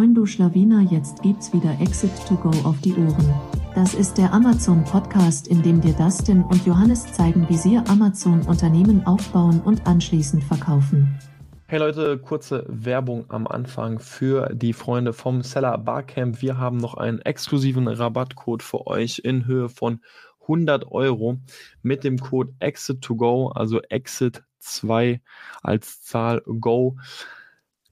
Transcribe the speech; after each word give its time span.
Moin 0.00 0.14
du 0.14 0.24
Schlawiner, 0.24 0.80
jetzt 0.90 1.20
gibt's 1.20 1.52
wieder 1.52 1.78
Exit 1.78 2.10
to 2.26 2.34
Go 2.34 2.48
auf 2.66 2.80
die 2.80 2.94
Ohren. 2.94 3.34
Das 3.74 3.92
ist 3.92 4.16
der 4.16 4.32
Amazon 4.32 4.82
Podcast, 4.82 5.46
in 5.46 5.62
dem 5.62 5.82
dir 5.82 5.92
Dustin 5.92 6.42
und 6.42 6.64
Johannes 6.64 7.12
zeigen, 7.12 7.46
wie 7.50 7.58
sie 7.58 7.76
Amazon 7.76 8.40
Unternehmen 8.46 9.06
aufbauen 9.06 9.60
und 9.60 9.86
anschließend 9.86 10.42
verkaufen. 10.42 11.18
Hey 11.66 11.80
Leute, 11.80 12.16
kurze 12.16 12.64
Werbung 12.66 13.26
am 13.28 13.46
Anfang 13.46 13.98
für 13.98 14.48
die 14.54 14.72
Freunde 14.72 15.12
vom 15.12 15.42
Seller 15.42 15.76
Barcamp. 15.76 16.40
Wir 16.40 16.56
haben 16.56 16.78
noch 16.78 16.94
einen 16.94 17.18
exklusiven 17.18 17.86
Rabattcode 17.86 18.62
für 18.62 18.86
euch 18.86 19.18
in 19.22 19.44
Höhe 19.44 19.68
von 19.68 20.00
100 20.40 20.90
Euro 20.90 21.36
mit 21.82 22.04
dem 22.04 22.18
Code 22.18 22.54
EXIT2GO, 22.60 23.52
also 23.52 23.80
EXIT2 23.80 25.20
als 25.62 26.02
Zahl 26.02 26.40
GO 26.46 26.96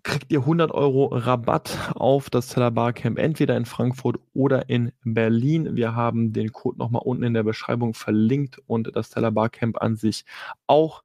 kriegt 0.09 0.33
ihr 0.33 0.41
100 0.41 0.73
Euro 0.73 1.07
Rabatt 1.07 1.93
auf 1.95 2.31
das 2.31 2.49
Seller 2.49 2.71
Barcamp, 2.71 3.19
entweder 3.19 3.57
in 3.59 3.67
Frankfurt 3.67 4.19
oder 4.33 4.71
in 4.71 4.91
Berlin. 5.05 5.77
Wir 5.77 5.95
haben 5.95 6.33
den 6.33 6.51
Code 6.51 6.79
nochmal 6.79 7.03
unten 7.05 7.25
in 7.25 7.35
der 7.35 7.43
Beschreibung 7.43 7.93
verlinkt 7.93 8.59
und 8.67 8.97
das 8.97 9.11
Seller 9.11 9.31
Barcamp 9.31 9.83
an 9.83 9.97
sich 9.97 10.25
auch. 10.67 11.03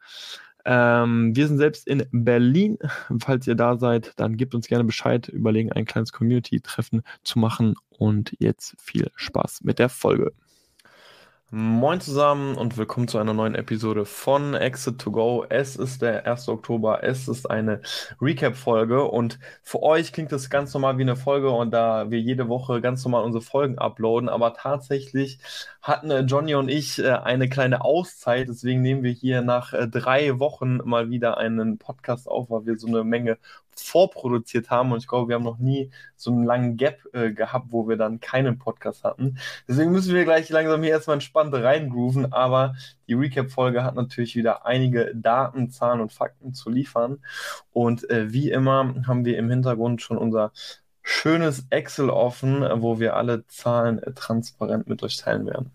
Ähm, 0.63 1.35
wir 1.35 1.49
sind 1.49 1.57
selbst 1.57 1.85
in 1.85 2.05
Berlin. 2.13 2.77
Falls 3.19 3.45
ihr 3.45 3.55
da 3.55 3.77
seid, 3.77 4.13
dann 4.15 4.37
gebt 4.37 4.55
uns 4.55 4.67
gerne 4.67 4.85
Bescheid. 4.85 5.27
Überlegen, 5.27 5.73
ein 5.73 5.83
kleines 5.83 6.13
Community-Treffen 6.13 7.03
zu 7.23 7.39
machen. 7.39 7.75
Und 7.89 8.33
jetzt 8.39 8.75
viel 8.79 9.11
Spaß 9.15 9.63
mit 9.63 9.79
der 9.79 9.89
Folge. 9.89 10.31
Moin 11.55 12.01
zusammen 12.01 12.57
und 12.57 12.77
willkommen 12.77 13.07
zu 13.07 13.19
einer 13.19 13.35
neuen 13.35 13.53
Episode 13.53 14.05
von 14.05 14.55
Exit 14.55 14.97
to 14.99 15.11
Go. 15.11 15.45
Es 15.47 15.75
ist 15.75 16.01
der 16.01 16.25
1. 16.25 16.49
Oktober, 16.49 17.03
es 17.03 17.27
ist 17.27 17.47
eine 17.47 17.79
Recap-Folge 18.19 19.03
und 19.03 19.37
für 19.61 19.83
euch 19.83 20.11
klingt 20.13 20.31
das 20.31 20.49
ganz 20.49 20.73
normal 20.73 20.97
wie 20.97 21.03
eine 21.03 21.15
Folge 21.15 21.51
und 21.51 21.69
da 21.69 22.09
wir 22.09 22.19
jede 22.19 22.47
Woche 22.49 22.81
ganz 22.81 23.05
normal 23.05 23.23
unsere 23.23 23.43
Folgen 23.43 23.77
uploaden, 23.77 24.29
aber 24.29 24.55
tatsächlich 24.55 25.37
hatten 25.83 26.09
äh, 26.09 26.21
Johnny 26.21 26.55
und 26.55 26.69
ich 26.69 26.97
äh, 26.97 27.11
eine 27.11 27.47
kleine 27.47 27.85
Auszeit, 27.85 28.47
deswegen 28.49 28.81
nehmen 28.81 29.03
wir 29.03 29.11
hier 29.11 29.43
nach 29.43 29.73
äh, 29.73 29.87
drei 29.87 30.39
Wochen 30.39 30.77
mal 30.77 31.11
wieder 31.11 31.37
einen 31.37 31.77
Podcast 31.77 32.27
auf, 32.27 32.49
weil 32.49 32.65
wir 32.65 32.79
so 32.79 32.87
eine 32.87 33.03
Menge 33.03 33.37
vorproduziert 33.79 34.69
haben 34.69 34.91
und 34.91 34.99
ich 34.99 35.07
glaube, 35.07 35.29
wir 35.29 35.35
haben 35.35 35.43
noch 35.43 35.59
nie 35.59 35.91
so 36.15 36.31
einen 36.31 36.43
langen 36.43 36.77
Gap 36.77 36.99
äh, 37.13 37.31
gehabt, 37.31 37.67
wo 37.69 37.87
wir 37.87 37.97
dann 37.97 38.19
keinen 38.19 38.57
Podcast 38.57 39.03
hatten. 39.03 39.37
Deswegen 39.67 39.91
müssen 39.91 40.13
wir 40.13 40.23
gleich 40.23 40.49
langsam 40.49 40.83
hier 40.83 40.91
erstmal 40.91 41.15
entspannt 41.15 41.53
reingrooven, 41.53 42.33
aber 42.33 42.75
die 43.07 43.13
Recap-Folge 43.13 43.83
hat 43.83 43.95
natürlich 43.95 44.35
wieder 44.35 44.65
einige 44.65 45.11
Daten, 45.15 45.69
Zahlen 45.69 46.01
und 46.01 46.13
Fakten 46.13 46.53
zu 46.53 46.69
liefern 46.69 47.19
und 47.71 48.09
äh, 48.09 48.31
wie 48.31 48.51
immer 48.51 48.93
haben 49.07 49.25
wir 49.25 49.37
im 49.37 49.49
Hintergrund 49.49 50.01
schon 50.01 50.17
unser 50.17 50.51
schönes 51.03 51.65
Excel 51.69 52.09
offen, 52.09 52.61
wo 52.81 52.99
wir 52.99 53.15
alle 53.15 53.45
Zahlen 53.47 54.01
äh, 54.01 54.13
transparent 54.13 54.87
mit 54.87 55.03
euch 55.03 55.17
teilen 55.17 55.45
werden. 55.45 55.71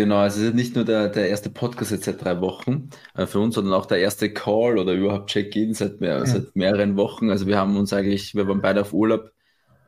Genau, 0.00 0.16
also 0.16 0.40
es 0.40 0.46
ist 0.46 0.54
nicht 0.54 0.76
nur 0.76 0.86
der, 0.86 1.10
der 1.10 1.28
erste 1.28 1.50
Podcast 1.50 1.90
jetzt 1.90 2.04
seit 2.04 2.24
drei 2.24 2.40
Wochen 2.40 2.88
äh, 3.14 3.26
für 3.26 3.38
uns, 3.38 3.54
sondern 3.54 3.74
auch 3.74 3.84
der 3.84 3.98
erste 3.98 4.32
Call 4.32 4.78
oder 4.78 4.94
überhaupt 4.94 5.28
Check-in 5.28 5.74
seit, 5.74 6.00
mehr, 6.00 6.24
seit 6.24 6.56
mehreren 6.56 6.96
Wochen. 6.96 7.28
Also 7.28 7.46
wir 7.46 7.58
haben 7.58 7.76
uns 7.76 7.92
eigentlich, 7.92 8.34
wir 8.34 8.48
waren 8.48 8.62
beide 8.62 8.80
auf 8.80 8.94
Urlaub 8.94 9.30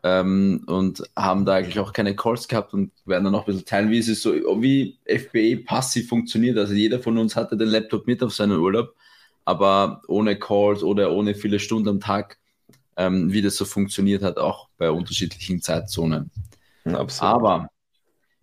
ähm, 0.03 0.65
und 0.67 1.03
haben 1.17 1.47
da 1.47 1.55
eigentlich 1.55 1.79
auch 1.79 1.95
keine 1.95 2.15
Calls 2.15 2.47
gehabt 2.47 2.75
und 2.75 2.93
werden 3.07 3.25
dann 3.25 3.35
auch 3.35 3.45
ein 3.45 3.47
bisschen 3.47 3.65
teilen, 3.65 3.91
wie 3.91 4.01
es 4.01 4.09
ist 4.09 4.21
so, 4.21 4.35
wie 4.61 4.99
FBA 5.07 5.67
passiv 5.67 6.11
funktioniert. 6.11 6.59
Also 6.59 6.75
jeder 6.75 6.99
von 6.99 7.17
uns 7.17 7.35
hatte 7.35 7.57
den 7.57 7.69
Laptop 7.69 8.07
mit 8.07 8.23
auf 8.23 8.35
seinen 8.35 8.59
Urlaub, 8.59 8.95
aber 9.47 10.03
ohne 10.09 10.39
Calls 10.39 10.83
oder 10.83 11.11
ohne 11.11 11.35
viele 11.35 11.59
Stunden 11.59 11.89
am 11.89 12.01
Tag, 12.01 12.37
ähm, 12.99 13.33
wie 13.33 13.41
das 13.41 13.57
so 13.57 13.65
funktioniert 13.65 14.23
hat, 14.23 14.37
auch 14.37 14.69
bei 14.77 14.91
unterschiedlichen 14.91 15.63
Zeitzonen. 15.63 16.31
Absolut. 16.85 17.35
Aber 17.35 17.69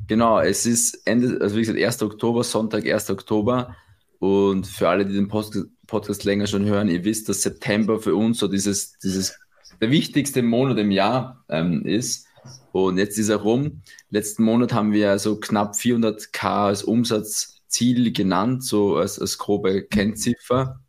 Genau, 0.08 0.40
es 0.40 0.66
ist 0.66 1.02
Ende, 1.06 1.40
also 1.42 1.56
wie 1.56 1.62
gesagt, 1.62 1.80
1. 1.80 2.02
Oktober, 2.02 2.44
Sonntag, 2.44 2.86
1. 2.86 3.10
Oktober. 3.10 3.76
Und 4.20 4.68
für 4.68 4.90
alle, 4.90 5.06
die 5.06 5.14
den 5.14 5.28
Post 5.28 5.58
Podcast 5.88 6.24
länger 6.24 6.46
schon 6.46 6.66
hören, 6.66 6.90
ihr 6.90 7.04
wisst, 7.04 7.30
dass 7.30 7.42
September 7.42 8.00
für 8.00 8.16
uns 8.16 8.40
so 8.40 8.48
dieses, 8.48 8.98
dieses 9.00 9.38
der 9.82 9.92
wichtigste 9.92 10.42
Monat 10.44 10.78
im 10.78 10.92
Jahr 10.92 11.44
ähm, 11.50 11.84
ist. 11.86 12.28
Und 12.72 12.98
jetzt 12.98 13.18
ist 13.18 13.30
er 13.30 13.38
rum. 13.38 13.82
Letzten 14.10 14.44
Monat 14.44 14.74
haben 14.74 14.92
wir 14.92 15.18
so 15.20 15.40
knapp 15.40 15.74
400k 15.74 16.68
als 16.68 16.84
Umsatzziel 16.84 18.12
genannt, 18.14 18.64
so 18.64 18.98
als, 18.98 19.20
als 19.20 19.38
grobe 19.38 19.84
Kennziffer. 19.84 20.80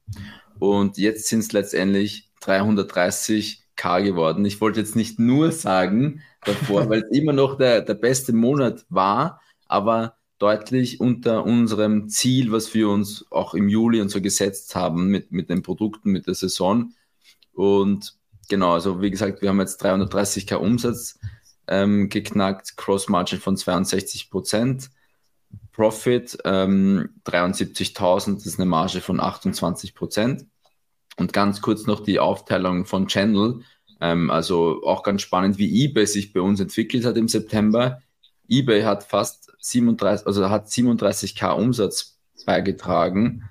Und 0.59 0.99
jetzt 0.99 1.29
sind 1.29 1.41
es 1.41 1.53
letztendlich 1.53 2.31
330k 3.81 4.03
geworden. 4.03 4.45
Ich 4.45 4.61
wollte 4.61 4.81
jetzt 4.81 4.97
nicht 4.97 5.19
nur 5.19 5.53
sagen, 5.53 6.23
davor, 6.45 6.89
weil 6.91 7.03
es 7.03 7.17
immer 7.17 7.33
noch 7.33 7.57
der, 7.57 7.83
der 7.83 7.95
beste 7.95 8.33
Monat 8.33 8.85
war, 8.89 9.41
aber 9.67 10.17
deutlich 10.39 11.01
unter 11.01 11.45
unserem 11.45 12.09
Ziel, 12.09 12.51
was 12.51 12.73
wir 12.75 12.89
uns 12.89 13.27
auch 13.31 13.55
im 13.55 13.69
Juli 13.69 14.01
und 14.01 14.09
so 14.09 14.21
gesetzt 14.21 14.75
haben 14.75 15.09
mit, 15.09 15.33
mit 15.33 15.51
den 15.51 15.63
Produkten, 15.63 16.11
mit 16.11 16.27
der 16.27 16.35
Saison. 16.35 16.93
Und 17.53 18.17
genau, 18.49 18.73
also 18.73 19.03
wie 19.03 19.11
gesagt, 19.11 19.43
wir 19.43 19.51
haben 19.51 19.61
jetzt 19.61 19.85
330k 19.85 20.55
Umsatz 20.55 21.19
ähm, 21.67 22.09
geknackt, 22.09 22.77
Cross 22.77 23.09
Margin 23.09 23.39
von 23.39 23.57
62 23.57 24.31
Prozent. 24.31 24.91
Profit 25.73 26.39
ähm, 26.45 27.11
73.000, 27.25 28.35
das 28.35 28.47
ist 28.47 28.59
eine 28.59 28.69
Marge 28.69 29.01
von 29.01 29.21
28 29.21 29.95
Prozent. 29.95 30.47
Und 31.17 31.33
ganz 31.33 31.61
kurz 31.61 31.87
noch 31.87 32.01
die 32.01 32.19
Aufteilung 32.19 32.87
von 32.87 33.07
Channel. 33.07 33.61
Ähm, 34.01 34.31
also 34.31 34.83
auch 34.85 35.03
ganz 35.03 35.23
spannend, 35.23 35.59
wie 35.59 35.85
eBay 35.85 36.07
sich 36.07 36.33
bei 36.33 36.41
uns 36.41 36.61
entwickelt 36.61 37.05
hat 37.05 37.17
im 37.17 37.29
September. 37.29 38.01
eBay 38.49 38.83
hat 38.83 39.05
fast 39.05 39.53
37, 39.61 40.27
also 40.27 40.49
hat 40.49 40.69
37k 40.69 41.53
Umsatz 41.53 42.19
beigetragen, 42.47 43.49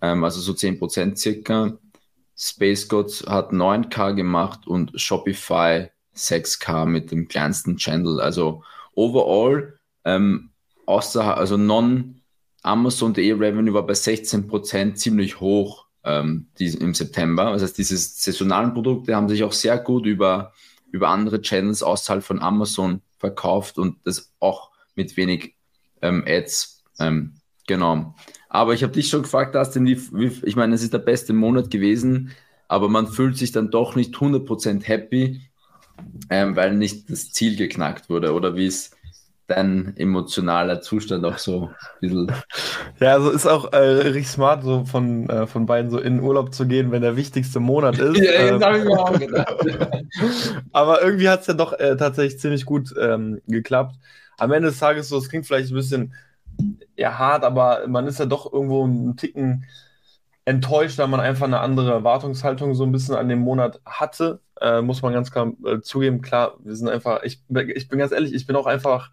ähm, 0.00 0.24
also 0.24 0.40
so 0.40 0.52
10% 0.52 1.16
circa. 1.16 1.78
Space 2.36 2.88
Gods 2.88 3.24
hat 3.26 3.52
9k 3.52 4.14
gemacht 4.14 4.66
und 4.66 4.98
Shopify 5.00 5.90
6k 6.16 6.86
mit 6.86 7.10
dem 7.10 7.28
kleinsten 7.28 7.76
Channel. 7.76 8.20
Also 8.20 8.64
overall, 8.94 9.78
ähm, 10.04 10.50
außer, 10.86 11.36
also 11.36 11.56
non-Amazon.de 11.56 13.32
Revenue 13.32 13.74
war 13.74 13.86
bei 13.86 13.92
16% 13.92 14.94
ziemlich 14.94 15.40
hoch 15.40 15.81
ähm, 16.04 16.48
im 16.58 16.94
September. 16.94 17.52
Das 17.52 17.62
heißt, 17.62 17.78
diese 17.78 17.96
saisonalen 17.96 18.74
Produkte 18.74 19.14
haben 19.14 19.28
sich 19.28 19.44
auch 19.44 19.52
sehr 19.52 19.78
gut 19.78 20.06
über, 20.06 20.52
über 20.90 21.08
andere 21.08 21.40
Channels 21.40 21.82
außerhalb 21.82 22.22
von 22.22 22.40
Amazon 22.40 23.02
verkauft 23.18 23.78
und 23.78 23.96
das 24.04 24.32
auch 24.40 24.70
mit 24.94 25.16
wenig 25.16 25.54
ähm, 26.00 26.24
Ads. 26.26 26.82
Ähm, 26.98 27.34
genau. 27.66 28.14
Aber 28.48 28.74
ich 28.74 28.82
habe 28.82 28.92
dich 28.92 29.08
schon 29.08 29.22
gefragt, 29.22 29.54
Dustin, 29.54 29.86
wie, 29.86 29.98
wie, 30.12 30.32
ich 30.42 30.56
meine, 30.56 30.74
es 30.74 30.82
ist 30.82 30.92
der 30.92 30.98
beste 30.98 31.32
Monat 31.32 31.70
gewesen, 31.70 32.32
aber 32.68 32.88
man 32.88 33.06
fühlt 33.06 33.36
sich 33.36 33.52
dann 33.52 33.70
doch 33.70 33.96
nicht 33.96 34.14
100% 34.14 34.82
happy, 34.84 35.40
ähm, 36.30 36.56
weil 36.56 36.74
nicht 36.74 37.10
das 37.10 37.32
Ziel 37.32 37.56
geknackt 37.56 38.08
wurde. 38.10 38.32
Oder 38.32 38.56
wie 38.56 38.66
ist, 38.66 38.91
dein 39.52 39.96
emotionaler 39.96 40.80
Zustand 40.80 41.24
auch 41.24 41.38
so 41.38 41.70
ein 41.70 42.00
bisschen. 42.00 42.32
Ja, 43.00 43.12
also 43.14 43.30
ist 43.30 43.46
auch 43.46 43.72
äh, 43.72 43.78
richtig 43.78 44.28
smart, 44.28 44.62
so 44.62 44.84
von, 44.84 45.28
äh, 45.28 45.46
von 45.46 45.66
beiden 45.66 45.90
so 45.90 45.98
in 45.98 46.20
Urlaub 46.20 46.54
zu 46.54 46.66
gehen, 46.66 46.90
wenn 46.90 47.02
der 47.02 47.16
wichtigste 47.16 47.60
Monat 47.60 47.98
ist. 48.00 48.18
ja, 48.18 48.32
ähm, 48.32 48.60
das 48.60 48.68
habe 48.68 48.78
ich 48.78 48.84
mir 48.84 48.98
auch 48.98 49.18
gedacht. 49.18 49.56
Aber 50.72 51.02
irgendwie 51.02 51.28
hat 51.28 51.42
es 51.42 51.46
ja 51.46 51.54
doch 51.54 51.72
äh, 51.72 51.96
tatsächlich 51.96 52.40
ziemlich 52.40 52.64
gut 52.64 52.94
ähm, 53.00 53.40
geklappt. 53.46 53.96
Am 54.38 54.52
Ende 54.52 54.68
des 54.68 54.78
Tages 54.78 55.08
so, 55.08 55.18
es 55.18 55.28
klingt 55.28 55.46
vielleicht 55.46 55.70
ein 55.70 55.76
bisschen 55.76 56.14
ja, 56.96 57.18
hart, 57.18 57.44
aber 57.44 57.86
man 57.88 58.06
ist 58.06 58.18
ja 58.18 58.26
doch 58.26 58.52
irgendwo 58.52 58.84
einen 58.84 59.16
Ticken 59.16 59.64
enttäuscht, 60.44 60.98
da 60.98 61.06
man 61.06 61.20
einfach 61.20 61.46
eine 61.46 61.60
andere 61.60 61.92
Erwartungshaltung 61.92 62.74
so 62.74 62.84
ein 62.84 62.92
bisschen 62.92 63.14
an 63.14 63.28
dem 63.28 63.38
Monat 63.40 63.80
hatte. 63.84 64.40
Äh, 64.60 64.82
muss 64.82 65.02
man 65.02 65.12
ganz 65.12 65.30
klar 65.30 65.52
äh, 65.64 65.80
zugeben. 65.80 66.20
Klar, 66.20 66.54
wir 66.60 66.74
sind 66.74 66.88
einfach, 66.88 67.22
ich, 67.22 67.42
ich 67.74 67.88
bin 67.88 67.98
ganz 67.98 68.12
ehrlich, 68.12 68.34
ich 68.34 68.46
bin 68.46 68.56
auch 68.56 68.66
einfach 68.66 69.10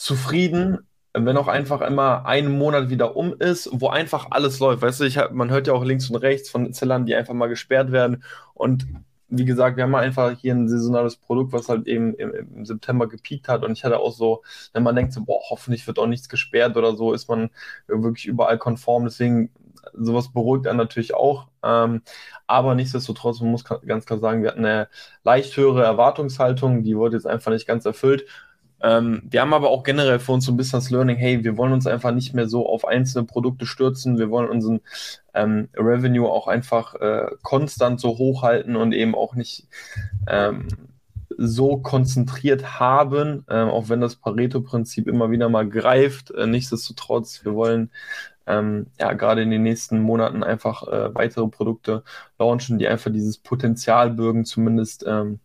zufrieden, 0.00 0.78
wenn 1.12 1.36
auch 1.36 1.46
einfach 1.46 1.82
immer 1.82 2.24
ein 2.24 2.50
Monat 2.50 2.88
wieder 2.88 3.16
um 3.16 3.34
ist, 3.34 3.68
wo 3.70 3.88
einfach 3.88 4.28
alles 4.30 4.58
läuft. 4.58 4.80
Weißt 4.80 5.00
du, 5.00 5.04
ich 5.04 5.18
hab, 5.18 5.32
man 5.32 5.50
hört 5.50 5.66
ja 5.66 5.74
auch 5.74 5.84
links 5.84 6.08
und 6.08 6.16
rechts 6.16 6.48
von 6.48 6.72
Zellern, 6.72 7.04
die 7.04 7.14
einfach 7.14 7.34
mal 7.34 7.48
gesperrt 7.48 7.92
werden. 7.92 8.24
Und 8.54 8.86
wie 9.28 9.44
gesagt, 9.44 9.76
wir 9.76 9.84
haben 9.84 9.94
einfach 9.94 10.38
hier 10.38 10.54
ein 10.54 10.70
saisonales 10.70 11.16
Produkt, 11.16 11.52
was 11.52 11.68
halt 11.68 11.86
eben 11.86 12.14
im, 12.14 12.32
im, 12.32 12.64
September 12.64 13.08
gepiekt 13.08 13.46
hat. 13.46 13.62
Und 13.62 13.72
ich 13.72 13.84
hatte 13.84 13.98
auch 13.98 14.12
so, 14.12 14.42
wenn 14.72 14.82
man 14.82 14.96
denkt, 14.96 15.12
so, 15.12 15.22
boah, 15.22 15.40
hoffentlich 15.50 15.86
wird 15.86 15.98
auch 15.98 16.06
nichts 16.06 16.30
gesperrt 16.30 16.78
oder 16.78 16.96
so, 16.96 17.12
ist 17.12 17.28
man 17.28 17.50
wirklich 17.86 18.24
überall 18.24 18.56
konform. 18.56 19.04
Deswegen, 19.04 19.50
sowas 19.92 20.32
beruhigt 20.32 20.66
einen 20.66 20.78
natürlich 20.78 21.12
auch. 21.12 21.48
Ähm, 21.62 22.00
aber 22.46 22.74
nichtsdestotrotz, 22.74 23.40
man 23.40 23.50
muss 23.50 23.64
ganz 23.64 24.06
klar 24.06 24.18
sagen, 24.18 24.42
wir 24.42 24.50
hatten 24.50 24.64
eine 24.64 24.88
leicht 25.24 25.54
höhere 25.58 25.84
Erwartungshaltung, 25.84 26.84
die 26.84 26.96
wurde 26.96 27.16
jetzt 27.16 27.26
einfach 27.26 27.52
nicht 27.52 27.66
ganz 27.66 27.84
erfüllt. 27.84 28.24
Ähm, 28.82 29.22
wir 29.28 29.40
haben 29.40 29.54
aber 29.54 29.70
auch 29.70 29.82
generell 29.82 30.18
für 30.18 30.32
uns 30.32 30.44
so 30.44 30.52
ein 30.52 30.56
bisschen 30.56 30.78
das 30.78 30.90
Learning, 30.90 31.16
hey, 31.16 31.44
wir 31.44 31.56
wollen 31.56 31.72
uns 31.72 31.86
einfach 31.86 32.12
nicht 32.12 32.34
mehr 32.34 32.48
so 32.48 32.66
auf 32.66 32.86
einzelne 32.86 33.24
Produkte 33.24 33.66
stürzen, 33.66 34.18
wir 34.18 34.30
wollen 34.30 34.48
unseren 34.48 34.80
ähm, 35.34 35.68
Revenue 35.76 36.28
auch 36.28 36.48
einfach 36.48 36.94
äh, 36.94 37.26
konstant 37.42 38.00
so 38.00 38.18
hochhalten 38.18 38.76
und 38.76 38.92
eben 38.92 39.14
auch 39.14 39.34
nicht 39.34 39.68
ähm, 40.26 40.68
so 41.36 41.78
konzentriert 41.78 42.80
haben, 42.80 43.44
äh, 43.48 43.62
auch 43.62 43.88
wenn 43.88 44.00
das 44.00 44.16
Pareto-Prinzip 44.16 45.08
immer 45.08 45.30
wieder 45.30 45.48
mal 45.48 45.68
greift. 45.68 46.30
Äh, 46.32 46.46
nichtsdestotrotz, 46.46 47.44
wir 47.44 47.54
wollen 47.54 47.90
ähm, 48.46 48.86
ja 48.98 49.12
gerade 49.12 49.42
in 49.42 49.50
den 49.50 49.62
nächsten 49.62 50.00
Monaten 50.00 50.42
einfach 50.42 50.86
äh, 50.86 51.14
weitere 51.14 51.46
Produkte 51.48 52.02
launchen, 52.38 52.78
die 52.78 52.88
einfach 52.88 53.10
dieses 53.12 53.38
Potenzial 53.38 54.10
bürgen, 54.10 54.44
zumindest 54.44 55.04
ähm, 55.06 55.40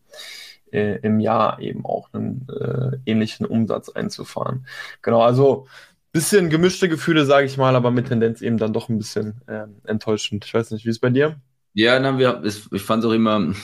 äh, 0.75 1.00
im 1.01 1.19
Jahr 1.19 1.60
eben 1.60 1.86
auch 1.86 2.10
einen 2.13 2.48
äh, 2.50 2.98
ähnlichen 3.06 3.45
Umsatz 3.45 3.89
einzufahren. 3.89 4.66
Genau, 5.01 5.22
also 5.22 5.68
bisschen 6.12 6.50
gemischte 6.50 6.88
Gefühle, 6.88 7.25
sage 7.25 7.45
ich 7.45 7.57
mal, 7.57 7.75
aber 7.75 7.92
mit 7.92 8.07
Tendenz 8.07 8.42
eben 8.42 8.57
dann 8.57 8.72
doch 8.72 8.88
ein 8.88 8.98
bisschen 8.98 9.42
ähm, 9.50 9.75
enttäuschend. 9.83 10.45
Ich 10.45 10.54
weiß 10.54 10.72
nicht, 10.72 10.86
wie 10.86 10.89
ist 10.89 10.95
es 10.95 11.01
bei 11.01 11.10
dir? 11.10 11.36
Ja, 11.74 12.00
na, 12.00 12.18
wir, 12.18 12.42
ich 12.45 12.81
fand 12.81 13.04
es 13.04 13.10
auch 13.10 13.13
immer 13.13 13.38
ein 13.38 13.56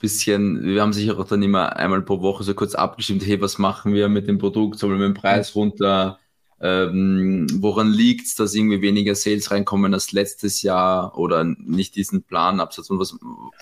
bisschen, 0.00 0.64
wir 0.64 0.82
haben 0.82 0.92
sich 0.92 1.08
auch 1.12 1.24
dann 1.24 1.44
immer 1.44 1.76
einmal 1.76 2.02
pro 2.02 2.20
Woche 2.20 2.42
so 2.42 2.54
kurz 2.54 2.74
abgestimmt, 2.74 3.24
hey, 3.24 3.40
was 3.40 3.58
machen 3.58 3.94
wir 3.94 4.08
mit 4.08 4.26
dem 4.26 4.38
Produkt, 4.38 4.80
sollen 4.80 4.98
wir 4.98 5.06
den 5.06 5.14
Preis 5.14 5.54
runter, 5.54 6.18
ähm, 6.60 7.46
woran 7.60 7.92
liegt 7.92 8.26
es, 8.26 8.34
dass 8.34 8.54
irgendwie 8.54 8.82
weniger 8.82 9.14
Sales 9.14 9.50
reinkommen 9.52 9.94
als 9.94 10.12
letztes 10.12 10.62
Jahr 10.62 11.16
oder 11.16 11.44
nicht 11.44 11.94
diesen 11.94 12.24
Planabsatz 12.24 12.90
und 12.90 12.98
was, 12.98 13.16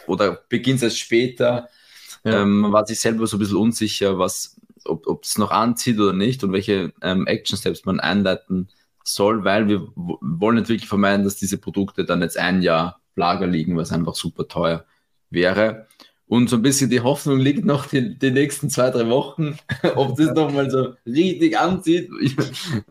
oder 0.07 0.45
beginnt 0.49 0.79
es 0.79 0.83
erst 0.85 0.99
später? 0.99 1.69
Ja. 2.25 2.43
Ähm, 2.43 2.59
man 2.59 2.73
war 2.73 2.87
sich 2.87 3.01
selber 3.01 3.27
so 3.27 3.37
ein 3.37 3.41
bisschen 3.41 3.57
unsicher, 3.57 4.19
was, 4.19 4.61
ob 4.85 5.25
es 5.25 5.39
noch 5.39 5.51
anzieht 5.51 5.99
oder 5.99 6.13
nicht 6.13 6.45
und 6.45 6.53
welche 6.53 6.93
ähm, 7.03 7.27
Action 7.27 7.57
Steps 7.57 7.85
man 7.85 8.01
einleiten 8.01 8.69
soll, 9.05 9.45
weil 9.45 9.69
wir 9.69 9.89
wollen 9.95 10.57
nicht 10.57 10.69
wirklich 10.69 10.89
vermeiden, 10.89 11.25
dass 11.25 11.37
diese 11.37 11.59
Produkte 11.59 12.05
dann 12.05 12.21
jetzt 12.23 12.39
ein 12.39 12.63
Jahr 12.63 13.01
Lager 13.17 13.47
liegen, 13.47 13.77
was 13.77 13.93
einfach 13.93 14.15
super 14.15 14.49
teuer 14.49 14.85
wäre. 15.31 15.87
Und 16.27 16.49
so 16.49 16.57
ein 16.57 16.63
bisschen 16.63 16.91
die 16.91 17.01
Hoffnung 17.01 17.41
liegt 17.41 17.65
noch 17.65 17.87
die, 17.87 18.17
die 18.17 18.31
nächsten 18.31 18.71
zwei, 18.71 18.91
drei 18.91 19.09
Wochen, 19.09 19.59
ob 19.97 20.17
das 20.17 20.33
nochmal 20.33 20.71
so 20.71 20.95
richtig 21.05 21.59
anzieht. 21.59 22.09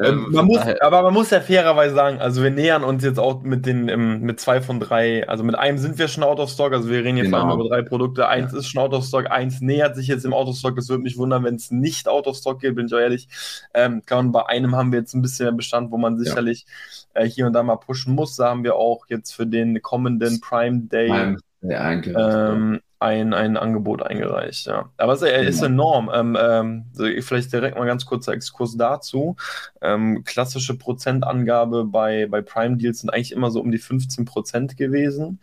ähm, 0.00 0.26
ähm, 0.26 0.26
man 0.30 0.46
muss, 0.46 0.60
aber 0.80 1.02
man 1.02 1.14
muss 1.14 1.30
ja 1.30 1.40
fairerweise 1.40 1.94
sagen, 1.94 2.18
also 2.18 2.42
wir 2.42 2.50
nähern 2.50 2.84
uns 2.84 3.04
jetzt 3.04 3.18
auch 3.18 3.42
mit 3.42 3.66
den, 3.66 3.88
ähm, 3.88 4.20
mit 4.20 4.40
zwei 4.40 4.60
von 4.60 4.80
drei, 4.80 5.28
also 5.28 5.44
mit 5.44 5.54
einem 5.56 5.78
sind 5.78 5.98
wir 5.98 6.08
schon 6.08 6.24
out 6.24 6.38
of 6.38 6.50
stock, 6.50 6.72
also 6.72 6.88
wir 6.88 7.04
reden 7.04 7.16
hier 7.16 7.24
genau. 7.24 7.40
vor 7.40 7.50
allem 7.50 7.60
über 7.60 7.68
drei 7.68 7.82
Produkte. 7.82 8.28
Eins 8.28 8.52
ja. 8.52 8.58
ist 8.58 8.68
schon 8.68 8.82
out 8.82 8.94
of 8.94 9.04
stock, 9.04 9.30
eins 9.30 9.60
nähert 9.60 9.96
sich 9.96 10.06
jetzt 10.06 10.24
im 10.24 10.32
out 10.32 10.48
of 10.48 10.56
stock. 10.56 10.76
Es 10.78 10.88
würde 10.88 11.02
mich 11.02 11.16
wundern, 11.16 11.44
wenn 11.44 11.56
es 11.56 11.70
nicht 11.70 12.08
out 12.08 12.26
of 12.26 12.36
stock 12.36 12.60
geht, 12.60 12.74
bin 12.74 12.86
ich 12.86 12.94
auch 12.94 12.98
ehrlich. 12.98 13.28
Ähm, 13.74 14.02
kann, 14.04 14.32
bei 14.32 14.46
einem 14.46 14.76
haben 14.76 14.92
wir 14.92 14.98
jetzt 14.98 15.14
ein 15.14 15.22
bisschen 15.22 15.46
mehr 15.46 15.54
Bestand, 15.54 15.90
wo 15.90 15.98
man 15.98 16.18
sicherlich 16.18 16.66
ja. 17.14 17.22
äh, 17.22 17.28
hier 17.28 17.46
und 17.46 17.52
da 17.52 17.62
mal 17.62 17.76
pushen 17.76 18.14
muss. 18.14 18.36
Da 18.36 18.48
haben 18.48 18.64
wir 18.64 18.76
auch 18.76 19.06
jetzt 19.08 19.32
für 19.32 19.46
den 19.46 19.82
kommenden 19.82 20.40
Prime 20.40 20.82
Day. 20.82 21.08
Prime 21.08 21.36
ja, 21.62 21.92
ähm, 21.92 22.80
ein, 23.02 23.34
ein 23.34 23.56
Angebot 23.56 24.02
eingereicht, 24.02 24.66
ja. 24.66 24.90
Aber 24.96 25.12
es 25.12 25.22
ist 25.22 25.60
genau. 25.60 26.00
enorm. 26.06 26.10
Ähm, 26.14 26.86
ähm, 26.96 27.20
vielleicht 27.22 27.52
direkt 27.52 27.76
mal 27.76 27.86
ganz 27.86 28.06
kurzer 28.06 28.32
Exkurs 28.32 28.76
dazu. 28.76 29.36
Ähm, 29.80 30.24
klassische 30.24 30.78
Prozentangabe 30.78 31.84
bei, 31.84 32.26
bei 32.26 32.40
Prime 32.40 32.76
Deals 32.76 33.00
sind 33.00 33.10
eigentlich 33.10 33.32
immer 33.32 33.50
so 33.50 33.60
um 33.60 33.70
die 33.70 33.78
15 33.78 34.24
Prozent 34.24 34.76
gewesen. 34.76 35.40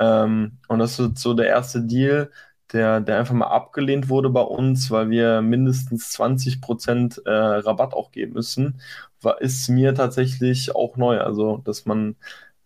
Ähm, 0.00 0.58
und 0.68 0.78
das 0.78 0.98
ist 0.98 1.18
so 1.18 1.34
der 1.34 1.46
erste 1.46 1.82
Deal, 1.82 2.30
der, 2.72 3.00
der 3.00 3.18
einfach 3.18 3.34
mal 3.34 3.48
abgelehnt 3.48 4.08
wurde 4.08 4.30
bei 4.30 4.40
uns, 4.40 4.90
weil 4.90 5.10
wir 5.10 5.42
mindestens 5.42 6.10
20 6.12 6.60
Prozent 6.60 7.20
äh, 7.26 7.30
Rabatt 7.30 7.94
auch 7.94 8.10
geben 8.10 8.32
müssen. 8.32 8.80
War, 9.20 9.40
ist 9.40 9.68
mir 9.68 9.94
tatsächlich 9.94 10.74
auch 10.74 10.96
neu. 10.96 11.20
Also, 11.20 11.58
dass 11.58 11.84
man 11.86 12.16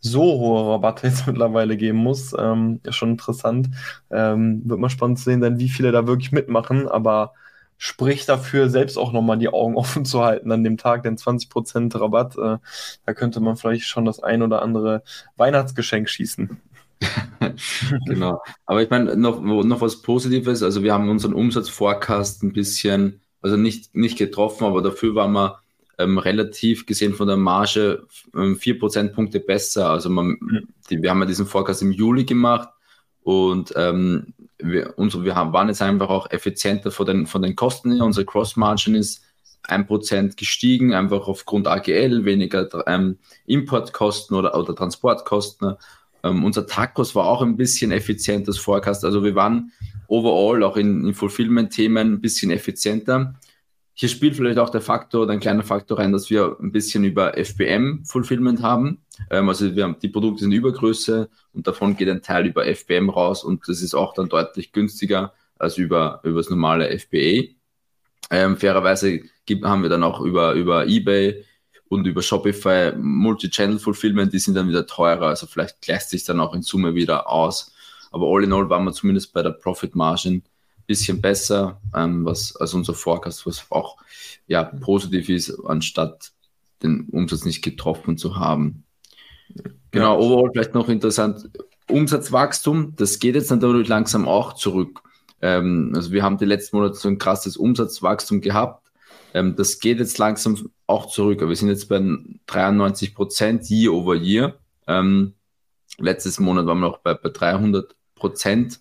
so 0.01 0.23
hohe 0.23 0.73
Rabatte 0.73 1.07
jetzt 1.07 1.27
mittlerweile 1.27 1.77
geben 1.77 1.99
muss. 1.99 2.35
Ähm, 2.39 2.81
ist 2.85 2.97
schon 2.97 3.13
interessant. 3.13 3.69
Ähm, 4.11 4.63
wird 4.65 4.81
mal 4.81 4.91
spannend 4.91 5.19
zu 5.19 5.25
sehen 5.25 5.41
sein, 5.41 5.59
wie 5.59 5.69
viele 5.69 5.93
da 5.93 6.07
wirklich 6.07 6.33
mitmachen, 6.33 6.89
aber 6.89 7.33
spricht 7.79 8.29
dafür, 8.29 8.71
selbst 8.71 8.97
auch 8.97 9.13
nochmal 9.13 9.39
die 9.39 9.49
Augen 9.49 9.77
offen 9.77 10.05
zu 10.05 10.23
halten 10.23 10.51
an 10.53 10.65
dem 10.65 10.77
Tag, 10.77 11.03
denn 11.03 11.17
20% 11.17 11.99
Rabatt, 11.99 12.37
äh, 12.37 12.59
da 13.05 13.15
könnte 13.15 13.41
man 13.41 13.57
vielleicht 13.57 13.85
schon 13.85 14.05
das 14.05 14.21
ein 14.21 14.43
oder 14.43 14.63
andere 14.63 15.03
Weihnachtsgeschenk 15.37 16.09
schießen. 16.09 16.61
genau. 18.07 18.43
Aber 18.65 18.83
ich 18.83 18.89
meine, 18.89 19.17
noch, 19.17 19.41
noch 19.41 19.81
was 19.81 20.01
Positives, 20.01 20.63
also 20.63 20.83
wir 20.83 20.95
haben 20.95 21.11
unseren 21.11 21.35
Umsatzforecast 21.35 22.43
ein 22.43 22.53
bisschen, 22.53 23.21
also 23.43 23.57
nicht, 23.57 23.95
nicht 23.95 24.17
getroffen, 24.17 24.65
aber 24.65 24.81
dafür 24.81 25.15
waren 25.15 25.33
wir 25.33 25.61
ähm, 25.99 26.19
relativ 26.19 26.87
gesehen 26.87 27.15
von 27.15 27.27
der 27.27 27.37
Marge 27.37 28.07
ähm, 28.35 28.57
vier 28.57 28.79
Prozentpunkte 28.79 29.41
besser. 29.41 29.91
Also 29.91 30.11
man, 30.11 30.39
die, 30.91 31.03
wir 31.03 31.11
haben 31.11 31.21
ja 31.21 31.27
diesen 31.27 31.47
Forecast 31.47 31.83
im 31.83 31.93
Juli 31.93 32.25
gemacht 32.25 32.69
und 33.23 33.73
ähm, 33.77 34.35
wir, 34.59 34.95
unsere, 34.97 35.25
wir 35.25 35.35
haben, 35.35 35.53
waren 35.53 35.69
jetzt 35.69 35.83
einfach 35.83 36.09
auch 36.09 36.31
effizienter 36.31 36.91
von 36.91 37.07
den, 37.07 37.27
von 37.27 37.43
den 37.43 37.57
Kosten 37.57 37.93
her. 37.93 38.05
Unsere 38.05 38.27
Cross-Margin 38.27 38.95
ist 38.95 39.23
ein 39.63 39.87
Prozent 39.87 40.37
gestiegen, 40.37 40.95
einfach 40.95 41.27
aufgrund 41.27 41.67
AGL, 41.67 42.25
weniger 42.25 42.69
ähm, 42.87 43.19
Importkosten 43.47 44.37
oder, 44.37 44.57
oder 44.59 44.75
Transportkosten. 44.75 45.75
Ähm, 46.23 46.45
unser 46.45 46.67
Tacos 46.67 47.15
war 47.15 47.27
auch 47.27 47.43
ein 47.43 47.57
bisschen 47.57 47.91
effizientes 47.91 48.59
Forecast. 48.59 49.05
Also 49.05 49.25
wir 49.25 49.35
waren 49.35 49.73
overall 50.09 50.63
auch 50.63 50.77
in, 50.77 51.07
in 51.07 51.15
Fulfillment-Themen 51.15 52.15
ein 52.15 52.21
bisschen 52.21 52.51
effizienter. 52.51 53.35
Hier 53.99 54.11
spielt 54.11 54.37
vielleicht 54.37 54.59
auch 54.59 54.69
der 54.69 54.83
Faktor, 54.83 55.27
ein 55.31 55.41
kleiner 55.41 55.63
Faktor 55.63 55.99
rein, 55.99 56.13
dass 56.13 56.29
wir 56.29 56.59
ein 56.61 56.71
bisschen 56.71 57.03
über 57.05 57.33
FBM-Fulfillment 57.43 58.61
haben. 58.61 58.99
Ähm, 59.31 59.49
also 59.49 59.75
wir 59.75 59.85
haben, 59.85 59.97
die 60.03 60.11
Produkte 60.11 60.43
sind 60.43 60.53
Übergröße 60.53 61.31
und 61.55 61.67
davon 61.67 61.97
geht 61.97 62.11
ein 62.11 62.21
Teil 62.21 62.45
über 62.45 62.67
FBM 62.67 63.09
raus 63.09 63.43
und 63.43 63.67
das 63.67 63.81
ist 63.81 63.95
auch 63.95 64.13
dann 64.13 64.29
deutlich 64.29 64.73
günstiger 64.73 65.33
als 65.59 65.79
über, 65.79 66.21
über 66.25 66.41
das 66.41 66.51
normale 66.51 66.91
FBA. 66.99 67.55
Ähm, 68.31 68.59
fairerweise 68.59 69.23
gibt, 69.47 69.65
haben 69.65 69.81
wir 69.81 69.89
dann 69.89 70.03
auch 70.03 70.21
über, 70.21 70.53
über 70.53 70.87
eBay 70.87 71.43
und 71.89 72.07
über 72.07 72.21
Shopify 72.21 72.93
Multi-Channel 72.99 73.79
Fulfillment, 73.79 74.31
die 74.31 74.41
sind 74.41 74.57
dann 74.57 74.69
wieder 74.69 74.87
teurer, 74.87 75.29
also 75.29 75.47
vielleicht 75.47 75.81
gleicht 75.81 76.11
sich 76.11 76.25
dann 76.25 76.41
auch 76.41 76.53
in 76.53 76.61
Summe 76.61 76.95
wieder 76.95 77.31
aus. 77.31 77.73
Aber 78.13 78.27
all 78.27 78.45
in 78.45 78.53
all 78.53 78.69
waren 78.69 78.85
wir 78.85 78.93
zumindest 78.93 79.33
bei 79.33 79.43
der 79.43 79.51
Profit 79.53 79.95
Margin 79.95 80.43
bisschen 80.87 81.21
besser, 81.21 81.81
ähm, 81.95 82.25
was 82.25 82.57
als 82.57 82.75
unser 82.75 82.95
Forecast, 82.95 83.47
was 83.47 83.67
auch 83.71 83.97
ja, 84.47 84.65
positiv 84.65 85.29
ist, 85.29 85.59
anstatt 85.67 86.33
den 86.83 87.09
Umsatz 87.11 87.45
nicht 87.45 87.63
getroffen 87.63 88.19
zu 88.19 88.37
haben. 88.37 88.85
Genau, 89.91 90.15
ja. 90.15 90.27
overall 90.27 90.51
vielleicht 90.53 90.75
noch 90.75 90.89
interessant, 90.89 91.51
Umsatzwachstum, 91.89 92.95
das 92.97 93.19
geht 93.19 93.35
jetzt 93.35 93.51
natürlich 93.51 93.89
langsam 93.89 94.27
auch 94.27 94.55
zurück. 94.55 95.03
Ähm, 95.41 95.93
also 95.95 96.13
wir 96.13 96.23
haben 96.23 96.39
die 96.39 96.45
letzten 96.45 96.77
Monate 96.77 96.97
so 96.97 97.09
ein 97.09 97.19
krasses 97.19 97.57
Umsatzwachstum 97.57 98.41
gehabt. 98.41 98.91
Ähm, 99.35 99.55
das 99.57 99.79
geht 99.79 99.99
jetzt 99.99 100.19
langsam 100.19 100.71
auch 100.87 101.07
zurück. 101.07 101.47
Wir 101.47 101.57
sind 101.57 101.69
jetzt 101.69 101.89
bei 101.89 102.01
93 102.47 103.15
Prozent 103.15 103.71
year 103.71 103.93
over 103.93 104.15
year. 104.15 104.57
Ähm, 104.87 105.35
letztes 105.99 106.41
Monat 106.41 106.67
waren 106.67 106.79
wir 106.79 106.89
noch 106.89 106.99
bei, 106.99 107.15
bei 107.15 107.29
300 107.29 107.95
Prozent. 108.15 108.81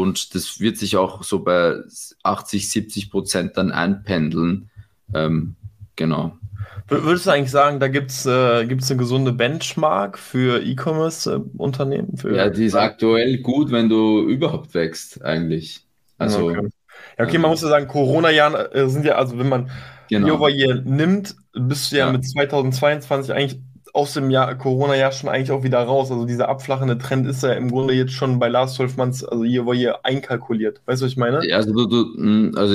Und 0.00 0.34
das 0.34 0.58
wird 0.58 0.78
sich 0.78 0.96
auch 0.96 1.22
so 1.22 1.40
bei 1.40 1.76
80, 2.22 2.70
70 2.70 3.10
Prozent 3.10 3.56
dann 3.56 3.72
einpendeln. 3.72 4.70
Ähm, 5.12 5.56
genau. 5.96 6.32
Würdest 6.88 7.26
du 7.26 7.30
eigentlich 7.30 7.50
sagen, 7.50 7.78
da 7.78 7.88
gibt 7.88 8.10
es 8.10 8.24
äh, 8.26 8.66
gibt's 8.66 8.90
eine 8.90 8.98
gesunde 8.98 9.32
Benchmark 9.32 10.18
für 10.18 10.62
E-Commerce-Unternehmen? 10.62 12.18
ja, 12.32 12.48
die 12.48 12.64
ist 12.64 12.74
aktuell 12.74 13.38
gut, 13.38 13.70
wenn 13.70 13.88
du 13.88 14.20
überhaupt 14.22 14.74
wächst, 14.74 15.22
eigentlich. 15.22 15.86
Also, 16.18 16.50
okay. 16.50 16.68
Ja, 17.18 17.24
okay, 17.24 17.38
man 17.38 17.50
muss 17.50 17.62
ja 17.62 17.68
sagen, 17.68 17.88
Corona-Jahren 17.88 18.54
äh, 18.72 18.88
sind 18.88 19.04
ja, 19.04 19.16
also 19.16 19.38
wenn 19.38 19.48
man 19.48 19.70
genau. 20.08 20.48
Year 20.48 20.68
Year 20.68 20.82
nimmt, 20.82 21.36
bist 21.52 21.92
du 21.92 21.96
ja, 21.96 22.06
ja. 22.06 22.12
mit 22.12 22.26
2022 22.28 23.34
eigentlich 23.34 23.60
aus 23.92 24.14
dem 24.14 24.30
Jahr 24.30 24.54
Corona-Jahr 24.56 25.12
schon 25.12 25.28
eigentlich 25.28 25.50
auch 25.50 25.62
wieder 25.62 25.80
raus. 25.80 26.10
Also 26.10 26.24
dieser 26.24 26.48
abflachende 26.48 26.96
Trend 26.96 27.26
ist 27.26 27.42
ja 27.42 27.52
im 27.52 27.70
Grunde 27.70 27.94
jetzt 27.94 28.12
schon 28.12 28.38
bei 28.38 28.48
Last 28.48 28.76
12 28.76 28.96
Months, 28.96 29.24
also 29.24 29.44
hier 29.44 29.66
war 29.66 29.74
hier 29.74 30.04
einkalkuliert. 30.04 30.80
Weißt 30.86 31.02
du, 31.02 31.06
was 31.06 31.12
ich 31.12 31.18
meine? 31.18 31.46
Ja, 31.46 31.56
also, 31.56 31.72
du, 31.72 31.86
du, 31.86 32.16
hm, 32.16 32.52
also 32.56 32.74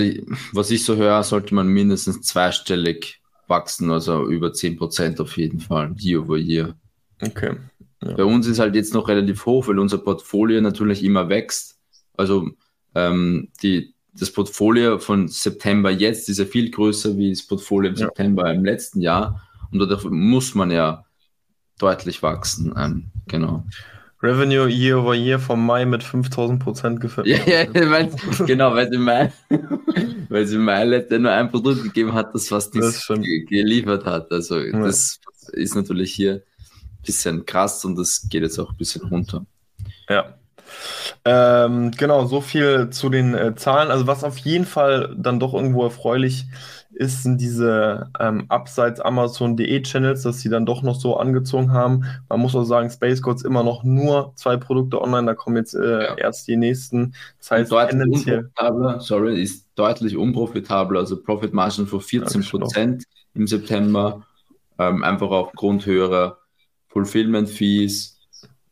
was 0.54 0.70
ich 0.70 0.86
so 0.86 0.96
höre, 0.96 1.24
sollte 1.24 1.56
man 1.56 1.68
mindestens 1.68 2.22
zweistellig 2.22 3.20
wachsen, 3.48 3.90
also 3.90 4.28
über 4.28 4.50
10% 4.50 5.20
auf 5.22 5.38
jeden 5.38 5.60
Fall, 5.60 5.94
year 5.98 6.22
over 6.22 6.38
year. 6.38 6.76
Okay. 7.22 7.56
Ja. 8.04 8.14
Bei 8.14 8.24
uns 8.26 8.46
ist 8.46 8.60
halt 8.60 8.76
jetzt 8.76 8.94
noch 8.94 9.08
relativ 9.08 9.46
hoch, 9.46 9.68
weil 9.68 9.80
unser 9.80 9.98
Portfolio 9.98 10.62
natürlich 10.62 11.04
immer 11.04 11.30
wächst. 11.30 11.80
Also 12.16 12.50
ähm, 12.94 13.50
die, 13.64 13.96
das 14.14 14.32
Portfolio 14.32 15.00
von 15.00 15.28
September 15.28 15.90
jetzt 15.90 16.30
ist 16.30 16.38
ja 16.38 16.46
viel 16.46 16.70
größer 16.70 17.18
wie 17.18 17.32
das 17.32 17.42
Portfolio 17.42 17.90
im 17.90 17.98
ja. 17.98 18.06
September 18.06 18.54
im 18.54 18.64
letzten 18.64 19.02
Jahr. 19.02 19.42
Und 19.72 19.80
dadurch 19.80 20.04
muss 20.06 20.54
man 20.54 20.70
ja 20.70 21.06
deutlich 21.78 22.24
wachsen. 22.24 22.74
Ähm, 22.78 23.06
genau. 23.28 23.64
Revenue 24.22 24.68
year 24.68 24.98
over 24.98 25.14
year 25.14 25.40
vom 25.40 25.66
Mai 25.66 25.86
mit 25.86 26.04
5000 26.04 26.62
Prozent 26.62 27.00
gefällt. 27.00 27.28
Ja, 27.28 27.38
ja, 27.46 27.68
weil, 27.92 28.10
genau, 28.46 28.74
weil 28.74 28.90
sie 28.90 28.98
Mai, 28.98 29.32
weil 30.30 30.48
sie 30.48 30.58
Mai 30.58 30.86
letzte 30.86 31.20
nur 31.20 31.32
ein 31.32 31.52
Produkt 31.52 31.84
gegeben 31.84 32.14
hat, 32.14 32.34
das 32.34 32.52
was 32.52 32.72
das 32.72 33.08
geliefert 33.08 34.06
hat. 34.06 34.32
Also 34.32 34.60
ja. 34.60 34.80
das 34.80 35.20
ist 35.52 35.76
natürlich 35.76 36.14
hier 36.14 36.34
ein 36.34 37.06
bisschen 37.06 37.46
krass 37.46 37.86
und 37.86 37.96
das 37.96 38.28
geht 38.28 38.42
jetzt 38.42 38.58
auch 38.58 38.72
ein 38.72 38.78
bisschen 38.78 39.08
runter. 39.08 39.46
Ja. 40.10 40.34
Ähm, 41.24 41.92
genau, 41.92 42.26
so 42.26 42.42
viel 42.42 42.90
zu 42.90 43.10
den 43.10 43.36
äh, 43.36 43.56
Zahlen. 43.56 43.92
Also 43.92 44.08
was 44.08 44.24
auf 44.24 44.38
jeden 44.40 44.66
Fall 44.66 45.16
dann 45.18 45.40
doch 45.40 45.54
irgendwo 45.54 45.84
erfreulich 45.84 46.46
ist, 46.98 47.24
sind 47.24 47.40
diese 47.40 48.12
ähm, 48.20 48.46
abseits 48.50 49.00
Amazon.de 49.00 49.82
Channels, 49.84 50.24
dass 50.24 50.40
sie 50.40 50.50
dann 50.50 50.66
doch 50.66 50.82
noch 50.82 51.00
so 51.00 51.18
angezogen 51.18 51.72
haben. 51.72 52.06
Man 52.30 52.40
muss 52.40 52.56
auch 52.56 52.64
sagen, 52.64 52.90
Space 52.90 53.22
Codes 53.22 53.44
immer 53.44 53.64
noch 53.64 53.84
nur 53.84 54.34
zwei 54.36 54.58
Produkte 54.58 55.02
online, 55.02 55.28
da 55.28 55.34
kommen 55.36 55.58
jetzt 55.58 55.76
äh, 55.76 56.04
ja. 56.04 56.16
erst 56.16 56.48
die 56.48 56.58
nächsten. 56.58 57.14
Das 57.38 57.52
heißt, 57.52 57.72
deutlich 57.72 58.02
unprofitabler, 58.02 59.00
sorry, 59.00 59.42
ist 59.42 59.68
deutlich 59.76 60.18
unprofitabler, 60.18 61.00
also 61.00 61.22
Profit 61.22 61.54
Margin 61.54 61.88
von 61.88 62.02
14 62.02 62.44
Prozent 62.44 63.04
im 63.34 63.48
September, 63.48 64.26
ähm, 64.80 65.04
einfach 65.04 65.30
aufgrund 65.30 65.86
höherer 65.86 66.40
Fulfillment 66.88 67.50
Fees. 67.50 68.20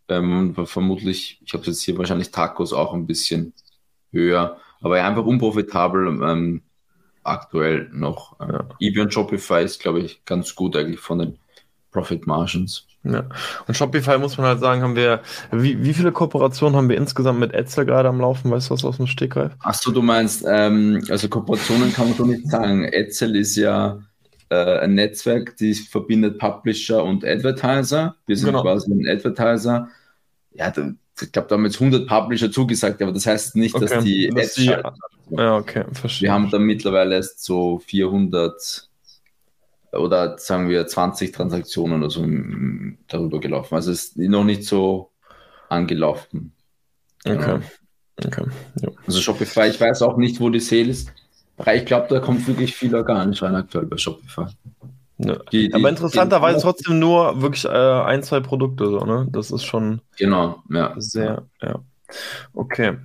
Ähm, 0.08 0.56
vermutlich, 0.66 1.42
ich 1.46 1.54
habe 1.54 1.64
jetzt 1.66 1.82
hier 1.82 1.98
wahrscheinlich 1.98 2.32
Tacos 2.32 2.74
auch 2.74 2.94
ein 2.94 3.08
bisschen 3.08 3.54
höher, 4.12 4.58
aber 4.82 5.04
einfach 5.04 5.26
unprofitabel. 5.26 6.08
Ähm, 6.24 6.62
aktuell 7.26 7.90
noch. 7.92 8.40
Ja. 8.40 8.66
eBay 8.80 9.04
und 9.04 9.14
Shopify 9.14 9.64
ist, 9.64 9.80
glaube 9.80 10.00
ich, 10.00 10.24
ganz 10.26 10.56
gut 10.56 10.76
eigentlich 10.76 11.00
von 11.00 11.20
den 11.20 11.40
Profit 11.92 12.28
Margins. 12.28 12.88
Ja. 13.04 13.24
Und 13.68 13.78
Shopify 13.78 14.18
muss 14.18 14.38
man 14.38 14.48
halt 14.48 14.60
sagen, 14.60 14.82
haben 14.82 14.96
wir, 14.96 15.22
wie, 15.52 15.84
wie 15.84 15.94
viele 15.94 16.12
Kooperationen 16.12 16.76
haben 16.76 16.90
wir 16.90 16.98
insgesamt 16.98 17.40
mit 17.40 17.54
Etzel 17.54 17.86
gerade 17.86 18.10
am 18.10 18.20
Laufen? 18.20 18.52
Weißt 18.52 18.70
du 18.70 18.74
was 18.74 18.84
aus 18.84 18.98
dem 18.98 19.08
Stegreif? 19.08 19.54
Achso, 19.60 19.92
du 19.92 20.02
meinst, 20.02 20.44
ähm, 20.48 21.04
also 21.10 21.30
Kooperationen 21.30 21.94
kann 21.94 22.10
man 22.10 22.18
so 22.18 22.26
nicht 22.26 22.50
sagen. 22.50 22.84
Etzel 22.84 23.36
ist 23.36 23.56
ja 23.56 24.00
äh, 24.50 24.80
ein 24.80 24.96
Netzwerk, 24.96 25.56
die 25.58 25.74
verbindet 25.74 26.40
Publisher 26.40 27.04
und 27.04 27.24
Advertiser. 27.24 28.16
Wir 28.26 28.38
sind 28.38 28.48
genau. 28.48 28.64
quasi 28.64 28.92
ein 28.92 29.08
Advertiser. 29.08 29.88
Ja, 30.54 30.74
ich 31.22 31.32
glaube, 31.32 31.48
da 31.48 31.56
haben 31.56 31.66
jetzt 31.66 31.80
100 31.80 32.08
Publisher 32.08 32.52
zugesagt, 32.52 33.02
aber 33.02 33.12
das 33.12 33.26
heißt 33.26 33.56
nicht, 33.56 33.76
okay. 33.76 33.86
dass 33.86 34.04
die 34.04 34.30
dass 34.30 34.46
Ads 34.46 34.56
die, 34.56 34.66
Ja, 35.32 35.58
okay, 35.58 35.86
verstehe. 35.94 36.28
Wir 36.28 36.34
haben 36.34 36.50
da 36.50 36.60
mittlerweile 36.60 37.16
erst 37.16 37.44
so 37.44 37.80
400 37.80 38.90
oder 39.94 40.38
sagen 40.38 40.70
wir 40.70 40.86
20 40.86 41.32
Transaktionen 41.32 42.02
oder 42.02 42.10
so 42.10 42.26
darüber 43.08 43.40
gelaufen. 43.40 43.76
Also 43.76 43.92
es 43.92 44.06
ist 44.06 44.18
noch 44.18 44.44
nicht 44.44 44.66
so 44.66 45.12
angelaufen. 45.70 46.54
Okay. 47.26 47.38
Genau. 47.38 47.60
okay. 48.26 48.44
Ja. 48.82 48.90
Also 49.08 49.22
Shopify, 49.22 49.68
ich 49.70 49.80
weiß 49.80 50.02
auch 50.02 50.18
nicht, 50.18 50.40
wo 50.40 50.50
die 50.50 50.60
Sale 50.60 50.90
ist. 50.90 51.12
Ich 51.74 51.86
glaube, 51.86 52.08
da 52.10 52.20
kommt 52.20 52.46
wirklich 52.48 52.76
viel 52.76 52.94
organisch 52.94 53.42
rein 53.42 53.56
aktuell 53.56 53.86
bei 53.86 53.98
Shopify. 53.98 54.48
Ja. 55.18 55.38
Die, 55.52 55.70
die, 55.70 55.74
Aber 55.74 55.90
interessanterweise 55.90 56.62
trotzdem 56.62 57.00
nur 57.00 57.42
wirklich 57.42 57.66
äh, 57.66 57.70
ein, 57.70 58.22
zwei 58.24 58.42
Produkte, 58.42 58.88
so, 58.88 59.00
ne? 59.00 59.28
Das 59.32 59.52
ist 59.52 59.64
schon 59.64 60.02
genau, 60.18 60.62
ja. 60.70 60.94
sehr, 60.98 61.44
ja. 61.62 61.80
Okay. 62.54 62.98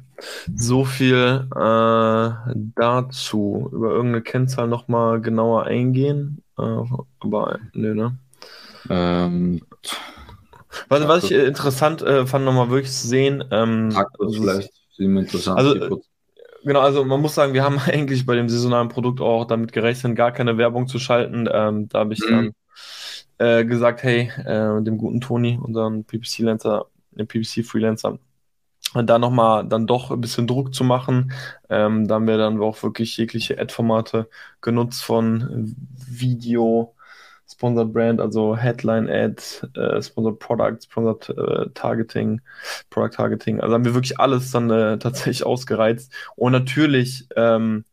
So 0.55 0.85
viel 0.85 1.49
äh, 1.55 2.31
dazu. 2.75 3.71
Über 3.73 3.91
irgendeine 3.91 4.23
Kennzahl 4.23 4.69
nochmal 4.69 5.21
genauer 5.21 5.65
eingehen. 5.65 6.43
Äh, 6.59 6.83
aber 7.21 7.59
nö, 7.73 7.95
ne? 7.95 8.19
Ähm, 8.89 9.63
was, 10.89 11.09
was 11.09 11.25
ich 11.25 11.33
interessant 11.33 12.03
äh, 12.03 12.27
fand, 12.27 12.45
nochmal 12.45 12.71
wirklich 12.71 12.93
zu 12.93 13.09
sehen. 13.09 13.45
Ähm, 13.51 13.97
vielleicht 14.19 14.71
interessant. 14.99 15.59
Also, 15.59 16.03
Genau, 16.65 16.81
also 16.81 17.05
man 17.05 17.21
muss 17.21 17.35
sagen, 17.35 17.55
wir 17.55 17.65
haben 17.65 17.79
eigentlich 17.87 18.27
bei 18.27 18.35
dem 18.35 18.49
saisonalen 18.49 18.89
Produkt 18.89 19.21
auch 19.21 19.45
damit 19.45 19.73
gerechnet, 19.73 20.17
gar 20.17 20.33
keine 20.33 20.59
Werbung 20.59 20.87
zu 20.87 20.99
schalten. 20.99 21.49
Ähm, 21.53 21.89
da 21.89 22.01
habe 22.01 22.13
ich 22.13 22.21
mhm. 22.21 22.53
dann 23.39 23.59
äh, 23.61 23.65
gesagt, 23.65 24.03
hey, 24.03 24.31
äh, 24.45 24.83
dem 24.83 24.99
guten 24.99 25.21
Toni, 25.21 25.59
unseren 25.61 26.05
PPC-Freelancer, 26.05 26.87
dem 27.13 27.27
PPC-Freelancer, 27.27 28.19
da 28.95 29.19
nochmal 29.19 29.67
dann 29.67 29.87
doch 29.87 30.11
ein 30.11 30.21
bisschen 30.21 30.47
Druck 30.47 30.75
zu 30.75 30.85
machen. 30.85 31.33
Ähm, 31.69 32.09
da 32.09 32.17
haben 32.17 32.27
wir 32.27 32.39
dann 32.39 32.61
auch 32.61 32.83
wirklich 32.83 33.17
jegliche 33.17 33.59
Ad-Formate 33.59 34.29
genutzt 34.61 35.03
von 35.03 35.75
Video, 36.09 36.95
Sponsored 37.51 37.93
Brand, 37.93 38.21
also 38.21 38.57
Headline 38.57 39.09
Ad, 39.09 39.43
äh, 39.75 40.01
Sponsored 40.01 40.39
Product, 40.39 40.77
Sponsored 40.83 41.29
äh, 41.31 41.71
Targeting, 41.75 42.41
Product 42.91 43.11
Targeting. 43.11 43.61
Also 43.61 43.75
haben 43.75 43.85
wir 43.85 43.95
wirklich 43.95 44.21
alles 44.21 44.51
dann 44.51 44.71
äh, 44.71 44.99
tatsächlich 45.01 45.45
ausgereizt. 45.45 46.13
Und 46.37 46.53
natürlich 46.53 47.27
ähm, 47.37 47.85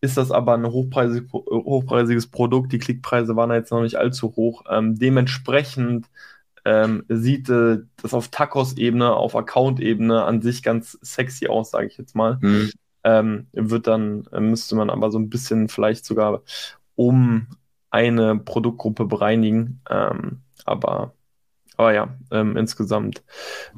ist 0.00 0.16
das 0.16 0.30
aber 0.30 0.54
ein 0.54 0.66
hochpreisig, 0.66 1.32
hochpreisiges 1.32 2.28
Produkt. 2.28 2.72
Die 2.72 2.78
Klickpreise 2.78 3.34
waren 3.34 3.50
jetzt 3.50 3.72
noch 3.72 3.82
nicht 3.82 3.96
allzu 3.96 4.34
hoch. 4.36 4.64
Ähm, 4.70 4.96
dementsprechend 4.98 6.06
ähm, 6.64 7.04
sieht 7.08 7.48
äh, 7.48 7.78
das 8.02 8.14
auf 8.14 8.28
Tacos-Ebene, 8.28 9.14
auf 9.14 9.34
Account-Ebene 9.34 10.24
an 10.24 10.42
sich 10.42 10.62
ganz 10.62 10.98
sexy 11.00 11.48
aus, 11.48 11.70
sage 11.70 11.86
ich 11.86 11.96
jetzt 11.96 12.14
mal. 12.14 12.38
Mhm. 12.40 12.70
Ähm, 13.04 13.46
wird 13.52 13.86
dann, 13.86 14.26
äh, 14.32 14.40
müsste 14.40 14.76
man 14.76 14.90
aber 14.90 15.10
so 15.10 15.18
ein 15.18 15.30
bisschen 15.30 15.68
vielleicht 15.68 16.04
sogar 16.04 16.42
um 16.94 17.46
eine 17.90 18.38
Produktgruppe 18.38 19.04
bereinigen. 19.04 19.80
Ähm, 19.88 20.42
aber, 20.64 21.12
aber 21.76 21.94
ja, 21.94 22.16
ähm, 22.30 22.56
insgesamt. 22.56 23.22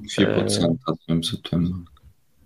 4% 0.03 0.63
äh, 0.63 0.97
im 1.07 1.23
September. 1.23 1.85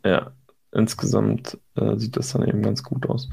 Ja, 0.04 0.32
insgesamt 0.72 1.58
äh, 1.76 1.96
sieht 1.96 2.16
das 2.16 2.32
dann 2.32 2.46
eben 2.46 2.62
ganz 2.62 2.82
gut 2.82 3.08
aus. 3.08 3.28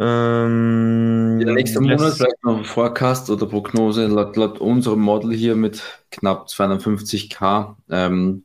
Ähm, 0.00 1.40
ja, 1.40 1.52
nächsten 1.52 1.84
yes. 1.84 2.00
Monat 2.00 2.14
vielleicht 2.14 2.44
noch 2.44 2.58
ein 2.58 2.64
Forecast 2.64 3.30
oder 3.30 3.46
Prognose 3.46 4.06
laut, 4.06 4.36
laut 4.36 4.60
unserem 4.60 5.00
Model 5.00 5.32
hier 5.32 5.54
mit 5.54 5.82
knapp 6.10 6.48
250k. 6.48 7.76
Ähm, 7.90 8.44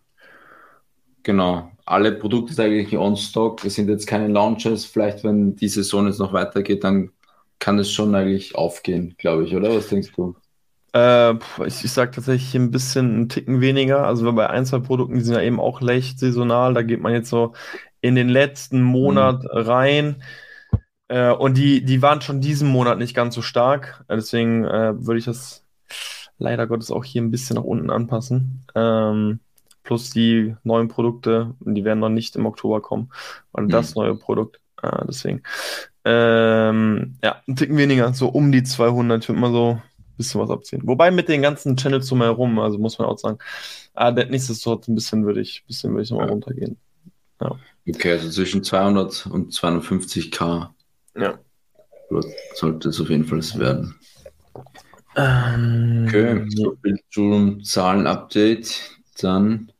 genau, 1.23 1.71
alle 1.85 2.11
Produkte 2.11 2.53
sind 2.53 2.65
eigentlich 2.65 2.97
on 2.97 3.15
stock. 3.15 3.63
Es 3.63 3.75
sind 3.75 3.89
jetzt 3.89 4.05
keine 4.05 4.27
Launches. 4.27 4.85
Vielleicht, 4.85 5.23
wenn 5.23 5.55
die 5.55 5.69
Saison 5.69 6.05
jetzt 6.05 6.19
noch 6.19 6.33
weitergeht, 6.33 6.83
dann 6.83 7.11
kann 7.59 7.79
es 7.79 7.91
schon 7.91 8.13
eigentlich 8.15 8.55
aufgehen, 8.55 9.15
glaube 9.17 9.45
ich, 9.45 9.55
oder? 9.55 9.75
Was 9.75 9.87
denkst 9.87 10.11
du? 10.15 10.35
Äh, 10.93 11.33
ich, 11.65 11.83
ich 11.83 11.91
sage 11.91 12.11
tatsächlich 12.11 12.55
ein 12.55 12.71
bisschen 12.71 13.13
einen 13.13 13.29
Ticken 13.29 13.61
weniger. 13.61 14.05
Also 14.05 14.31
bei 14.33 14.49
ein, 14.49 14.65
zwei 14.65 14.79
Produkten, 14.79 15.15
die 15.15 15.21
sind 15.21 15.35
ja 15.35 15.41
eben 15.41 15.59
auch 15.59 15.81
leicht 15.81 16.19
saisonal, 16.19 16.73
da 16.73 16.81
geht 16.81 17.01
man 17.01 17.13
jetzt 17.13 17.29
so 17.29 17.53
in 18.01 18.15
den 18.15 18.29
letzten 18.29 18.81
Monat 18.81 19.43
mhm. 19.43 19.49
rein. 19.51 20.23
Äh, 21.07 21.31
und 21.31 21.57
die, 21.57 21.83
die 21.83 22.01
waren 22.01 22.21
schon 22.21 22.41
diesen 22.41 22.69
Monat 22.69 22.97
nicht 22.97 23.15
ganz 23.15 23.35
so 23.35 23.41
stark. 23.41 24.03
Äh, 24.07 24.15
deswegen 24.15 24.65
äh, 24.65 24.93
würde 25.05 25.19
ich 25.19 25.25
das 25.25 25.65
leider 26.37 26.67
Gottes 26.67 26.91
auch 26.91 27.03
hier 27.03 27.21
ein 27.21 27.31
bisschen 27.31 27.55
nach 27.55 27.63
unten 27.63 27.89
anpassen. 27.89 28.65
Ähm, 28.75 29.39
plus 29.83 30.09
die 30.09 30.55
neuen 30.63 30.89
Produkte, 30.89 31.55
die 31.61 31.85
werden 31.85 31.99
noch 31.99 32.09
nicht 32.09 32.35
im 32.35 32.45
Oktober 32.45 32.81
kommen. 32.81 33.09
Und 33.51 33.65
mhm. 33.65 33.69
das 33.69 33.95
neue 33.95 34.15
Produkt. 34.15 34.59
Äh, 34.81 35.05
deswegen 35.07 35.43
ähm, 36.09 37.17
ja, 37.21 37.41
ein 37.47 37.57
Ticken 37.57 37.75
weniger, 37.77 38.13
so 38.13 38.29
um 38.29 38.53
die 38.53 38.63
200. 38.63 39.21
Ich 39.21 39.27
würde 39.27 39.41
mal 39.41 39.51
so 39.51 39.71
ein 39.71 39.81
bisschen 40.15 40.39
was 40.39 40.49
abziehen. 40.49 40.81
Wobei 40.85 41.11
mit 41.11 41.27
den 41.27 41.41
ganzen 41.41 41.75
Channels 41.75 42.07
drumherum, 42.07 42.59
also 42.59 42.77
muss 42.77 42.97
man 42.97 43.09
auch 43.09 43.17
sagen, 43.17 43.39
ah, 43.93 44.11
nichtsdestotrotz 44.11 44.87
ein 44.87 44.95
bisschen 44.95 45.25
würde 45.25 45.41
ich, 45.41 45.65
bisschen 45.67 45.91
würde 45.91 46.03
ich 46.03 46.11
nochmal 46.11 46.29
runtergehen. 46.29 46.77
Ja. 47.41 47.59
Okay, 47.89 48.13
also 48.13 48.29
zwischen 48.29 48.63
200 48.63 49.27
und 49.27 49.51
250k. 49.51 50.69
Ja. 51.17 51.37
Sollte 52.53 52.87
es 52.87 53.01
auf 53.01 53.09
jeden 53.09 53.25
Fall 53.25 53.41
werden. 53.59 53.95
Ähm, 55.17 56.05
okay, 56.07 56.45
so 56.55 56.77
viel 56.81 56.99
zum 57.11 57.63
Zahlen-Update. 57.63 58.97
Dann 59.19 59.73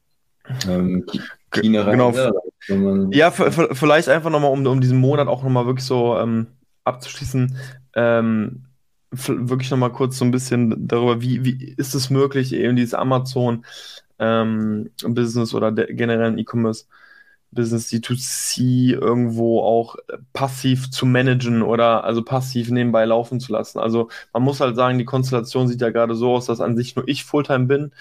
ähm, 0.67 1.05
China 1.51 1.83
rein. 1.83 1.99
Genau. 1.99 2.41
Ja, 3.11 3.31
vielleicht 3.31 4.09
einfach 4.09 4.29
nochmal, 4.29 4.51
um, 4.51 4.65
um 4.65 4.81
diesen 4.81 4.99
Monat 4.99 5.27
auch 5.27 5.43
nochmal 5.43 5.65
wirklich 5.65 5.85
so 5.85 6.17
ähm, 6.17 6.47
abzuschließen, 6.83 7.57
ähm, 7.95 8.65
wirklich 9.11 9.71
nochmal 9.71 9.91
kurz 9.91 10.17
so 10.17 10.25
ein 10.25 10.31
bisschen 10.31 10.87
darüber, 10.87 11.21
wie, 11.21 11.45
wie 11.45 11.73
ist 11.77 11.95
es 11.95 12.09
möglich, 12.09 12.53
eben 12.53 12.75
dieses 12.75 12.93
Amazon-Business 12.93 13.63
ähm, 14.19 15.57
oder 15.57 15.71
generell 15.71 16.37
E-Commerce 16.39 16.85
Business 17.51 17.89
D2C 17.89 18.93
irgendwo 18.93 19.61
auch 19.61 19.95
passiv 20.33 20.91
zu 20.91 21.05
managen 21.05 21.61
oder 21.61 22.03
also 22.03 22.23
passiv 22.23 22.69
nebenbei 22.69 23.05
laufen 23.05 23.39
zu 23.39 23.53
lassen. 23.53 23.79
Also 23.79 24.09
man 24.33 24.43
muss 24.43 24.59
halt 24.59 24.75
sagen, 24.75 24.97
die 24.97 25.05
Konstellation 25.05 25.67
sieht 25.67 25.81
ja 25.81 25.89
gerade 25.89 26.15
so 26.15 26.35
aus, 26.35 26.45
dass 26.47 26.61
an 26.61 26.75
sich 26.75 26.95
nur 26.95 27.07
ich 27.07 27.23
Fulltime 27.23 27.65
bin 27.65 27.91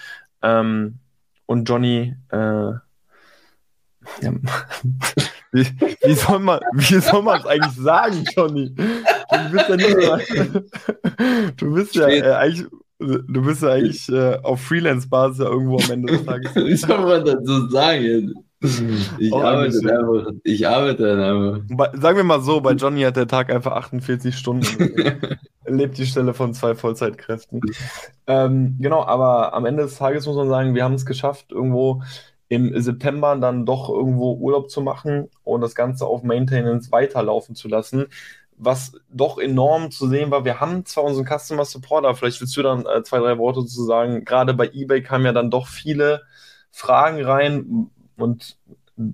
ähm, 0.41 0.99
und 1.45 1.67
Johnny 1.69 2.15
äh, 2.29 2.73
wie, 5.51 5.65
wie, 6.03 6.13
soll 6.13 6.39
man 6.39 6.59
wie 6.73 6.99
soll 6.99 7.21
man 7.21 7.39
es 7.39 7.45
eigentlich 7.45 7.73
sagen, 7.73 8.23
Johnny? 8.35 8.73
Du 8.75 9.51
bist 9.51 9.69
ja 9.69 9.75
nicht 9.75 9.95
du 11.61 11.73
bist 11.73 11.95
ja 11.95 12.07
äh, 12.07 12.33
eigentlich 12.33 12.67
du 12.99 13.41
bist 13.43 13.61
ja 13.61 13.69
eigentlich 13.69 14.09
äh, 14.09 14.37
auf 14.41 14.61
Freelance-Basis 14.61 15.39
ja 15.39 15.45
irgendwo 15.45 15.77
am 15.77 15.91
Ende 15.91 16.13
des 16.13 16.25
Tages. 16.25 16.55
wie 16.55 16.75
soll 16.75 16.99
man 16.99 17.23
dazu 17.25 17.69
sagen? 17.69 18.33
Ich 18.59 19.31
oh, 19.31 19.41
arbeite 19.41 19.77
einfach. 19.77 20.31
Ich 20.43 20.67
arbeite 20.67 21.11
einfach. 21.11 22.01
sagen 22.01 22.17
wir 22.17 22.23
mal 22.23 22.41
so, 22.41 22.59
bei 22.59 22.71
Johnny 22.71 23.01
hat 23.01 23.15
der 23.15 23.27
Tag 23.27 23.51
einfach 23.51 23.73
48 23.73 24.35
Stunden. 24.35 24.97
er 25.63 25.73
lebt 25.73 25.97
die 25.97 26.07
Stelle 26.07 26.33
von 26.33 26.55
zwei 26.55 26.73
Vollzeitkräften. 26.73 27.61
ähm, 28.25 28.77
genau, 28.79 29.03
aber 29.03 29.53
am 29.53 29.65
Ende 29.65 29.83
des 29.83 29.97
Tages 29.97 30.25
muss 30.25 30.35
man 30.35 30.49
sagen, 30.49 30.73
wir 30.73 30.83
haben 30.83 30.95
es 30.95 31.05
geschafft, 31.05 31.51
irgendwo 31.51 32.01
im 32.49 32.79
September 32.81 33.35
dann 33.35 33.65
doch 33.65 33.89
irgendwo 33.89 34.33
Urlaub 34.33 34.69
zu 34.69 34.81
machen 34.81 35.29
und 35.43 35.61
das 35.61 35.75
Ganze 35.75 36.05
auf 36.05 36.23
Maintenance 36.23 36.91
weiterlaufen 36.91 37.55
zu 37.55 37.67
lassen. 37.67 38.07
Was 38.57 38.93
doch 39.09 39.37
enorm 39.37 39.91
zu 39.91 40.07
sehen 40.07 40.31
war, 40.31 40.45
wir 40.45 40.59
haben 40.59 40.85
zwar 40.85 41.03
unseren 41.03 41.27
Customer 41.27 41.65
Support, 41.65 42.05
aber 42.05 42.15
vielleicht 42.15 42.41
willst 42.41 42.57
du 42.57 42.63
dann 42.63 42.85
äh, 42.85 43.03
zwei, 43.03 43.19
drei 43.19 43.37
Worte 43.37 43.65
zu 43.65 43.83
sagen. 43.83 44.25
Gerade 44.25 44.53
bei 44.53 44.69
eBay 44.73 45.03
kamen 45.03 45.25
ja 45.25 45.33
dann 45.33 45.51
doch 45.51 45.67
viele 45.67 46.23
Fragen 46.71 47.23
rein 47.23 47.91
und 48.17 48.57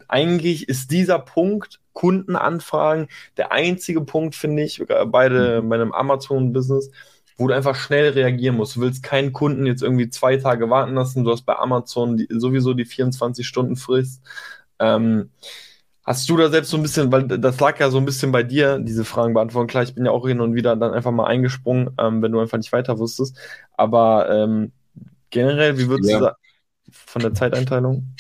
eigentlich 0.08 0.70
ist 0.70 0.92
dieser 0.92 1.20
Punkt 1.20 1.82
Kundenanfragen 1.94 3.08
der 3.38 3.52
einzige 3.52 4.02
Punkt, 4.02 4.36
finde 4.36 4.64
ich, 4.64 4.84
beide 5.08 5.62
mhm. 5.62 5.70
bei 5.70 5.76
einem 5.76 5.92
Amazon-Business, 5.92 6.92
wo 7.38 7.48
du 7.48 7.56
einfach 7.56 7.76
schnell 7.76 8.10
reagieren 8.10 8.56
musst. 8.56 8.76
Du 8.76 8.82
willst 8.82 9.04
keinen 9.04 9.34
Kunden 9.34 9.66
jetzt 9.66 9.82
irgendwie 9.82 10.10
zwei 10.10 10.38
Tage 10.38 10.70
warten 10.70 10.94
lassen. 10.94 11.24
Du 11.24 11.32
hast 11.32 11.44
bei 11.44 11.56
Amazon 11.56 12.18
die, 12.18 12.28
sowieso 12.30 12.74
die 12.74 12.86
24 12.86 13.48
Stunden 13.48 13.76
Frist. 13.76 14.22
Ähm, 14.80 15.30
hast 16.04 16.30
du 16.30 16.38
da 16.38 16.50
selbst 16.50 16.70
so 16.70 16.78
ein 16.78 16.84
bisschen, 16.84 17.12
weil 17.12 17.28
das 17.28 17.60
lag 17.60 17.80
ja 17.80 17.90
so 17.90 17.98
ein 17.98 18.06
bisschen 18.06 18.32
bei 18.32 18.44
dir, 18.44 18.80
diese 18.80 19.06
Fragen 19.06 19.34
beantworten. 19.34 19.68
Klar, 19.68 19.84
ich 19.84 19.96
bin 19.96 20.06
ja 20.06 20.12
auch 20.12 20.28
hin 20.28 20.42
und 20.42 20.54
wieder 20.54 20.76
dann 20.76 20.94
einfach 20.94 21.12
mal 21.12 21.26
eingesprungen, 21.26 21.92
ähm, 22.00 22.22
wenn 22.22 22.32
du 22.32 22.40
einfach 22.40 22.58
nicht 22.58 22.74
weiter 22.74 23.00
wusstest. 23.00 23.38
Aber 23.76 24.30
ähm, 24.30 24.72
generell, 25.30 25.78
wie 25.78 25.88
würdest 25.88 26.12
ja. 26.12 26.20
du 26.20 26.26
da 26.26 26.38
von 26.92 27.22
der 27.22 27.34
Zeiteinteilung? 27.34 28.14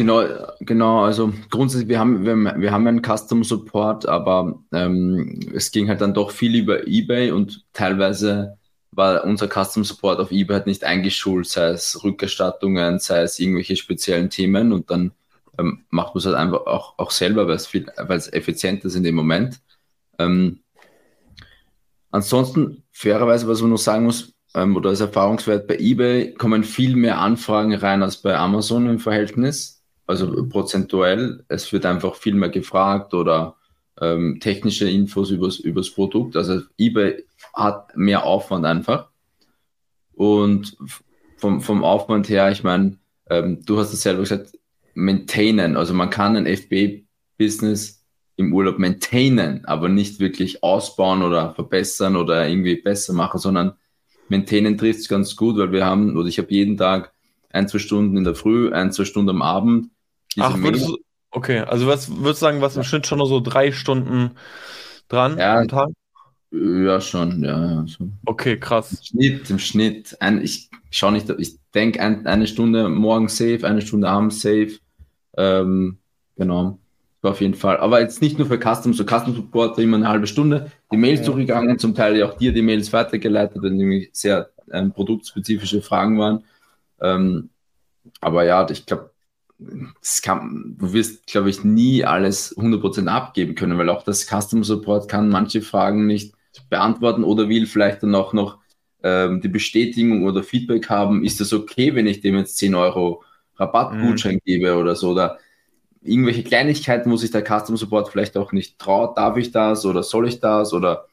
Genau, 0.00 0.24
genau, 0.60 1.04
also 1.04 1.30
grundsätzlich, 1.50 1.90
wir 1.90 1.98
haben, 1.98 2.24
wir, 2.24 2.34
wir 2.34 2.72
haben 2.72 2.86
einen 2.86 3.02
Custom 3.02 3.44
Support, 3.44 4.08
aber 4.08 4.58
ähm, 4.72 5.40
es 5.54 5.70
ging 5.72 5.90
halt 5.90 6.00
dann 6.00 6.14
doch 6.14 6.30
viel 6.30 6.56
über 6.56 6.86
eBay 6.86 7.32
und 7.32 7.66
teilweise 7.74 8.56
war 8.92 9.24
unser 9.24 9.46
Custom 9.46 9.84
Support 9.84 10.18
auf 10.18 10.30
eBay 10.32 10.54
halt 10.54 10.66
nicht 10.66 10.84
eingeschult, 10.84 11.48
sei 11.48 11.72
es 11.72 12.02
Rückerstattungen, 12.02 12.98
sei 12.98 13.20
es 13.20 13.38
irgendwelche 13.38 13.76
speziellen 13.76 14.30
Themen 14.30 14.72
und 14.72 14.90
dann 14.90 15.12
ähm, 15.58 15.84
macht 15.90 16.14
man 16.14 16.20
es 16.20 16.24
halt 16.24 16.36
einfach 16.36 16.64
auch, 16.64 16.98
auch 16.98 17.10
selber, 17.10 17.46
weil 17.46 17.56
es 17.56 17.66
viel, 17.66 17.86
weil 17.98 18.16
es 18.16 18.32
effizient 18.32 18.82
ist 18.86 18.94
in 18.94 19.02
dem 19.02 19.16
Moment. 19.16 19.60
Ähm, 20.18 20.60
ansonsten, 22.10 22.84
fairerweise, 22.90 23.46
was 23.46 23.60
man 23.60 23.68
noch 23.68 23.76
sagen 23.76 24.06
muss, 24.06 24.32
ähm, 24.54 24.76
oder 24.76 24.88
als 24.88 25.00
Erfahrungswert 25.00 25.68
bei 25.68 25.76
eBay 25.76 26.32
kommen 26.32 26.64
viel 26.64 26.96
mehr 26.96 27.18
Anfragen 27.18 27.74
rein 27.74 28.02
als 28.02 28.16
bei 28.16 28.34
Amazon 28.34 28.88
im 28.88 28.98
Verhältnis 28.98 29.79
also 30.10 30.44
prozentuell, 30.48 31.44
es 31.46 31.72
wird 31.72 31.86
einfach 31.86 32.16
viel 32.16 32.34
mehr 32.34 32.48
gefragt 32.48 33.14
oder 33.14 33.56
ähm, 34.00 34.40
technische 34.40 34.90
Infos 34.90 35.30
übers, 35.30 35.60
übers 35.60 35.90
Produkt. 35.90 36.36
Also 36.36 36.62
eBay 36.78 37.24
hat 37.54 37.96
mehr 37.96 38.24
Aufwand 38.24 38.66
einfach. 38.66 39.08
Und 40.14 40.76
vom, 41.36 41.60
vom 41.60 41.84
Aufwand 41.84 42.28
her, 42.28 42.50
ich 42.50 42.64
meine, 42.64 42.98
ähm, 43.28 43.64
du 43.64 43.78
hast 43.78 43.92
es 43.92 44.02
selber 44.02 44.22
gesagt, 44.22 44.58
maintainen. 44.94 45.76
Also 45.76 45.94
man 45.94 46.10
kann 46.10 46.36
ein 46.36 46.46
FB-Business 46.46 48.04
im 48.34 48.52
Urlaub 48.52 48.80
maintainen, 48.80 49.64
aber 49.66 49.88
nicht 49.88 50.18
wirklich 50.18 50.64
ausbauen 50.64 51.22
oder 51.22 51.54
verbessern 51.54 52.16
oder 52.16 52.48
irgendwie 52.48 52.76
besser 52.76 53.12
machen, 53.12 53.38
sondern 53.38 53.74
maintainen 54.28 54.76
trifft 54.76 55.00
es 55.00 55.08
ganz 55.08 55.36
gut, 55.36 55.56
weil 55.56 55.70
wir 55.70 55.84
haben, 55.84 56.16
oder 56.16 56.26
ich 56.26 56.38
habe 56.38 56.50
jeden 56.50 56.76
Tag 56.76 57.12
ein, 57.50 57.68
zwei 57.68 57.78
Stunden 57.78 58.16
in 58.16 58.24
der 58.24 58.34
Früh, 58.34 58.72
ein, 58.72 58.90
zwei 58.90 59.04
Stunden 59.04 59.30
am 59.30 59.42
Abend 59.42 59.90
Ach, 60.38 60.56
würdest 60.58 60.88
du, 60.88 60.98
okay, 61.30 61.60
also 61.60 61.86
was 61.86 62.08
würdest 62.08 62.42
du 62.42 62.46
sagen, 62.46 62.60
was 62.60 62.76
im 62.76 62.84
Schnitt 62.84 63.06
schon 63.06 63.18
nur 63.18 63.26
so 63.26 63.40
drei 63.40 63.72
Stunden 63.72 64.32
dran 65.08 65.38
ja, 65.38 65.58
am 65.58 65.68
Tag? 65.68 65.88
Ja, 66.52 67.00
schon, 67.00 67.44
ja. 67.44 67.84
So. 67.86 68.10
Okay, 68.26 68.58
krass. 68.58 68.92
Im 68.92 68.98
Schnitt, 69.02 69.50
im 69.50 69.58
Schnitt. 69.58 70.16
Ein, 70.20 70.42
ich 70.42 70.68
schaue 70.90 71.12
nicht, 71.12 71.30
ich 71.38 71.58
denke 71.74 72.00
ein, 72.00 72.26
eine 72.26 72.46
Stunde 72.46 72.88
morgen 72.88 73.28
safe, 73.28 73.60
eine 73.64 73.82
Stunde 73.82 74.08
abends 74.08 74.40
safe. 74.40 74.78
Ähm, 75.36 75.98
genau. 76.36 76.78
Auf 77.22 77.40
jeden 77.40 77.54
Fall. 77.54 77.76
Aber 77.76 78.00
jetzt 78.00 78.22
nicht 78.22 78.38
nur 78.38 78.48
für 78.48 78.58
Custom, 78.58 78.94
so 78.94 79.04
Custom 79.04 79.34
Support 79.34 79.78
immer 79.78 79.98
eine 79.98 80.08
halbe 80.08 80.26
Stunde. 80.26 80.72
Die 80.90 80.96
Mails 80.96 81.20
ja. 81.20 81.26
durchgegangen, 81.26 81.78
zum 81.78 81.94
Teil 81.94 82.16
ja 82.16 82.26
auch 82.26 82.36
dir 82.36 82.52
die 82.52 82.62
Mails 82.62 82.92
weitergeleitet, 82.92 83.62
wenn 83.62 83.76
nämlich 83.76 84.08
sehr 84.12 84.50
ähm, 84.72 84.92
produktspezifische 84.92 85.82
Fragen 85.82 86.18
waren. 86.18 86.44
Ähm, 87.00 87.50
aber 88.20 88.44
ja, 88.44 88.68
ich 88.70 88.86
glaube, 88.86 89.09
kann, 90.22 90.76
du 90.78 90.92
wirst, 90.92 91.26
glaube 91.26 91.50
ich, 91.50 91.64
nie 91.64 92.04
alles 92.04 92.56
100% 92.56 93.06
abgeben 93.08 93.54
können, 93.54 93.78
weil 93.78 93.90
auch 93.90 94.02
das 94.02 94.26
Customer 94.26 94.64
Support 94.64 95.08
kann 95.08 95.28
manche 95.28 95.62
Fragen 95.62 96.06
nicht 96.06 96.34
beantworten 96.68 97.24
oder 97.24 97.48
will 97.48 97.66
vielleicht 97.66 98.02
dann 98.02 98.14
auch 98.14 98.32
noch 98.32 98.58
ähm, 99.02 99.40
die 99.40 99.48
Bestätigung 99.48 100.24
oder 100.24 100.42
Feedback 100.42 100.88
haben, 100.88 101.24
ist 101.24 101.40
das 101.40 101.52
okay, 101.52 101.94
wenn 101.94 102.06
ich 102.06 102.20
dem 102.20 102.36
jetzt 102.36 102.58
10 102.58 102.74
Euro 102.74 103.22
Rabattgutschein 103.56 104.36
mhm. 104.36 104.40
gebe 104.44 104.76
oder 104.76 104.94
so, 104.94 105.10
oder 105.10 105.38
irgendwelche 106.02 106.42
Kleinigkeiten, 106.42 107.10
wo 107.10 107.16
sich 107.16 107.30
der 107.30 107.44
Customer 107.44 107.78
Support 107.78 108.08
vielleicht 108.08 108.36
auch 108.36 108.52
nicht 108.52 108.78
traut, 108.78 109.16
darf 109.16 109.36
ich 109.36 109.52
das 109.52 109.84
oder 109.84 110.02
soll 110.02 110.28
ich 110.28 110.40
das 110.40 110.72
oder 110.72 111.06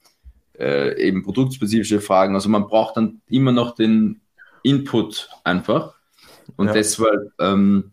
äh, 0.58 1.00
eben 1.02 1.24
produktspezifische 1.24 2.02
Fragen. 2.02 2.36
Also 2.36 2.50
man 2.50 2.68
braucht 2.68 2.98
dann 2.98 3.22
immer 3.28 3.52
noch 3.52 3.76
den 3.76 4.22
Input 4.64 5.30
einfach 5.44 5.96
und 6.56 6.68
ja. 6.68 6.74
deshalb 6.74 7.32
ähm, 7.40 7.92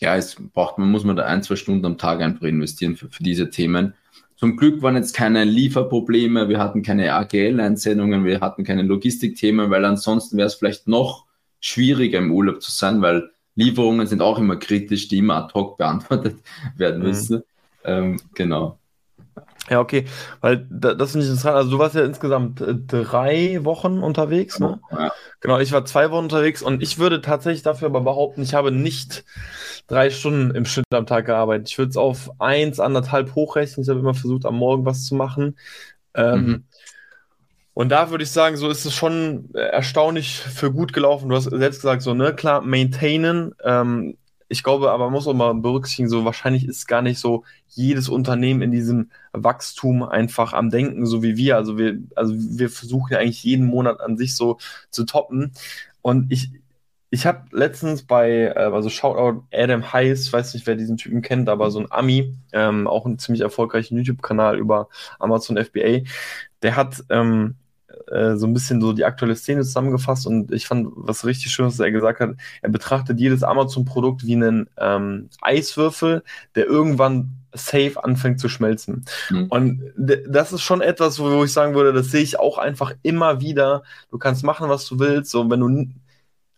ja, 0.00 0.16
es 0.16 0.36
braucht 0.52 0.78
man, 0.78 0.90
muss 0.90 1.04
man 1.04 1.16
da 1.16 1.24
ein, 1.24 1.42
zwei 1.42 1.56
Stunden 1.56 1.84
am 1.86 1.98
Tag 1.98 2.20
einfach 2.20 2.46
investieren 2.46 2.96
für, 2.96 3.08
für 3.08 3.22
diese 3.22 3.50
Themen. 3.50 3.94
Zum 4.36 4.56
Glück 4.56 4.82
waren 4.82 4.94
jetzt 4.94 5.14
keine 5.14 5.44
Lieferprobleme, 5.44 6.48
wir 6.48 6.58
hatten 6.58 6.82
keine 6.82 7.12
AGL-Einsendungen, 7.12 8.24
wir 8.24 8.40
hatten 8.40 8.62
keine 8.62 8.82
Logistikthemen, 8.82 9.70
weil 9.70 9.84
ansonsten 9.84 10.36
wäre 10.36 10.46
es 10.46 10.54
vielleicht 10.54 10.86
noch 10.86 11.26
schwieriger 11.60 12.18
im 12.18 12.30
Urlaub 12.30 12.62
zu 12.62 12.70
sein, 12.70 13.02
weil 13.02 13.30
Lieferungen 13.56 14.06
sind 14.06 14.22
auch 14.22 14.38
immer 14.38 14.56
kritisch, 14.56 15.08
die 15.08 15.18
immer 15.18 15.36
ad 15.36 15.54
hoc 15.54 15.76
beantwortet 15.76 16.36
werden 16.76 17.00
mhm. 17.00 17.06
müssen. 17.06 17.36
Mhm. 17.38 17.42
Ähm, 17.84 18.20
genau. 18.34 18.78
Ja, 19.70 19.80
okay, 19.80 20.06
weil 20.40 20.66
das 20.70 21.12
finde 21.12 21.26
ich 21.26 21.30
interessant. 21.30 21.56
Also 21.56 21.70
du 21.70 21.78
warst 21.78 21.94
ja 21.94 22.04
insgesamt 22.04 22.60
äh, 22.60 22.74
drei 22.74 23.64
Wochen 23.64 23.98
unterwegs, 23.98 24.58
ne? 24.58 24.80
Ja. 24.90 25.12
Genau, 25.40 25.58
ich 25.58 25.72
war 25.72 25.84
zwei 25.84 26.10
Wochen 26.10 26.24
unterwegs 26.24 26.62
und 26.62 26.82
ich 26.82 26.98
würde 26.98 27.20
tatsächlich 27.20 27.62
dafür 27.62 27.86
aber 27.86 28.00
behaupten, 28.00 28.42
ich 28.42 28.54
habe 28.54 28.72
nicht 28.72 29.24
drei 29.86 30.10
Stunden 30.10 30.54
im 30.54 30.64
Schnitt 30.64 30.86
am 30.90 31.06
Tag 31.06 31.26
gearbeitet. 31.26 31.68
Ich 31.70 31.78
würde 31.78 31.90
es 31.90 31.96
auf 31.96 32.30
eins, 32.40 32.80
anderthalb 32.80 33.34
hochrechnen. 33.34 33.82
Ich 33.82 33.88
habe 33.88 34.00
immer 34.00 34.14
versucht, 34.14 34.46
am 34.46 34.56
Morgen 34.56 34.84
was 34.84 35.04
zu 35.04 35.14
machen. 35.14 35.56
Ähm, 36.14 36.46
mhm. 36.46 36.64
Und 37.74 37.90
da 37.90 38.10
würde 38.10 38.24
ich 38.24 38.30
sagen, 38.32 38.56
so 38.56 38.68
ist 38.68 38.84
es 38.84 38.94
schon 38.94 39.54
erstaunlich 39.54 40.40
für 40.40 40.72
gut 40.72 40.92
gelaufen. 40.92 41.28
Du 41.28 41.36
hast 41.36 41.44
selbst 41.44 41.80
gesagt, 41.80 42.02
so, 42.02 42.12
ne, 42.12 42.34
klar, 42.34 42.60
maintainen. 42.60 43.54
Ähm, 43.62 44.16
ich 44.48 44.62
glaube, 44.62 44.90
aber 44.90 45.04
man 45.04 45.12
muss 45.12 45.26
auch 45.26 45.34
mal 45.34 45.54
berücksichtigen, 45.54 46.08
so 46.08 46.24
wahrscheinlich 46.24 46.66
ist 46.66 46.88
gar 46.88 47.02
nicht 47.02 47.18
so 47.18 47.44
jedes 47.68 48.08
Unternehmen 48.08 48.62
in 48.62 48.70
diesem 48.70 49.10
Wachstum 49.32 50.02
einfach 50.02 50.54
am 50.54 50.70
Denken, 50.70 51.04
so 51.04 51.22
wie 51.22 51.36
wir. 51.36 51.56
Also 51.56 51.76
wir, 51.76 51.98
also 52.16 52.34
wir 52.34 52.70
versuchen 52.70 53.12
ja 53.12 53.18
eigentlich 53.18 53.44
jeden 53.44 53.66
Monat 53.66 54.00
an 54.00 54.16
sich 54.16 54.34
so 54.34 54.58
zu 54.90 55.04
toppen. 55.04 55.52
Und 56.00 56.32
ich, 56.32 56.50
ich 57.10 57.26
habe 57.26 57.44
letztens 57.52 58.04
bei, 58.04 58.52
äh, 58.56 58.70
also 58.72 58.88
Shoutout 58.88 59.44
Adam 59.52 59.92
Heiss, 59.92 60.32
weiß 60.32 60.54
nicht, 60.54 60.66
wer 60.66 60.76
diesen 60.76 60.96
Typen 60.96 61.20
kennt, 61.20 61.50
aber 61.50 61.70
so 61.70 61.80
ein 61.80 61.92
Ami, 61.92 62.34
ähm, 62.52 62.86
auch 62.86 63.04
einen 63.04 63.18
ziemlich 63.18 63.42
erfolgreichen 63.42 63.96
YouTube-Kanal 63.98 64.58
über 64.58 64.88
Amazon 65.18 65.62
FBA, 65.62 66.00
der 66.62 66.76
hat 66.76 67.04
ähm, 67.10 67.56
äh, 68.10 68.36
so 68.36 68.46
ein 68.46 68.54
bisschen 68.54 68.80
so 68.80 68.92
die 68.92 69.04
aktuelle 69.04 69.36
Szene 69.36 69.62
zusammengefasst 69.62 70.26
und 70.26 70.52
ich 70.52 70.66
fand 70.66 70.88
was 70.94 71.24
richtig 71.24 71.52
schön, 71.52 71.66
was 71.66 71.80
er 71.80 71.90
gesagt 71.90 72.20
hat. 72.20 72.36
Er 72.62 72.70
betrachtet 72.70 73.20
jedes 73.20 73.42
Amazon-Produkt 73.42 74.26
wie 74.26 74.34
einen 74.34 74.68
ähm, 74.78 75.28
Eiswürfel, 75.40 76.22
der 76.54 76.66
irgendwann 76.66 77.38
safe 77.52 78.02
anfängt 78.02 78.40
zu 78.40 78.48
schmelzen. 78.48 79.04
Mhm. 79.30 79.46
Und 79.48 79.82
das 79.96 80.52
ist 80.52 80.62
schon 80.62 80.80
etwas, 80.80 81.18
wo, 81.18 81.30
wo 81.30 81.44
ich 81.44 81.52
sagen 81.52 81.74
würde, 81.74 81.92
das 81.92 82.10
sehe 82.10 82.22
ich 82.22 82.38
auch 82.38 82.58
einfach 82.58 82.92
immer 83.02 83.40
wieder. 83.40 83.82
Du 84.10 84.18
kannst 84.18 84.44
machen, 84.44 84.68
was 84.68 84.86
du 84.86 84.98
willst. 84.98 85.30
So, 85.30 85.48
wenn 85.50 85.60
du, 85.60 85.88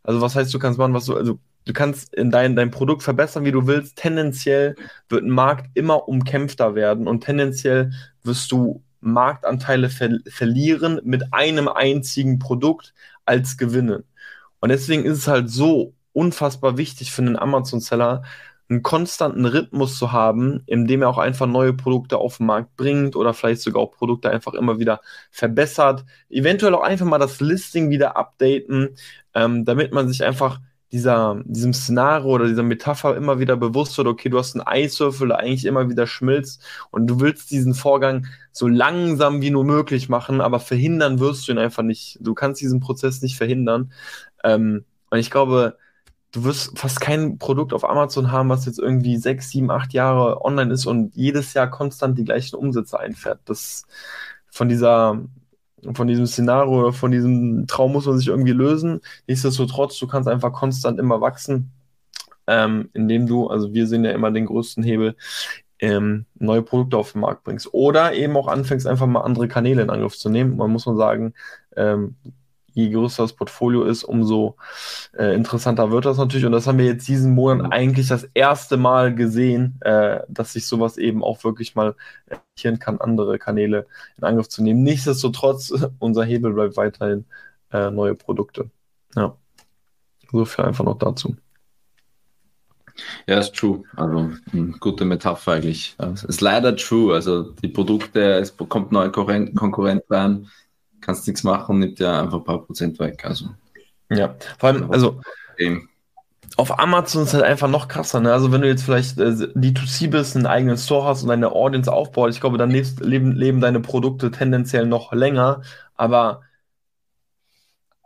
also 0.03 0.20
was 0.20 0.35
heißt, 0.35 0.53
du 0.53 0.59
kannst 0.59 0.79
machen, 0.79 0.94
was 0.94 1.07
du, 1.07 1.16
also 1.16 1.38
du 1.64 1.72
kannst 1.72 2.14
in 2.14 2.31
dein, 2.31 2.57
dein 2.57 2.70
Produkt 2.70 3.03
verbessern, 3.03 3.44
wie 3.44 3.53
du 3.53 3.66
willst. 3.66 3.96
Tendenziell 3.96 4.74
wird 5.09 5.24
ein 5.24 5.31
Markt 5.31 5.70
immer 5.74 6.09
umkämpfter 6.09 6.74
werden 6.74 7.07
und 7.07 7.24
tendenziell 7.24 7.92
wirst 8.22 8.50
du 8.53 8.83
Marktanteile 9.01 9.89
ver 9.91 10.19
verlieren 10.29 11.01
mit 11.05 11.33
einem 11.33 11.69
einzigen 11.69 12.39
Produkt 12.39 12.95
als 13.25 13.57
gewinnen. 13.57 14.05
Und 14.61 14.69
deswegen 14.69 15.05
ist 15.05 15.19
es 15.19 15.29
halt 15.29 15.51
so 15.51 15.95
unfassbar 16.13 16.77
wichtig 16.77 17.13
für 17.13 17.23
einen 17.23 17.37
Amazon-Seller, 17.37 18.23
einen 18.69 18.83
konstanten 18.83 19.47
Rhythmus 19.47 19.99
zu 19.99 20.13
haben, 20.13 20.63
in 20.67 20.87
dem 20.87 21.03
er 21.03 21.09
auch 21.09 21.19
einfach 21.19 21.47
neue 21.47 21.73
Produkte 21.73 22.19
auf 22.19 22.37
den 22.37 22.47
Markt 22.47 22.77
bringt 22.77 23.17
oder 23.17 23.35
vielleicht 23.35 23.63
sogar 23.63 23.83
auch 23.83 23.91
Produkte 23.91 24.31
einfach 24.31 24.55
immer 24.55 24.79
wieder 24.79 25.01
verbessert. 25.31 26.05
Eventuell 26.29 26.75
auch 26.75 26.83
einfach 26.83 27.07
mal 27.07 27.19
das 27.19 27.41
Listing 27.41 27.91
wieder 27.91 28.17
updaten, 28.17 28.91
ähm, 29.35 29.65
damit 29.65 29.93
man 29.93 30.09
sich 30.09 30.25
einfach 30.25 30.61
dieser, 30.92 31.40
diesem 31.44 31.72
Szenario 31.72 32.31
oder 32.31 32.46
dieser 32.46 32.62
Metapher 32.62 33.16
immer 33.16 33.38
wieder 33.38 33.57
bewusst 33.57 33.96
wird, 33.96 34.09
okay, 34.09 34.29
du 34.29 34.38
hast 34.38 34.55
einen 34.55 34.66
Eiswürfel, 34.66 35.29
der 35.29 35.38
eigentlich 35.38 35.64
immer 35.64 35.88
wieder 35.88 36.07
schmilzt 36.07 36.62
und 36.90 37.07
du 37.07 37.20
willst 37.20 37.50
diesen 37.50 37.74
Vorgang 37.74 38.26
so 38.53 38.66
langsam 38.66 39.40
wie 39.40 39.50
nur 39.50 39.64
möglich 39.64 40.09
machen, 40.09 40.40
aber 40.40 40.59
verhindern 40.61 41.20
wirst 41.20 41.46
du 41.46 41.53
ihn 41.53 41.59
einfach 41.59 41.85
nicht. 41.85 42.18
Du 42.20 42.35
kannst 42.35 42.61
diesen 42.61 42.81
Prozess 42.81 43.22
nicht 43.22 43.37
verhindern. 43.37 43.92
Ähm, 44.42 44.85
und 45.11 45.18
ich 45.18 45.31
glaube, 45.31 45.76
du 46.33 46.44
wirst 46.44 46.79
fast 46.79 47.00
kein 47.00 47.38
Produkt 47.38 47.72
auf 47.72 47.88
Amazon 47.88 48.33
haben, 48.33 48.48
was 48.48 48.66
jetzt 48.66 48.79
irgendwie 48.79 49.16
sechs, 49.16 49.50
sieben, 49.50 49.70
acht 49.70 49.92
Jahre 49.92 50.44
online 50.44 50.72
ist 50.72 50.87
und 50.87 51.14
jedes 51.14 51.55
Jahr 51.55 51.70
konstant 51.70 52.18
die 52.18 52.24
gleichen 52.24 52.57
Umsätze 52.57 52.98
einfährt. 52.98 53.40
Das 53.44 53.85
von 54.50 54.68
dieser, 54.68 55.20
von 55.95 56.07
diesem 56.07 56.27
Szenario 56.27 56.81
oder 56.81 56.93
von 56.93 57.11
diesem 57.11 57.66
Traum 57.66 57.93
muss 57.93 58.07
man 58.07 58.19
sich 58.19 58.29
irgendwie 58.29 58.53
lösen. 58.53 59.01
Nichtsdestotrotz, 59.27 59.99
du 59.99 60.07
kannst 60.07 60.29
einfach 60.29 60.53
konstant 60.53 60.99
immer 60.99 61.21
wachsen, 61.21 61.71
ähm, 62.47 62.90
indem 62.93 63.27
du, 63.27 63.49
also 63.49 63.73
wir 63.73 63.87
sehen 63.87 64.05
ja 64.05 64.12
immer 64.12 64.31
den 64.31 64.47
größten 64.47 64.83
Hebel, 64.83 65.16
ähm, 65.81 66.27
neue 66.38 66.62
Produkte 66.62 66.97
auf 66.97 67.12
den 67.12 67.23
Markt 67.23 67.45
bringst. 67.45 67.73
Oder 67.73 68.12
eben 68.12 68.37
auch 68.37 68.49
anfängst, 68.49 68.87
einfach 68.87 69.07
mal 69.07 69.23
andere 69.23 69.49
Kanäle 69.49 69.83
in 69.83 69.90
Angriff 69.90 70.16
zu 70.16 70.29
nehmen. 70.29 70.57
Man 70.57 70.71
muss 70.71 70.87
man 70.87 70.97
sagen, 70.97 71.35
ähm, 71.77 72.16
je 72.74 72.90
größer 72.90 73.24
das 73.24 73.33
Portfolio 73.33 73.85
ist, 73.85 74.04
umso 74.04 74.56
äh, 75.16 75.35
interessanter 75.35 75.90
wird 75.90 76.04
das 76.04 76.18
natürlich. 76.18 76.46
Und 76.46 76.52
das 76.52 76.66
haben 76.66 76.78
wir 76.78 76.87
jetzt 76.87 77.09
diesen 77.09 77.35
Monat 77.35 77.66
mhm. 77.66 77.72
eigentlich 77.72 78.09
das 78.09 78.28
erste 78.35 78.76
Mal 78.76 79.14
gesehen, 79.14 79.78
äh, 79.80 80.20
dass 80.28 80.52
sich 80.52 80.66
sowas 80.66 80.96
eben 80.98 81.22
auch 81.22 81.42
wirklich 81.44 81.74
mal 81.74 81.94
erklären 82.26 82.78
kann, 82.78 83.00
andere 83.00 83.38
Kanäle 83.38 83.87
in 84.16 84.24
Angriff 84.24 84.48
zu 84.48 84.62
nehmen. 84.62 84.83
Nichtsdestotrotz, 84.83 85.72
unser 85.98 86.24
Hebel 86.24 86.52
bleibt 86.52 86.76
weiterhin 86.76 87.24
äh, 87.72 87.90
neue 87.90 88.14
Produkte. 88.14 88.70
Ja. 89.14 89.37
So 90.30 90.44
viel 90.44 90.64
einfach 90.64 90.85
noch 90.85 90.98
dazu. 90.98 91.37
Ja, 93.26 93.38
ist 93.38 93.54
true. 93.54 93.83
Also 93.96 94.30
eine 94.52 94.72
gute 94.80 95.04
Metapher 95.04 95.52
eigentlich. 95.52 95.96
Es 95.98 96.24
ist 96.24 96.40
leider 96.40 96.76
true. 96.76 97.14
Also 97.14 97.42
die 97.42 97.68
Produkte, 97.68 98.35
es 98.35 98.56
kommt 98.56 98.92
neue 98.92 99.11
Konkurrent 99.11 100.04
rein, 100.11 100.48
kannst 101.01 101.27
nichts 101.27 101.45
machen, 101.45 101.79
nimmt 101.79 101.99
ja 101.99 102.21
einfach 102.21 102.39
ein 102.39 102.45
paar 102.45 102.65
Prozent 102.65 102.99
weg. 102.99 103.25
Also. 103.25 103.47
Ja, 104.11 104.35
vor 104.59 104.71
allem, 104.71 104.91
also 104.91 105.21
auf 106.57 106.79
Amazon 106.79 107.23
ist 107.23 107.35
halt 107.35 107.45
einfach 107.45 107.69
noch 107.69 107.89
krasser. 107.89 108.21
Ne? 108.21 108.33
Also 108.33 108.53
wenn 108.53 108.61
du 108.61 108.69
jetzt 108.69 108.83
vielleicht 108.83 109.19
äh, 109.19 109.31
D2C 109.55 110.11
bist, 110.11 110.37
einen 110.37 110.47
eigenen 110.47 110.77
Store 110.77 111.07
hast 111.07 111.23
und 111.23 111.29
deine 111.29 111.53
Audience 111.53 111.91
aufbaut, 111.91 112.31
ich 112.31 112.41
glaube, 112.41 112.59
dann 112.59 112.71
lebst, 112.71 113.01
leben, 113.01 113.33
leben 113.33 113.61
deine 113.61 113.81
Produkte 113.81 114.31
tendenziell 114.31 114.87
noch 114.87 115.13
länger. 115.13 115.63
Aber 115.97 116.43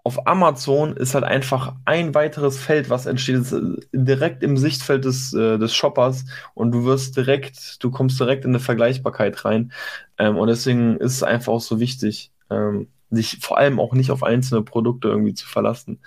auf 0.05 0.27
Amazon 0.27 0.97
ist 0.97 1.15
halt 1.15 1.25
einfach 1.25 1.75
ein 1.87 2.15
weiteres 2.15 2.59
Feld, 2.59 2.91
was 2.91 3.07
entsteht, 3.07 3.47
direkt 3.93 4.43
im 4.43 4.59
Sichtfeld 4.59 5.07
des, 5.07 5.33
äh, 5.33 5.59
des 5.59 5.75
Shoppers 5.75 6.27
und 6.53 6.73
du 6.73 6.85
wirst 6.85 7.17
direkt, 7.17 7.83
du 7.83 7.91
kommst 7.91 8.21
direkt 8.21 8.45
in 8.45 8.51
eine 8.51 8.61
Vergleichbarkeit 8.61 9.45
rein. 9.47 9.73
Ähm, 10.19 10.37
und 10.37 10.49
deswegen 10.49 10.99
ist 10.99 11.15
es 11.15 11.23
einfach 11.23 11.55
auch 11.55 11.61
so 11.63 11.81
wichtig, 11.81 12.34
ähm, 12.51 12.89
sich 13.11 13.39
vor 13.41 13.59
allem 13.59 13.79
auch 13.79 13.93
nicht 13.93 14.11
auf 14.11 14.23
einzelne 14.23 14.63
Produkte 14.63 15.09
irgendwie 15.09 15.35
zu 15.35 15.47
verlassen. 15.47 16.01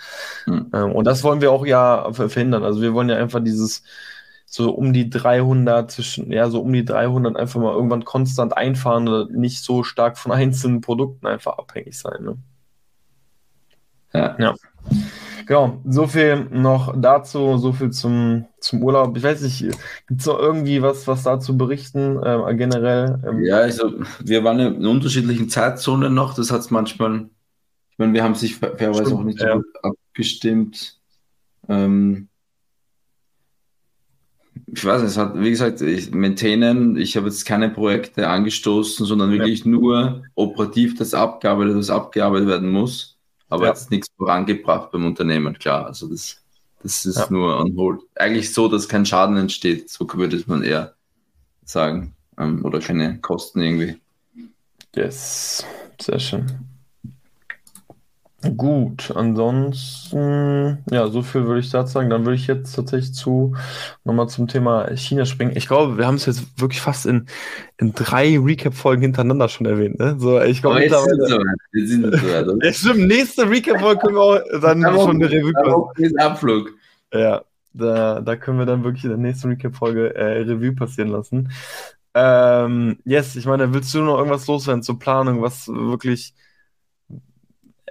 Mhm. 0.45 0.71
Ähm, 0.73 0.91
und 0.91 1.05
das 1.05 1.23
wollen 1.23 1.41
wir 1.41 1.51
auch 1.51 1.65
ja 1.65 2.11
verhindern. 2.13 2.63
Also 2.63 2.81
wir 2.81 2.93
wollen 2.93 3.09
ja 3.09 3.17
einfach 3.17 3.43
dieses 3.43 3.83
so 4.45 4.71
um 4.71 4.93
die 4.93 5.09
300 5.09 5.91
zwischen, 5.91 6.31
ja, 6.31 6.49
so 6.49 6.61
um 6.61 6.71
die 6.71 6.85
300 6.85 7.35
einfach 7.35 7.59
mal 7.59 7.73
irgendwann 7.73 8.05
konstant 8.05 8.55
einfahren 8.55 9.07
oder 9.07 9.29
nicht 9.29 9.63
so 9.63 9.83
stark 9.83 10.17
von 10.17 10.31
einzelnen 10.33 10.81
Produkten 10.81 11.27
einfach 11.27 11.57
abhängig 11.57 11.97
sein. 11.97 12.23
Ne? 12.23 12.37
Ja. 14.13 14.35
ja. 14.39 14.55
Genau, 15.47 15.81
so 15.85 16.07
viel 16.07 16.45
noch 16.51 16.93
dazu, 16.99 17.57
so 17.57 17.71
viel 17.71 17.89
zum, 17.91 18.45
zum 18.59 18.83
Urlaub. 18.83 19.15
Ich 19.15 19.23
weiß 19.23 19.41
nicht, 19.43 19.61
gibt 20.07 20.19
es 20.19 20.25
noch 20.25 20.39
irgendwie 20.39 20.81
was, 20.81 21.07
was 21.07 21.23
dazu 21.23 21.57
berichten, 21.57 22.21
äh, 22.21 22.53
generell? 22.55 23.23
Ähm, 23.25 23.45
ja, 23.45 23.59
also 23.59 23.93
wir 24.21 24.43
waren 24.43 24.59
in 24.59 24.85
unterschiedlichen 24.85 25.47
Zeitzonen 25.47 26.13
noch, 26.13 26.33
das 26.33 26.51
hat 26.51 26.59
es 26.59 26.69
manchmal, 26.69 27.29
ich 27.91 27.97
meine, 27.97 28.13
wir 28.13 28.25
haben 28.25 28.35
sich 28.35 28.57
fairerweise 28.57 29.15
auch 29.15 29.23
nicht 29.23 29.39
so 29.39 29.45
ja. 29.45 29.61
abgestimmt. 29.83 30.99
Ähm, 31.69 32.27
ich 34.65 34.83
weiß 34.83 35.01
nicht, 35.01 35.11
es 35.11 35.17
hat, 35.17 35.39
wie 35.39 35.49
gesagt, 35.49 35.79
ich 35.79 36.11
maintainen, 36.11 36.97
ich 36.97 37.15
habe 37.15 37.27
jetzt 37.27 37.45
keine 37.45 37.69
Projekte 37.69 38.27
angestoßen, 38.27 39.05
sondern 39.05 39.31
wirklich 39.31 39.63
ja. 39.63 39.71
nur 39.71 40.23
operativ 40.35 40.97
das 40.97 41.13
abgearbeitet, 41.13 41.77
was 41.77 41.89
abgearbeitet 41.89 42.49
werden 42.49 42.69
muss 42.69 43.16
aber 43.49 43.65
ja. 43.65 43.71
jetzt 43.71 43.91
nichts 43.91 44.09
vorangebracht 44.17 44.91
beim 44.91 45.05
Unternehmen, 45.05 45.57
klar. 45.57 45.85
Also 45.85 46.07
das, 46.07 46.43
das 46.81 47.05
ist 47.05 47.17
ja. 47.17 47.27
nur 47.29 47.57
on 47.59 47.75
hold. 47.75 48.01
Eigentlich 48.15 48.53
so, 48.53 48.67
dass 48.67 48.87
kein 48.87 49.05
Schaden 49.05 49.37
entsteht, 49.37 49.89
so 49.89 50.07
würde 50.13 50.41
man 50.47 50.63
eher 50.63 50.95
sagen. 51.63 52.15
Ähm, 52.37 52.63
oder 52.63 52.79
keine 52.79 53.19
Kosten 53.19 53.61
irgendwie. 53.61 53.99
Yes, 54.95 55.65
sehr 55.99 56.19
schön. 56.19 56.76
Gut, 58.55 59.11
ansonsten, 59.15 60.77
ja, 60.91 61.07
so 61.07 61.21
viel 61.21 61.45
würde 61.45 61.59
ich 61.59 61.69
dazu 61.69 61.93
sagen. 61.93 62.09
Dann 62.09 62.25
würde 62.25 62.35
ich 62.35 62.47
jetzt 62.47 62.73
tatsächlich 62.75 63.13
zu 63.13 63.55
nochmal 64.03 64.29
zum 64.29 64.47
Thema 64.47 64.95
China 64.95 65.25
springen. 65.25 65.53
Ich 65.55 65.67
glaube, 65.67 65.97
wir 65.97 66.07
haben 66.07 66.15
es 66.15 66.25
jetzt 66.25 66.59
wirklich 66.59 66.81
fast 66.81 67.05
in, 67.05 67.25
in 67.77 67.93
drei 67.93 68.39
Recap-Folgen 68.39 69.01
hintereinander 69.01 69.49
schon 69.49 69.65
erwähnt. 69.65 69.99
Ne? 69.99 70.15
So, 70.19 70.41
ich 70.41 70.61
glaube, 70.61 70.79
mittlerweile. 70.79 71.27
So, 71.27 71.39
wir 71.71 71.87
sind 71.87 72.03
so, 72.03 72.33
also. 72.33 72.59
ja, 72.61 72.73
stimmt, 72.73 73.07
nächste 73.07 73.49
Recap-Folge 73.49 74.01
können 74.01 74.15
wir 74.15 74.21
auch 74.21 74.39
dann 74.61 74.81
da 74.81 74.93
schon 74.95 75.15
eine 75.21 75.31
Revue 75.31 75.53
passieren. 75.53 76.17
Abflug. 76.19 76.71
Ja, 77.13 77.41
da, 77.73 78.21
da 78.21 78.35
können 78.35 78.59
wir 78.59 78.65
dann 78.65 78.83
wirklich 78.83 79.03
in 79.03 79.09
der 79.09 79.19
nächsten 79.19 79.49
Recap-Folge 79.49 80.15
äh, 80.15 80.41
Revue 80.41 80.73
passieren 80.73 81.09
lassen. 81.09 81.51
Ähm, 82.13 82.97
yes, 83.03 83.35
ich 83.35 83.45
meine, 83.45 83.73
willst 83.73 83.93
du 83.93 84.01
noch 84.01 84.17
irgendwas 84.17 84.47
loswerden 84.47 84.83
zur 84.83 84.97
Planung, 84.97 85.41
was 85.41 85.67
wirklich 85.67 86.33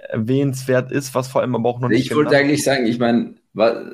erwähnenswert 0.09 0.91
ist, 0.91 1.13
was 1.15 1.27
vor 1.27 1.41
allem 1.41 1.55
aber 1.55 1.69
auch 1.69 1.79
noch 1.79 1.89
nicht. 1.89 2.05
Ich 2.05 2.15
wollte 2.15 2.35
eigentlich 2.37 2.63
sagen, 2.63 2.85
ich 2.85 2.99
meine, 2.99 3.35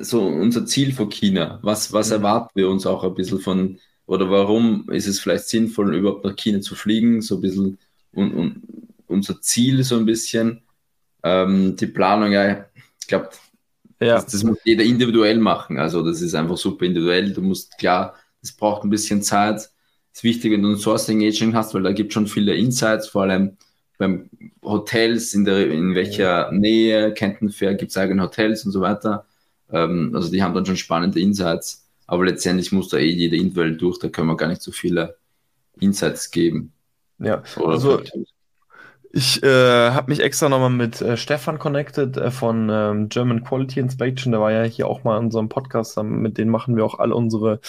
so 0.01 0.25
unser 0.25 0.65
Ziel 0.65 0.93
für 0.93 1.07
China, 1.09 1.59
was, 1.61 1.93
was 1.93 2.09
mhm. 2.09 2.15
erwarten 2.15 2.51
wir 2.55 2.69
uns 2.69 2.85
auch 2.85 3.03
ein 3.03 3.15
bisschen 3.15 3.39
von, 3.39 3.79
oder 4.05 4.29
warum 4.29 4.89
ist 4.91 5.07
es 5.07 5.19
vielleicht 5.19 5.47
sinnvoll, 5.47 5.95
überhaupt 5.95 6.25
nach 6.25 6.35
China 6.35 6.61
zu 6.61 6.75
fliegen, 6.75 7.21
so 7.21 7.35
ein 7.35 7.41
bisschen 7.41 7.77
und, 8.13 8.33
und 8.33 8.61
unser 9.07 9.41
Ziel 9.41 9.83
so 9.83 9.95
ein 9.97 10.05
bisschen. 10.05 10.61
Ähm, 11.23 11.75
die 11.77 11.87
Planung, 11.87 12.31
ja, 12.33 12.65
ich 12.99 13.07
glaube, 13.07 13.29
ja. 13.99 14.15
das, 14.15 14.27
das, 14.27 14.43
muss 14.43 14.57
jeder 14.65 14.83
individuell 14.83 15.37
machen. 15.37 15.79
Also 15.79 16.03
das 16.03 16.21
ist 16.21 16.35
einfach 16.35 16.57
super 16.57 16.85
individuell. 16.85 17.31
Du 17.31 17.41
musst 17.41 17.77
klar, 17.77 18.15
es 18.41 18.51
braucht 18.51 18.83
ein 18.83 18.89
bisschen 18.89 19.21
Zeit. 19.21 19.57
Es 20.11 20.19
ist 20.19 20.23
wichtig, 20.23 20.51
wenn 20.51 20.61
du 20.61 20.69
ein 20.69 20.77
Sourcing 20.77 21.25
Agent 21.25 21.55
hast, 21.55 21.73
weil 21.73 21.83
da 21.83 21.93
gibt 21.93 22.09
es 22.09 22.13
schon 22.13 22.27
viele 22.27 22.55
Insights, 22.55 23.07
vor 23.07 23.23
allem 23.23 23.57
beim 24.03 24.29
Hotels, 24.61 25.33
in, 25.33 25.45
der, 25.45 25.69
in 25.71 25.95
welcher 25.95 26.51
Nähe, 26.51 27.13
Canton 27.13 27.49
Fair 27.49 27.75
gibt 27.75 27.91
es 27.91 27.97
eigene 27.97 28.21
Hotels 28.21 28.65
und 28.65 28.71
so 28.71 28.81
weiter. 28.81 29.25
Ähm, 29.71 30.11
also 30.15 30.31
die 30.31 30.43
haben 30.43 30.53
dann 30.53 30.65
schon 30.65 30.77
spannende 30.77 31.19
Insights, 31.19 31.87
aber 32.05 32.25
letztendlich 32.25 32.71
muss 32.71 32.89
da 32.89 32.97
eh 32.97 33.09
jeder 33.09 33.37
individuell 33.37 33.77
durch, 33.77 33.99
da 33.99 34.09
können 34.09 34.27
wir 34.27 34.37
gar 34.37 34.47
nicht 34.47 34.61
so 34.61 34.71
viele 34.71 35.17
Insights 35.79 36.31
geben. 36.31 36.73
Ja, 37.19 37.43
Oder 37.57 37.73
also 37.73 38.01
ich 39.15 39.43
äh, 39.43 39.91
habe 39.91 40.09
mich 40.09 40.21
extra 40.21 40.49
nochmal 40.49 40.71
mit 40.71 40.99
äh, 40.99 41.17
Stefan 41.17 41.59
connected 41.59 42.17
äh, 42.17 42.31
von 42.31 42.67
ähm, 42.71 43.09
German 43.09 43.43
Quality 43.43 43.79
Inspection. 43.79 44.31
Der 44.31 44.41
war 44.41 44.51
ja 44.51 44.63
hier 44.63 44.87
auch 44.87 45.03
mal 45.03 45.19
in 45.19 45.25
unserem 45.25 45.49
Podcast. 45.49 46.01
Mit 46.01 46.39
denen 46.39 46.49
machen 46.49 46.75
wir 46.75 46.83
auch 46.83 46.97
alle 46.97 47.13
unsere 47.13 47.59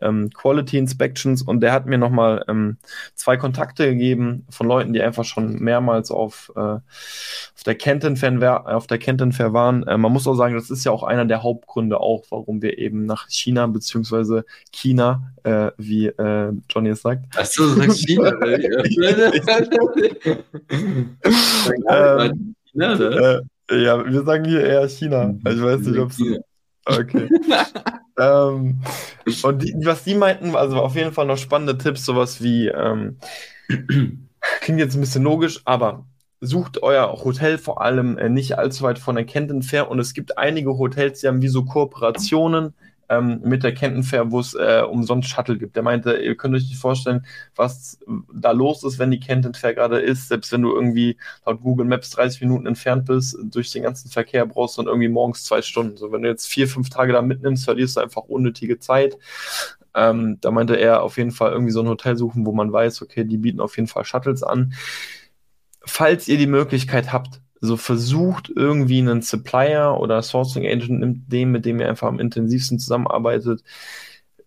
ähm, 0.00 0.30
Quality 0.30 0.76
Inspections. 0.76 1.42
Und 1.42 1.60
der 1.60 1.72
hat 1.72 1.86
mir 1.86 1.98
nochmal 1.98 2.44
ähm, 2.48 2.78
zwei 3.14 3.36
Kontakte 3.36 3.90
gegeben 3.90 4.44
von 4.50 4.66
Leuten, 4.66 4.92
die 4.92 5.00
einfach 5.00 5.24
schon 5.24 5.60
mehrmals 5.60 6.10
auf, 6.10 6.50
äh, 6.56 6.58
auf 6.58 7.62
der 7.64 7.76
Kenton 7.76 8.16
Fair, 8.16 8.66
auf 8.66 8.88
der 8.88 8.98
Kenton 8.98 9.30
Fair 9.30 9.52
waren. 9.52 9.86
Äh, 9.86 9.98
man 9.98 10.10
muss 10.10 10.26
auch 10.26 10.34
sagen, 10.34 10.56
das 10.56 10.68
ist 10.68 10.82
ja 10.82 10.90
auch 10.90 11.04
einer 11.04 11.26
der 11.26 11.44
Hauptgründe 11.44 12.00
auch, 12.00 12.24
warum 12.30 12.60
wir 12.60 12.76
eben 12.76 13.06
nach 13.06 13.28
China 13.28 13.68
beziehungsweise 13.68 14.44
China, 14.72 15.30
äh, 15.44 15.70
wie 15.76 16.06
äh, 16.06 16.52
Johnny 16.68 16.88
es 16.88 17.02
sagt. 17.02 17.38
Achso, 17.38 17.66
du 17.66 17.74
sagst 17.74 18.04
China. 18.04 18.32
ähm, 21.88 22.54
China, 22.64 22.94
ne? 22.96 23.42
äh, 23.70 23.82
ja, 23.84 24.04
wir 24.04 24.22
sagen 24.22 24.44
hier 24.44 24.64
eher 24.64 24.88
China. 24.88 25.34
Ich 25.46 25.62
weiß 25.62 25.80
nicht, 25.80 25.98
ob 25.98 26.10
es. 26.10 26.20
Okay. 26.86 27.28
ähm, 28.18 28.80
und 29.42 29.62
die, 29.62 29.74
was 29.84 30.04
die 30.04 30.14
meinten, 30.14 30.54
also 30.56 30.76
auf 30.76 30.94
jeden 30.94 31.12
Fall 31.12 31.26
noch 31.26 31.36
spannende 31.36 31.76
Tipps, 31.76 32.04
sowas 32.04 32.42
wie, 32.42 32.68
ähm, 32.68 33.18
klingt 34.60 34.80
jetzt 34.80 34.94
ein 34.94 35.00
bisschen 35.00 35.24
logisch, 35.24 35.60
aber 35.64 36.06
sucht 36.40 36.82
euer 36.82 37.24
Hotel 37.24 37.58
vor 37.58 37.82
allem 37.82 38.16
äh, 38.16 38.28
nicht 38.28 38.58
allzu 38.58 38.84
weit 38.84 38.98
von 38.98 39.16
der 39.16 39.24
Kent 39.24 39.50
entfernt 39.50 39.90
und 39.90 39.98
es 39.98 40.14
gibt 40.14 40.38
einige 40.38 40.78
Hotels, 40.78 41.20
die 41.20 41.28
haben 41.28 41.42
wie 41.42 41.48
so 41.48 41.64
Kooperationen 41.64 42.74
ähm, 43.08 43.40
mit 43.42 43.62
der 43.62 43.74
Kenton 43.74 44.02
Fair, 44.02 44.30
wo 44.30 44.40
es 44.40 44.54
äh, 44.54 44.82
umsonst 44.82 45.28
Shuttle 45.28 45.58
gibt. 45.58 45.76
Der 45.76 45.82
meinte, 45.82 46.16
ihr 46.16 46.36
könnt 46.36 46.54
euch 46.54 46.64
nicht 46.64 46.78
vorstellen, 46.78 47.24
was 47.56 47.98
da 48.32 48.50
los 48.50 48.84
ist, 48.84 48.98
wenn 48.98 49.10
die 49.10 49.20
Kenton 49.20 49.54
Fair 49.54 49.74
gerade 49.74 50.00
ist. 50.00 50.28
Selbst 50.28 50.52
wenn 50.52 50.62
du 50.62 50.74
irgendwie 50.74 51.16
laut 51.46 51.60
Google 51.62 51.86
Maps 51.86 52.10
30 52.10 52.42
Minuten 52.42 52.66
entfernt 52.66 53.06
bist, 53.06 53.36
durch 53.42 53.72
den 53.72 53.82
ganzen 53.82 54.10
Verkehr 54.10 54.46
brauchst 54.46 54.76
du 54.76 54.82
dann 54.82 54.88
irgendwie 54.88 55.08
morgens 55.08 55.44
zwei 55.44 55.62
Stunden. 55.62 55.96
So, 55.96 56.12
wenn 56.12 56.22
du 56.22 56.28
jetzt 56.28 56.46
vier, 56.46 56.68
fünf 56.68 56.90
Tage 56.90 57.12
da 57.12 57.22
mitnimmst, 57.22 57.64
verlierst 57.64 57.96
du 57.96 58.00
einfach 58.00 58.22
unnötige 58.22 58.78
Zeit. 58.78 59.16
Ähm, 59.94 60.38
da 60.40 60.50
meinte 60.50 60.76
er 60.76 61.02
auf 61.02 61.16
jeden 61.16 61.30
Fall 61.30 61.52
irgendwie 61.52 61.72
so 61.72 61.80
ein 61.80 61.88
Hotel 61.88 62.16
suchen, 62.16 62.44
wo 62.46 62.52
man 62.52 62.72
weiß, 62.72 63.02
okay, 63.02 63.24
die 63.24 63.38
bieten 63.38 63.60
auf 63.60 63.76
jeden 63.76 63.88
Fall 63.88 64.04
Shuttles 64.04 64.42
an. 64.42 64.74
Falls 65.84 66.28
ihr 66.28 66.36
die 66.36 66.46
Möglichkeit 66.46 67.12
habt, 67.12 67.40
so 67.60 67.76
versucht, 67.76 68.50
irgendwie 68.54 68.98
einen 68.98 69.22
Supplier 69.22 69.98
oder 69.98 70.22
Sourcing 70.22 70.66
Agent 70.66 71.00
nimmt 71.00 71.32
den, 71.32 71.50
mit 71.50 71.64
dem 71.64 71.80
ihr 71.80 71.88
einfach 71.88 72.08
am 72.08 72.20
intensivsten 72.20 72.78
zusammenarbeitet, 72.78 73.62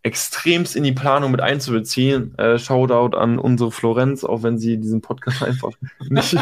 extremst 0.03 0.75
in 0.75 0.83
die 0.83 0.93
Planung 0.93 1.31
mit 1.31 1.41
einzubeziehen. 1.41 2.37
Äh, 2.37 2.57
Shoutout 2.57 3.15
an 3.15 3.37
unsere 3.37 3.71
Florenz, 3.71 4.23
auch 4.23 4.41
wenn 4.41 4.57
sie 4.57 4.77
diesen 4.77 5.01
Podcast 5.01 5.43
einfach 5.43 5.71
nicht. 6.09 6.33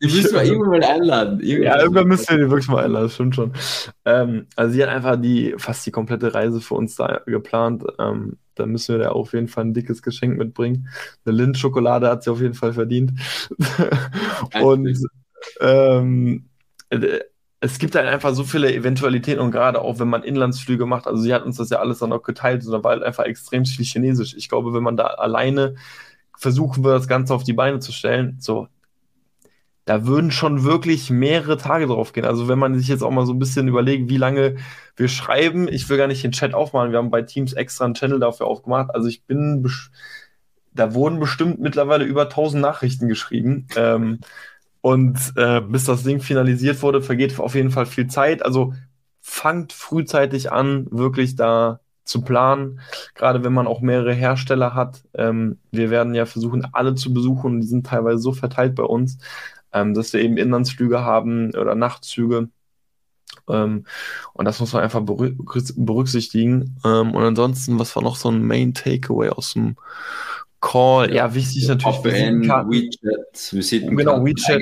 die 0.00 0.06
müssen 0.06 0.34
wir 0.34 0.44
irgendwann 0.44 0.80
mal 0.80 0.84
einladen. 0.84 1.40
Irgendwann 1.40 1.72
ja, 1.72 1.80
irgendwann 1.80 2.08
müssen 2.08 2.28
wir 2.28 2.44
die 2.44 2.50
wirklich 2.50 2.68
mal 2.68 2.84
einladen, 2.84 3.10
stimmt 3.10 3.34
schon. 3.34 3.52
Ähm, 4.04 4.46
also 4.54 4.72
sie 4.72 4.82
hat 4.82 4.90
einfach 4.90 5.16
die 5.20 5.54
fast 5.58 5.84
die 5.86 5.90
komplette 5.90 6.32
Reise 6.34 6.60
für 6.60 6.74
uns 6.74 6.94
da 6.94 7.20
geplant. 7.26 7.84
Ähm, 7.98 8.36
da 8.54 8.66
müssen 8.66 8.96
wir 8.96 9.04
da 9.04 9.10
auf 9.10 9.32
jeden 9.32 9.48
Fall 9.48 9.64
ein 9.64 9.74
dickes 9.74 10.02
Geschenk 10.02 10.36
mitbringen. 10.36 10.88
Eine 11.24 11.36
Lindschokolade 11.36 12.08
hat 12.08 12.22
sie 12.22 12.30
auf 12.30 12.40
jeden 12.40 12.54
Fall 12.54 12.72
verdient. 12.72 13.12
Und 14.60 15.08
ähm, 15.60 16.48
äh, 16.90 17.20
es 17.60 17.78
gibt 17.78 17.94
halt 17.96 18.06
einfach 18.06 18.34
so 18.34 18.44
viele 18.44 18.72
Eventualitäten 18.72 19.40
und 19.40 19.50
gerade 19.50 19.80
auch 19.80 19.98
wenn 19.98 20.08
man 20.08 20.22
Inlandsflüge 20.22 20.86
macht, 20.86 21.06
also 21.06 21.20
sie 21.20 21.34
hat 21.34 21.44
uns 21.44 21.56
das 21.56 21.70
ja 21.70 21.80
alles 21.80 21.98
dann 21.98 22.12
auch 22.12 22.22
geteilt, 22.22 22.62
sondern 22.62 22.84
war 22.84 22.92
halt 22.92 23.02
einfach 23.02 23.24
extrem 23.24 23.64
viel 23.64 23.84
Chinesisch. 23.84 24.34
Ich 24.36 24.48
glaube, 24.48 24.72
wenn 24.74 24.82
man 24.82 24.96
da 24.96 25.04
alleine 25.06 25.74
versuchen 26.36 26.84
würde, 26.84 26.98
das 26.98 27.08
Ganze 27.08 27.34
auf 27.34 27.42
die 27.42 27.52
Beine 27.52 27.80
zu 27.80 27.90
stellen, 27.90 28.36
so, 28.38 28.68
da 29.88 30.06
würden 30.06 30.30
schon 30.30 30.64
wirklich 30.64 31.10
mehrere 31.10 31.56
Tage 31.56 31.86
drauf 31.86 32.12
gehen. 32.12 32.26
Also 32.26 32.46
wenn 32.46 32.58
man 32.58 32.78
sich 32.78 32.88
jetzt 32.88 33.02
auch 33.02 33.10
mal 33.10 33.24
so 33.26 33.32
ein 33.32 33.38
bisschen 33.38 33.68
überlegt, 33.68 34.10
wie 34.10 34.18
lange 34.18 34.56
wir 34.96 35.08
schreiben, 35.08 35.66
ich 35.66 35.88
will 35.88 35.96
gar 35.96 36.06
nicht 36.08 36.22
den 36.22 36.32
Chat 36.32 36.52
aufmachen, 36.54 36.92
wir 36.92 36.98
haben 36.98 37.10
bei 37.10 37.22
Teams 37.22 37.54
extra 37.54 37.86
einen 37.86 37.94
Channel 37.94 38.20
dafür 38.20 38.46
aufgemacht. 38.46 38.90
Also 38.94 39.08
ich 39.08 39.24
bin, 39.24 39.66
da 40.74 40.92
wurden 40.92 41.18
bestimmt 41.18 41.58
mittlerweile 41.58 42.04
über 42.04 42.24
1000 42.24 42.60
Nachrichten 42.60 43.08
geschrieben. 43.08 43.66
Ähm, 43.76 44.20
und 44.80 45.18
äh, 45.36 45.60
bis 45.60 45.84
das 45.84 46.04
Ding 46.04 46.20
finalisiert 46.20 46.82
wurde, 46.82 47.02
vergeht 47.02 47.38
auf 47.38 47.54
jeden 47.54 47.70
Fall 47.70 47.86
viel 47.86 48.06
Zeit. 48.06 48.44
Also 48.44 48.74
fangt 49.20 49.72
frühzeitig 49.72 50.52
an, 50.52 50.86
wirklich 50.90 51.36
da 51.36 51.80
zu 52.04 52.22
planen, 52.22 52.80
gerade 53.14 53.44
wenn 53.44 53.52
man 53.52 53.66
auch 53.66 53.80
mehrere 53.80 54.14
Hersteller 54.14 54.74
hat. 54.74 55.02
Ähm, 55.14 55.58
wir 55.70 55.90
werden 55.90 56.14
ja 56.14 56.24
versuchen, 56.26 56.66
alle 56.72 56.94
zu 56.94 57.12
besuchen. 57.12 57.60
Die 57.60 57.66
sind 57.66 57.86
teilweise 57.86 58.18
so 58.18 58.32
verteilt 58.32 58.74
bei 58.74 58.84
uns, 58.84 59.18
ähm, 59.72 59.94
dass 59.94 60.12
wir 60.12 60.20
eben 60.20 60.38
Inlandsflüge 60.38 61.00
haben 61.04 61.54
oder 61.54 61.74
Nachtzüge. 61.74 62.48
Ähm, 63.48 63.84
und 64.32 64.44
das 64.44 64.60
muss 64.60 64.72
man 64.72 64.82
einfach 64.82 65.02
berücksichtigen. 65.02 66.78
Ähm, 66.84 67.14
und 67.14 67.22
ansonsten, 67.22 67.78
was 67.78 67.94
war 67.94 68.02
noch 68.02 68.16
so 68.16 68.30
ein 68.30 68.42
Main 68.42 68.74
Takeaway 68.74 69.28
aus 69.28 69.52
dem 69.52 69.76
Call, 70.60 71.14
ja, 71.14 71.34
wichtig 71.34 71.68
natürlich. 71.68 71.96
VPN, 71.96 72.42
WeChat, 72.42 73.52
Visitenkarten, 73.52 73.96
genau, 73.96 74.24
WeChat. 74.24 74.60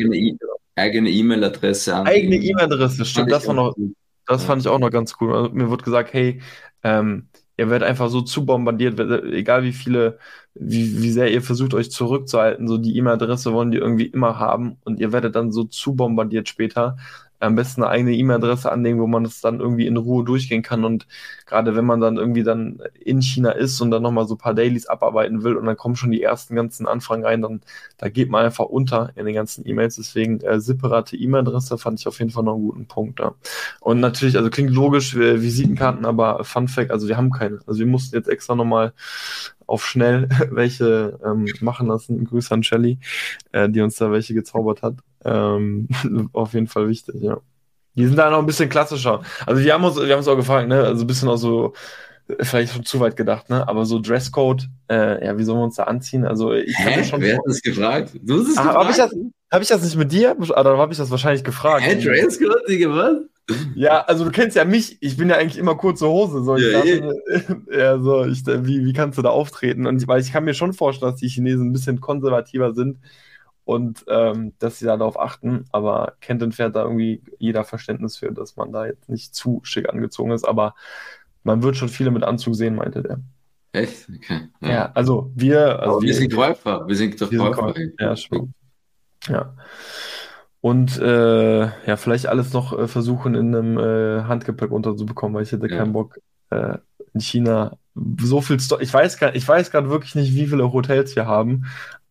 eigene 0.77 1.11
E-Mail-Adresse. 1.11 2.05
Eigene 2.05 2.37
E-Mail-Adresse, 2.37 3.05
stimmt, 3.05 3.33
das 3.33 3.47
war 3.47 3.55
noch, 3.55 3.75
das 4.27 4.45
fand 4.45 4.63
ich 4.63 4.69
auch 4.69 4.79
noch 4.79 4.91
ganz 4.91 5.15
cool. 5.21 5.35
Also, 5.35 5.51
mir 5.51 5.71
wird 5.71 5.85
gesagt, 5.85 6.13
hey, 6.13 6.43
ähm, 6.83 7.29
ihr 7.57 7.71
werdet 7.71 7.89
einfach 7.89 8.11
so 8.11 8.21
zu 8.21 8.45
bombardiert, 8.45 9.01
egal 9.01 9.63
wie 9.63 9.73
viele, 9.73 10.19
wie, 10.55 11.03
wie 11.03 11.11
sehr 11.11 11.33
ihr 11.33 11.43
versucht, 11.43 11.75
euch 11.75 11.91
zurückzuhalten, 11.91 12.69
so 12.69 12.79
die 12.79 12.97
E-Mail-Adresse 12.97 13.53
wollen 13.53 13.71
die 13.71 13.79
irgendwie 13.79 14.07
immer 14.07 14.39
haben 14.39 14.77
und 14.85 15.01
ihr 15.01 15.13
werdet 15.13 15.35
dann 15.37 15.53
so 15.53 15.65
zu 15.65 15.95
bombardiert 15.95 16.49
später, 16.49 16.97
am 17.41 17.55
besten 17.55 17.83
eine 17.83 17.91
eigene 17.91 18.15
E-Mail-Adresse 18.15 18.71
anlegen, 18.71 19.01
wo 19.01 19.07
man 19.07 19.25
das 19.25 19.41
dann 19.41 19.61
irgendwie 19.61 19.87
in 19.87 19.97
Ruhe 19.97 20.25
durchgehen 20.25 20.63
kann. 20.63 20.85
Und 20.85 21.07
gerade 21.47 21.77
wenn 21.77 21.85
man 21.85 22.01
dann 22.01 22.17
irgendwie 22.17 22.43
dann 22.43 22.81
in 23.01 23.21
China 23.23 23.51
ist 23.51 23.81
und 23.81 23.91
dann 23.91 24.03
nochmal 24.03 24.27
so 24.27 24.35
ein 24.35 24.39
paar 24.39 24.55
Dailies 24.55 24.87
abarbeiten 24.87 25.43
will 25.43 25.57
und 25.57 25.67
dann 25.67 25.77
kommen 25.77 25.97
schon 25.97 26.11
die 26.11 26.23
ersten 26.23 26.55
ganzen 26.57 26.87
Anfragen 26.87 27.25
rein, 27.25 27.43
dann 27.43 27.61
da 27.99 28.09
geht 28.09 28.31
man 28.31 28.45
einfach 28.45 28.65
unter 28.65 29.11
in 29.17 29.27
den 29.27 29.35
ganzen 29.35 29.67
E-Mails. 29.67 29.97
Deswegen 29.97 30.41
äh, 30.41 30.61
separate 30.61 31.17
E-Mail-Adresse 31.17 31.79
fand 31.79 32.01
ich 32.01 32.07
auf 32.07 32.19
jeden 32.19 32.31
Fall 32.31 32.45
noch 32.45 32.55
einen 32.55 32.65
guten 32.65 32.87
Punkt 32.87 33.21
da. 33.21 33.35
Und 33.81 34.01
natürlich, 34.01 34.37
also 34.37 34.51
klingt 34.51 34.71
logisch, 34.71 35.15
äh, 35.15 35.43
Visitenkarten, 35.43 36.05
aber 36.05 36.45
Fun 36.45 36.69
Fact, 36.69 36.91
also 36.91 37.09
wir 37.09 37.17
haben 37.17 37.31
keine. 37.31 37.61
Also 37.67 37.81
wir 37.81 37.87
mussten 37.87 38.17
jetzt 38.17 38.29
extra 38.29 38.55
nochmal 38.55 38.93
auf 39.67 39.87
schnell 39.87 40.29
welche 40.51 41.19
ähm, 41.25 41.47
machen 41.61 41.89
lassen. 41.89 42.25
Grüße 42.25 42.53
an 42.53 42.63
Shelly, 42.63 42.99
äh, 43.53 43.69
die 43.69 43.81
uns 43.81 43.97
da 43.97 44.11
welche 44.11 44.35
gezaubert 44.35 44.83
hat. 44.83 44.95
Ähm, 45.27 45.89
auf 46.33 46.55
jeden 46.55 46.69
Fall 46.69 46.89
wichtig, 46.89 47.17
ja. 47.21 47.39
Die 47.97 48.07
sind 48.07 48.17
da 48.17 48.31
noch 48.31 48.39
ein 48.39 48.47
bisschen 48.47 48.69
klassischer. 48.69 49.23
Also 49.47 49.63
wir 49.63 49.73
haben 49.73 49.85
uns, 49.85 49.97
wir 49.97 50.11
haben 50.11 50.19
uns 50.19 50.29
auch 50.29 50.37
gefragt, 50.37 50.69
ne, 50.69 50.83
also 50.85 51.05
ein 51.05 51.07
bisschen 51.07 51.29
auch 51.29 51.39
so, 51.39 51.73
vielleicht 52.41 52.75
schon 52.75 52.85
zu 52.85 53.01
weit 53.01 53.17
gedacht, 53.17 53.49
ne, 53.49 53.67
aber 53.67 53.87
so 53.87 53.99
Dresscode, 53.99 54.69
äh, 54.91 55.25
ja, 55.25 55.37
wie 55.39 55.45
sollen 55.45 55.59
wir 55.59 55.65
uns 55.65 55.77
da 55.77 55.85
anziehen? 55.85 56.25
Also 56.25 56.53
ich 56.53 56.79
habe 56.79 57.05
schon. 57.05 57.21
Wer 57.23 57.37
hat 57.37 57.43
das 57.47 57.63
gefragt? 57.63 58.13
Du 58.23 58.41
hast 58.41 58.49
es 58.49 58.57
gefragt? 58.57 58.77
Habe 58.77 58.91
ich, 58.91 58.97
das, 58.97 59.13
hab 59.51 59.63
ich 59.63 59.69
das 59.69 59.83
nicht 59.83 59.97
mit 59.97 60.13
dir? 60.13 60.37
Oder 60.39 60.77
habe 60.77 60.93
ich 60.93 60.99
das 60.99 61.11
wahrscheinlich 61.11 61.43
gefragt? 61.43 61.85
Hä, 61.85 62.01
Dresscode, 62.01 62.69
Digga, 62.69 62.91
was? 62.91 63.17
Ja, 63.75 64.01
also 64.01 64.25
du 64.25 64.31
kennst 64.31 64.57
ja 64.57 64.65
mich, 64.65 64.99
ich 65.01 65.17
bin 65.17 65.31
ja 65.31 65.37
eigentlich 65.37 65.59
immer 65.59 65.77
kurze 65.77 66.09
Hose. 66.09 66.43
So. 66.45 66.57
Ja, 66.57 66.85
ich 66.85 67.01
dachte, 67.01 67.63
ja, 67.73 67.99
so, 67.99 68.25
ich, 68.25 68.45
wie, 68.45 68.85
wie 68.85 68.93
kannst 68.93 69.17
du 69.17 69.23
da 69.23 69.31
auftreten? 69.31 69.87
Und 69.87 70.07
weil 70.07 70.21
ich 70.21 70.33
kann 70.33 70.45
mir 70.45 70.55
schon 70.55 70.73
vorstellen, 70.73 71.13
dass 71.13 71.21
die 71.21 71.29
Chinesen 71.29 71.69
ein 71.69 71.73
bisschen 71.73 72.01
konservativer 72.01 72.75
sind 72.75 72.99
und 73.67 74.05
ähm, 74.09 74.53
dass 74.61 74.79
sie 74.79 74.87
da 74.87 74.97
darauf 74.97 75.19
achten, 75.19 75.65
aber 75.73 76.15
Kenton 76.21 76.53
fährt 76.53 76.77
da 76.77 76.85
irgendwie 76.85 77.21
jeder 77.39 77.65
Verständnis 77.65 78.17
für, 78.17 78.31
dass 78.31 78.55
man 78.55 78.71
da 78.71 78.87
jetzt 78.87 79.09
nicht 79.09 79.35
zu 79.35 79.61
schick 79.65 79.89
angezogen 79.89 80.31
ist, 80.31 80.47
aber 80.47 80.77
man 81.43 81.65
wird 81.65 81.77
schon 81.77 81.89
viele 81.89 82.13
mit 82.13 82.23
Anzug 82.23 82.55
sehen, 82.55 82.77
meinte 82.77 83.03
der. 83.03 83.19
Echt? 83.73 84.09
Okay. 84.09 84.49
Ja, 84.61 84.69
ja 84.69 84.93
also 84.95 85.33
wir. 85.35 85.81
Also 85.81 86.01
wir, 86.01 86.07
wir, 86.07 86.15
sind 86.15 86.33
Käufer, 86.33 86.87
wir 86.87 86.95
sind 86.95 87.21
doch 87.21 87.29
Käufer. 87.29 87.75
Ja, 87.99 88.15
schon. 88.15 88.55
Ja. 89.27 89.57
Und 90.61 90.99
äh, 91.01 91.63
ja, 91.63 91.97
vielleicht 91.97 92.27
alles 92.27 92.53
noch 92.53 92.79
äh, 92.79 92.87
versuchen 92.87 93.35
in 93.35 93.53
einem 93.53 93.79
äh, 93.79 94.23
Handgepäck 94.29 94.71
unterzubekommen, 94.71 95.35
weil 95.35 95.43
ich 95.43 95.51
hätte 95.51 95.69
ja. 95.69 95.77
keinen 95.77 95.93
Bock 95.93 96.21
äh, 96.51 96.79
in 97.15 97.21
China 97.21 97.77
so 98.21 98.41
viel 98.41 98.61
Sto 98.61 98.79
Ich 98.81 98.93
weiß 98.93 99.19
gar, 99.19 99.35
ich 99.35 99.47
weiß 99.47 99.71
gerade 99.71 99.89
wirklich 99.89 100.15
nicht, 100.15 100.35
wie 100.35 100.47
viele 100.47 100.73
Hotels 100.73 101.17
wir 101.17 101.27
haben, 101.27 101.65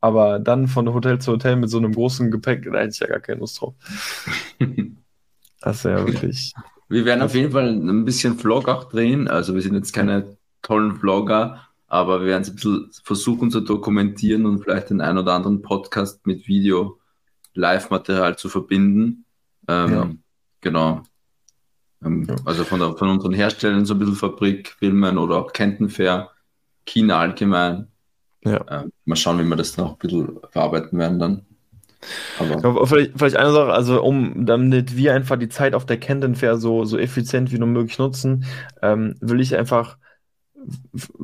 aber 0.05 0.37
dann 0.37 0.67
von 0.67 0.93
Hotel 0.93 1.17
zu 1.19 1.31
Hotel 1.31 1.55
mit 1.55 1.71
so 1.71 1.79
einem 1.79 1.91
großen 1.91 2.29
Gepäck, 2.29 2.63
da 2.71 2.77
hätte 2.77 2.89
ich 2.89 2.99
ja 2.99 3.07
gar 3.07 3.19
keine 3.19 3.39
Lust 3.39 3.59
drauf. 3.59 3.73
das 5.61 5.83
wäre 5.83 5.99
ja 5.99 6.07
wirklich. 6.07 6.53
Wir 6.89 7.05
werden 7.05 7.23
auf 7.23 7.33
jeden 7.33 7.51
Fall 7.51 7.69
ein 7.69 8.05
bisschen 8.05 8.37
Vlog 8.37 8.69
auch 8.69 8.83
drehen. 8.83 9.27
Also 9.27 9.55
wir 9.55 9.63
sind 9.63 9.73
jetzt 9.73 9.93
keine 9.93 10.37
tollen 10.61 10.95
Vlogger, 10.95 11.67
aber 11.87 12.19
wir 12.19 12.27
werden 12.27 12.43
es 12.43 12.49
ein 12.49 12.55
bisschen 12.55 12.91
versuchen 13.03 13.49
zu 13.49 13.61
dokumentieren 13.61 14.45
und 14.45 14.63
vielleicht 14.63 14.91
den 14.91 15.01
einen 15.01 15.17
oder 15.17 15.33
anderen 15.33 15.63
Podcast 15.63 16.27
mit 16.27 16.47
Video 16.47 16.99
Live-Material 17.55 18.37
zu 18.37 18.47
verbinden. 18.47 19.25
Ähm, 19.67 19.91
ja. 19.91 20.11
Genau. 20.61 21.01
Ähm, 22.03 22.27
ja. 22.29 22.35
Also 22.45 22.63
von, 22.63 22.79
der, 22.79 22.95
von 22.95 23.09
unseren 23.09 23.33
Herstellern 23.33 23.85
so 23.85 23.95
ein 23.95 23.99
bisschen 23.99 24.15
Fabrik, 24.15 24.75
Filmen 24.77 25.17
oder 25.17 25.37
auch 25.37 25.51
Kenton 25.51 25.89
Fair, 25.89 26.29
China 26.85 27.17
allgemein. 27.17 27.87
Ja. 28.45 28.63
Ähm, 28.69 28.91
mal 29.05 29.15
schauen, 29.15 29.39
wie 29.39 29.43
wir 29.43 29.55
das 29.55 29.77
noch 29.77 29.93
ein 29.93 29.97
bisschen 29.97 30.39
verarbeiten 30.51 30.97
werden 30.99 31.19
dann. 31.19 31.41
Aber 32.61 32.85
vielleicht, 32.85 33.13
vielleicht, 33.17 33.35
eine 33.35 33.51
Sache, 33.51 33.73
also 33.73 34.03
um 34.03 34.45
damit 34.45 34.95
wir 34.95 35.13
einfach 35.15 35.37
die 35.37 35.49
Zeit 35.49 35.73
auf 35.73 35.85
der 35.87 35.97
Kenton 35.97 36.35
Fair 36.35 36.57
so, 36.57 36.85
so 36.85 36.97
effizient 36.97 37.51
wie 37.51 37.57
nur 37.57 37.67
möglich 37.67 37.97
nutzen, 37.97 38.45
ähm, 38.83 39.15
will 39.21 39.41
ich 39.41 39.55
einfach, 39.55 39.97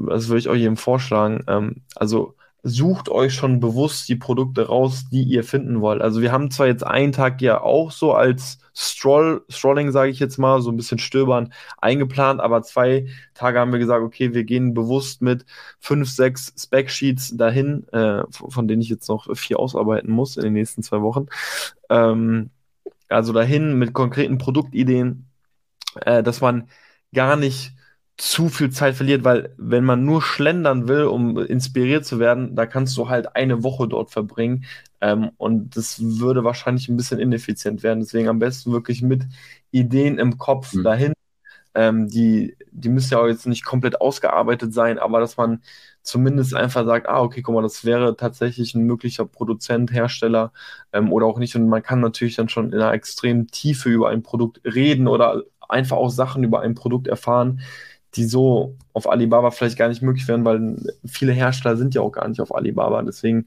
also 0.07 0.29
würde 0.29 0.39
ich 0.39 0.49
euch 0.49 0.62
eben 0.62 0.77
vorschlagen, 0.77 1.43
ähm, 1.47 1.84
also 1.95 2.36
sucht 2.63 3.10
euch 3.10 3.34
schon 3.34 3.60
bewusst 3.60 4.08
die 4.08 4.15
Produkte 4.15 4.67
raus, 4.67 5.06
die 5.12 5.24
ihr 5.24 5.43
finden 5.43 5.82
wollt. 5.82 6.02
Also 6.02 6.21
wir 6.21 6.32
haben 6.32 6.52
zwar 6.52 6.67
jetzt 6.67 6.86
einen 6.86 7.12
Tag 7.12 7.41
ja 7.41 7.62
auch 7.62 7.91
so 7.91 8.13
als 8.13 8.60
Stroll, 8.74 9.43
Strolling, 9.50 9.91
sage 9.91 10.12
ich 10.12 10.19
jetzt 10.19 10.38
mal, 10.38 10.62
so 10.62 10.71
ein 10.71 10.78
bisschen 10.78 11.00
stöbern 11.00 11.52
eingeplant, 11.80 12.39
aber 12.39 12.62
zwei 12.62 13.08
Tage 13.34 13.60
haben 13.60 13.71
wir 13.71 13.80
gesagt, 13.80 14.04
okay, 14.04 14.34
wir 14.34 14.43
gehen 14.43 14.74
bewusst 14.74 15.21
mit 15.21 15.45
fünf, 15.80 16.10
sechs 16.10 16.54
Spec-Sheets 16.58 17.36
dahin, 17.36 17.88
äh, 17.89 18.24
von 18.30 18.67
denen 18.67 18.82
ich 18.82 18.89
jetzt 18.89 19.10
noch 19.10 19.36
vier 19.36 19.60
ausarbeiten 19.60 20.12
muss 20.12 20.38
in 20.38 20.43
den 20.43 20.54
nächsten 20.54 20.84
zwei 20.84 21.02
Wochen. 21.02 21.26
Ähm, 21.89 22.52
also 23.10 23.34
dahin 23.34 23.78
mit 23.78 23.93
konkreten 23.93 24.38
Produktideen, 24.38 25.26
äh, 26.06 26.24
dass 26.24 26.41
man 26.41 26.69
gar 27.13 27.36
nicht 27.36 27.74
zu 28.17 28.50
viel 28.50 28.69
Zeit 28.69 28.95
verliert, 28.95 29.24
weil 29.24 29.54
wenn 29.58 29.84
man 29.84 30.06
nur 30.06 30.21
schlendern 30.21 30.88
will, 30.88 31.06
um 31.06 31.38
inspiriert 31.39 32.06
zu 32.06 32.19
werden, 32.19 32.56
da 32.56 32.65
kannst 32.65 32.95
du 32.97 33.10
halt 33.10 33.36
eine 33.36 33.63
Woche 33.63 33.88
dort 33.88 34.12
verbringen 34.12 34.65
ähm, 35.02 35.32
und 35.38 35.76
das 35.76 36.00
würde 36.19 36.43
wahrscheinlich 36.43 36.88
ein 36.88 36.97
bisschen 36.97 37.19
ineffizient 37.19 37.84
werden. 37.84 38.02
Deswegen 38.02 38.30
am 38.30 38.39
besten 38.39 38.71
wirklich 38.71 39.02
mit 39.02 39.24
Ideen 39.71 40.19
im 40.19 40.38
Kopf 40.38 40.74
mhm. 40.74 40.84
dahin. 40.84 41.13
Ähm, 41.74 42.10
die, 42.10 42.58
die 42.71 42.89
müssen 42.89 43.13
ja 43.13 43.19
auch 43.21 43.28
jetzt 43.28 43.47
nicht 43.47 43.63
komplett 43.63 44.02
ausgearbeitet 44.02 44.74
sein, 44.74 45.00
aber 45.00 45.19
dass 45.21 45.38
man 45.38 45.62
zumindest 46.04 46.54
einfach 46.54 46.86
sagt, 46.86 47.08
ah, 47.08 47.21
okay, 47.21 47.41
guck 47.41 47.56
mal, 47.56 47.62
das 47.62 47.86
wäre 47.86 48.15
tatsächlich 48.17 48.76
ein 48.76 48.84
möglicher 48.84 49.26
Produzent, 49.26 49.91
Hersteller 49.91 50.52
ähm, 50.93 51.13
oder 51.13 51.26
auch 51.28 51.39
nicht. 51.39 51.56
Und 51.56 51.69
man 51.69 51.84
kann 51.84 52.02
natürlich 52.02 52.36
dann 52.36 52.50
schon 52.50 52.74
in 52.74 52.80
einer 52.80 52.93
extremen 52.93 53.47
Tiefe 53.47 53.89
über 53.89 54.10
ein 54.10 54.24
Produkt 54.24 54.62
reden 54.65 55.08
oder 55.08 55.43
einfach 55.69 55.97
auch 55.97 56.10
Sachen 56.10 56.43
über 56.43 56.62
ein 56.62 56.76
Produkt 56.76 57.08
erfahren, 57.08 57.62
die 58.15 58.26
so 58.26 58.76
auf 58.93 59.10
Alibaba 59.10 59.52
vielleicht 59.52 59.78
gar 59.78 59.88
nicht 59.88 60.02
möglich 60.02 60.28
wären, 60.28 60.43
weil 60.43 60.76
viele 61.06 61.32
Hersteller 61.32 61.78
sind 61.78 61.95
ja 61.95 62.02
auch 62.02 62.12
gar 62.12 62.28
nicht 62.28 62.41
auf 62.41 62.54
Alibaba. 62.54 63.02
Deswegen 63.04 63.45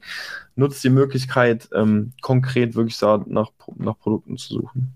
nutzt 0.55 0.83
die 0.83 0.89
Möglichkeit, 0.89 1.69
ähm, 1.73 2.13
konkret 2.21 2.75
wirklich 2.75 2.97
so 2.97 3.23
nach, 3.27 3.51
nach 3.77 3.97
Produkten 3.99 4.37
zu 4.37 4.55
suchen. 4.55 4.93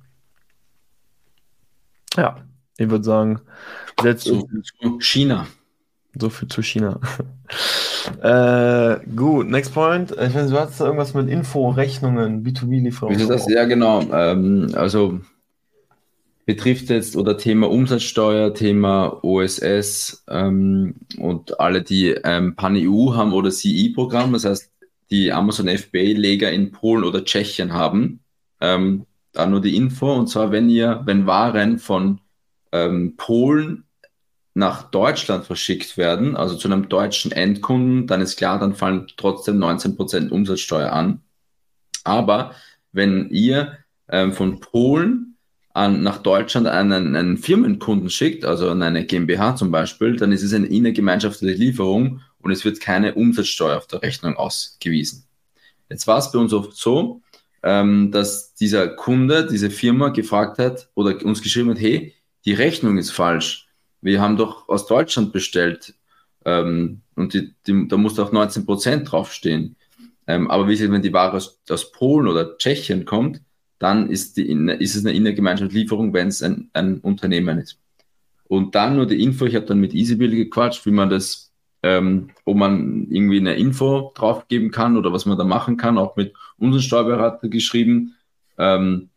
Ja, 2.15 2.37
ich 2.77 2.89
würde 2.89 3.03
sagen, 3.03 3.41
setzt 4.01 4.25
so 4.25 4.47
zu 4.81 4.99
China. 4.99 5.45
So 6.17 6.29
viel 6.29 6.47
zu 6.47 6.63
China. 6.63 6.99
äh, 8.21 9.05
gut, 9.15 9.47
next 9.47 9.73
point. 9.73 10.11
Ich 10.11 10.17
weiß 10.17 10.33
nicht, 10.33 10.51
du 10.51 10.59
hast 10.59 10.79
irgendwas 10.79 11.13
mit 11.13 11.29
Info, 11.29 11.69
Rechnungen, 11.69 12.43
B2B-Lieferungen. 12.43 13.39
Ja, 13.49 13.65
genau. 13.65 14.01
Ähm, 14.11 14.71
also 14.73 15.19
betrifft 16.49 16.89
jetzt 16.89 17.15
oder 17.15 17.37
Thema 17.37 17.69
Umsatzsteuer, 17.69 18.55
Thema 18.55 19.23
OSS 19.23 20.23
ähm, 20.27 20.95
und 21.19 21.59
alle, 21.59 21.83
die 21.83 22.07
ähm, 22.23 22.55
Pan-EU 22.55 23.13
haben 23.13 23.33
oder 23.33 23.51
CE-Programm, 23.51 24.33
das 24.33 24.45
heißt, 24.45 24.71
die 25.11 25.31
Amazon 25.31 25.67
FBA-Leger 25.67 26.51
in 26.51 26.71
Polen 26.71 27.03
oder 27.03 27.23
Tschechien 27.23 27.73
haben. 27.73 28.21
Ähm, 28.61 29.05
da 29.31 29.45
nur 29.45 29.61
die 29.61 29.75
Info, 29.75 30.11
und 30.11 30.25
zwar, 30.25 30.51
wenn 30.51 30.71
ihr, 30.71 31.03
wenn 31.05 31.27
Waren 31.27 31.77
von 31.77 32.19
ähm, 32.71 33.13
Polen 33.15 33.83
nach 34.55 34.89
Deutschland 34.89 35.45
verschickt 35.45 35.97
werden, 35.97 36.35
also 36.35 36.55
zu 36.55 36.67
einem 36.67 36.89
deutschen 36.89 37.31
Endkunden, 37.31 38.07
dann 38.07 38.21
ist 38.21 38.37
klar, 38.37 38.57
dann 38.57 38.73
fallen 38.73 39.05
trotzdem 39.17 39.59
19% 39.59 40.29
Umsatzsteuer 40.29 40.91
an. 40.91 41.21
Aber 42.03 42.55
wenn 42.91 43.29
ihr 43.29 43.77
ähm, 44.07 44.33
von 44.33 44.59
Polen 44.59 45.28
an, 45.79 46.03
nach 46.03 46.17
Deutschland 46.17 46.67
einen, 46.67 47.15
einen 47.15 47.37
Firmenkunden 47.37 48.09
schickt, 48.09 48.43
also 48.43 48.69
an 48.69 48.81
eine 48.81 49.05
GmbH 49.05 49.55
zum 49.55 49.71
Beispiel, 49.71 50.17
dann 50.17 50.33
ist 50.33 50.43
es 50.43 50.53
eine 50.53 50.67
innergemeinschaftliche 50.67 51.55
Lieferung 51.55 52.19
und 52.39 52.51
es 52.51 52.65
wird 52.65 52.81
keine 52.81 53.15
Umsatzsteuer 53.15 53.77
auf 53.77 53.87
der 53.87 54.01
Rechnung 54.01 54.35
ausgewiesen. 54.35 55.25
Jetzt 55.89 56.05
war 56.05 56.17
es 56.17 56.33
bei 56.33 56.39
uns 56.39 56.51
oft 56.51 56.75
so, 56.75 57.21
ähm, 57.63 58.11
dass 58.11 58.53
dieser 58.55 58.89
Kunde, 58.89 59.47
diese 59.49 59.69
Firma 59.69 60.09
gefragt 60.09 60.59
hat 60.59 60.89
oder 60.95 61.23
uns 61.25 61.41
geschrieben 61.41 61.69
hat, 61.69 61.79
hey, 61.79 62.13
die 62.43 62.53
Rechnung 62.53 62.97
ist 62.97 63.11
falsch. 63.11 63.69
Wir 64.01 64.19
haben 64.19 64.35
doch 64.35 64.67
aus 64.67 64.85
Deutschland 64.85 65.31
bestellt 65.31 65.93
ähm, 66.43 67.03
und 67.15 67.33
die, 67.33 67.53
die, 67.65 67.87
da 67.87 67.95
muss 67.95 68.19
auch 68.19 68.33
19 68.33 68.65
Prozent 68.65 69.09
draufstehen. 69.09 69.77
Ähm, 70.27 70.51
aber 70.51 70.67
wie 70.67 70.71
gesagt, 70.73 70.91
wenn 70.91 71.01
die 71.01 71.13
Ware 71.13 71.37
aus, 71.37 71.61
aus 71.69 71.91
Polen 71.93 72.27
oder 72.27 72.57
Tschechien 72.57 73.05
kommt, 73.05 73.41
dann 73.79 74.09
ist, 74.09 74.37
die, 74.37 74.51
ist 74.79 74.95
es 74.95 75.05
eine 75.05 75.15
Innergemeinschaftslieferung, 75.15 76.13
wenn 76.13 76.27
es 76.27 76.43
ein, 76.43 76.69
ein 76.73 76.99
Unternehmen 76.99 77.57
ist. 77.59 77.79
Und 78.47 78.75
dann 78.75 78.95
nur 78.95 79.05
die 79.05 79.21
Info, 79.23 79.45
ich 79.45 79.55
habe 79.55 79.65
dann 79.65 79.79
mit 79.79 79.93
EasyBill 79.93 80.35
gequatscht, 80.35 80.85
wie 80.85 80.91
man 80.91 81.09
das, 81.09 81.51
ähm, 81.81 82.29
ob 82.45 82.57
man 82.57 83.07
irgendwie 83.09 83.37
eine 83.37 83.55
Info 83.55 84.11
draufgeben 84.15 84.71
kann 84.71 84.97
oder 84.97 85.13
was 85.13 85.25
man 85.25 85.37
da 85.37 85.43
machen 85.43 85.77
kann, 85.77 85.97
auch 85.97 86.15
mit 86.15 86.33
unserem 86.57 86.81
Steuerberater 86.81 87.47
geschrieben. 87.47 88.15
Ähm, 88.57 89.09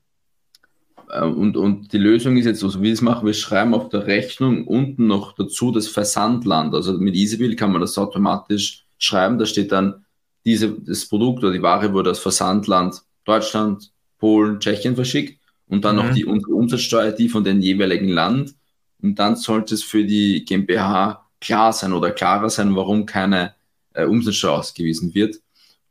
äh, 1.09 1.25
und, 1.25 1.57
und 1.57 1.92
die 1.92 1.98
Lösung 1.98 2.37
ist 2.37 2.46
jetzt 2.46 2.61
so, 2.61 2.72
wie 2.79 2.85
wir 2.85 2.92
es 2.92 3.03
machen, 3.03 3.27
wir 3.27 3.35
schreiben 3.35 3.75
auf 3.75 3.88
der 3.88 4.07
Rechnung 4.07 4.66
unten 4.66 5.07
noch 5.07 5.33
dazu 5.35 5.72
das 5.72 5.88
Versandland. 5.88 6.75
Also 6.75 6.98
mit 6.98 7.14
EasyBill 7.14 7.57
kann 7.57 7.72
man 7.72 7.81
das 7.81 7.98
automatisch 7.98 8.85
schreiben. 8.98 9.38
Da 9.38 9.46
steht 9.46 9.72
dann, 9.72 10.05
diese, 10.44 10.72
das 10.81 11.07
Produkt 11.07 11.42
oder 11.42 11.53
die 11.53 11.62
Ware 11.62 11.92
wurde 11.92 12.11
aus 12.11 12.18
Versandland 12.18 13.03
Deutschland, 13.25 13.92
Polen, 14.22 14.61
Tschechien 14.61 14.94
verschickt 14.94 15.40
und 15.66 15.85
dann 15.85 15.96
mhm. 15.96 16.02
noch 16.02 16.14
die 16.14 16.24
Umsatzsteuer, 16.24 17.11
die 17.11 17.28
von 17.28 17.42
dem 17.42 17.61
jeweiligen 17.61 18.08
Land. 18.08 18.54
Und 19.02 19.18
dann 19.18 19.35
sollte 19.35 19.74
es 19.74 19.82
für 19.82 20.04
die 20.04 20.44
GmbH 20.44 21.26
klar 21.40 21.72
sein 21.72 21.92
oder 21.92 22.12
klarer 22.12 22.48
sein, 22.48 22.76
warum 22.76 23.04
keine 23.04 23.54
äh, 23.94 24.04
Umsatzsteuer 24.04 24.52
ausgewiesen 24.52 25.12
wird. 25.16 25.40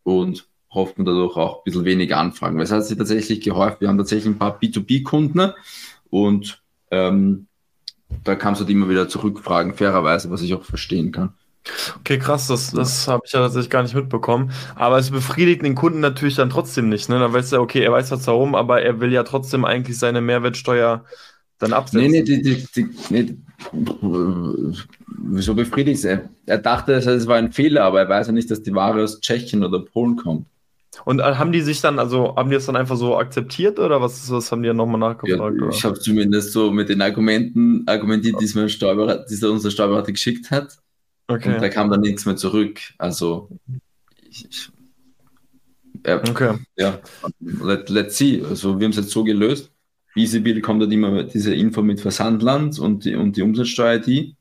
Und 0.03 0.47
hofft 0.73 0.97
man 0.97 1.05
dadurch 1.05 1.35
auch 1.35 1.57
ein 1.57 1.63
bisschen 1.65 1.83
weniger 1.83 2.19
Anfragen. 2.19 2.55
Weil 2.55 2.63
es 2.63 2.71
hat 2.71 2.85
sich 2.85 2.97
tatsächlich 2.97 3.41
gehäuft. 3.41 3.81
Wir 3.81 3.89
haben 3.89 3.97
tatsächlich 3.97 4.33
ein 4.33 4.39
paar 4.39 4.57
B2B-Kunden 4.57 5.51
und 6.09 6.63
ähm, 6.89 7.47
da 8.23 8.35
kam 8.35 8.53
es 8.53 8.59
halt 8.59 8.69
immer 8.69 8.87
wieder 8.87 9.09
zurückfragen, 9.09 9.73
fairerweise, 9.73 10.31
was 10.31 10.41
ich 10.41 10.53
auch 10.53 10.63
verstehen 10.63 11.11
kann. 11.11 11.33
Okay, 11.99 12.17
krass, 12.17 12.47
das, 12.47 12.71
das 12.71 13.07
habe 13.07 13.23
ich 13.25 13.33
ja 13.33 13.41
tatsächlich 13.41 13.69
gar 13.69 13.83
nicht 13.83 13.93
mitbekommen. 13.95 14.51
Aber 14.75 14.97
es 14.97 15.11
befriedigt 15.11 15.61
den 15.63 15.75
Kunden 15.75 15.99
natürlich 15.99 16.35
dann 16.35 16.49
trotzdem 16.49 16.89
nicht. 16.89 17.07
Ne? 17.09 17.19
Dann 17.19 17.33
weiß 17.33 17.51
er, 17.51 17.61
okay, 17.61 17.81
er 17.81 17.91
weiß 17.91 18.09
jetzt 18.09 18.27
warum, 18.27 18.55
aber 18.55 18.81
er 18.81 18.99
will 18.99 19.11
ja 19.11 19.23
trotzdem 19.23 19.63
eigentlich 19.63 19.99
seine 19.99 20.21
Mehrwertsteuer 20.21 21.05
dann 21.59 21.73
absetzen. 21.73 22.11
Nee, 22.11 22.21
nee, 22.21 22.23
die, 22.23 22.41
die, 22.41 22.67
die, 22.75 22.89
nee 23.09 23.35
wieso 25.31 25.55
befriedigt 25.55 26.03
er? 26.05 26.29
Er 26.45 26.57
dachte, 26.57 26.93
es 26.93 27.27
war 27.27 27.37
ein 27.37 27.51
Fehler, 27.51 27.83
aber 27.83 28.01
er 28.01 28.09
weiß 28.09 28.27
ja 28.27 28.33
nicht, 28.33 28.51
dass 28.51 28.63
die 28.63 28.73
Ware 28.73 29.03
aus 29.03 29.21
Tschechien 29.21 29.63
oder 29.63 29.79
Polen 29.79 30.15
kommt. 30.15 30.47
Und 31.05 31.19
äh, 31.19 31.23
haben 31.23 31.53
die 31.53 31.61
sich 31.61 31.79
dann, 31.79 31.99
also 31.99 32.35
haben 32.35 32.49
die 32.49 32.57
es 32.57 32.65
dann 32.65 32.75
einfach 32.75 32.97
so 32.97 33.17
akzeptiert 33.17 33.79
oder 33.79 34.01
was, 34.01 34.29
was 34.29 34.51
haben 34.51 34.61
die 34.61 34.67
dann 34.67 34.77
nochmal 34.77 34.99
nachgefragt? 34.99 35.55
Ja, 35.59 35.69
ich 35.69 35.85
habe 35.85 35.97
zumindest 35.97 36.51
so 36.51 36.71
mit 36.71 36.89
den 36.89 37.01
Argumenten 37.01 37.83
argumentiert, 37.87 38.35
die, 38.41 38.69
Steuerberater, 38.69 39.25
die 39.29 39.45
unser 39.45 39.71
Steuerberater 39.71 40.11
geschickt 40.11 40.51
hat. 40.51 40.77
Okay. 41.31 41.55
Und 41.55 41.61
da 41.61 41.69
kam 41.69 41.89
dann 41.89 42.01
nichts 42.01 42.25
mehr 42.25 42.35
zurück. 42.35 42.79
Also, 42.97 43.49
ich, 44.29 44.47
ich, 44.49 44.69
äh, 46.03 46.15
okay. 46.15 46.55
ja, 46.75 46.99
let, 47.39 47.89
let's 47.89 48.17
see. 48.17 48.43
Also, 48.47 48.79
wir 48.79 48.85
haben 48.85 48.91
es 48.91 48.97
jetzt 48.97 49.11
so 49.11 49.23
gelöst. 49.23 49.71
EasyBill 50.15 50.61
kommt 50.61 50.81
dann 50.81 50.91
immer 50.91 51.23
diese 51.23 51.53
Info 51.53 51.81
mit 51.81 52.01
Versandland 52.01 52.79
und 52.79 53.05
die, 53.05 53.15
und 53.15 53.37
die 53.37 53.41
Umsatzsteuer-ID. 53.41 54.35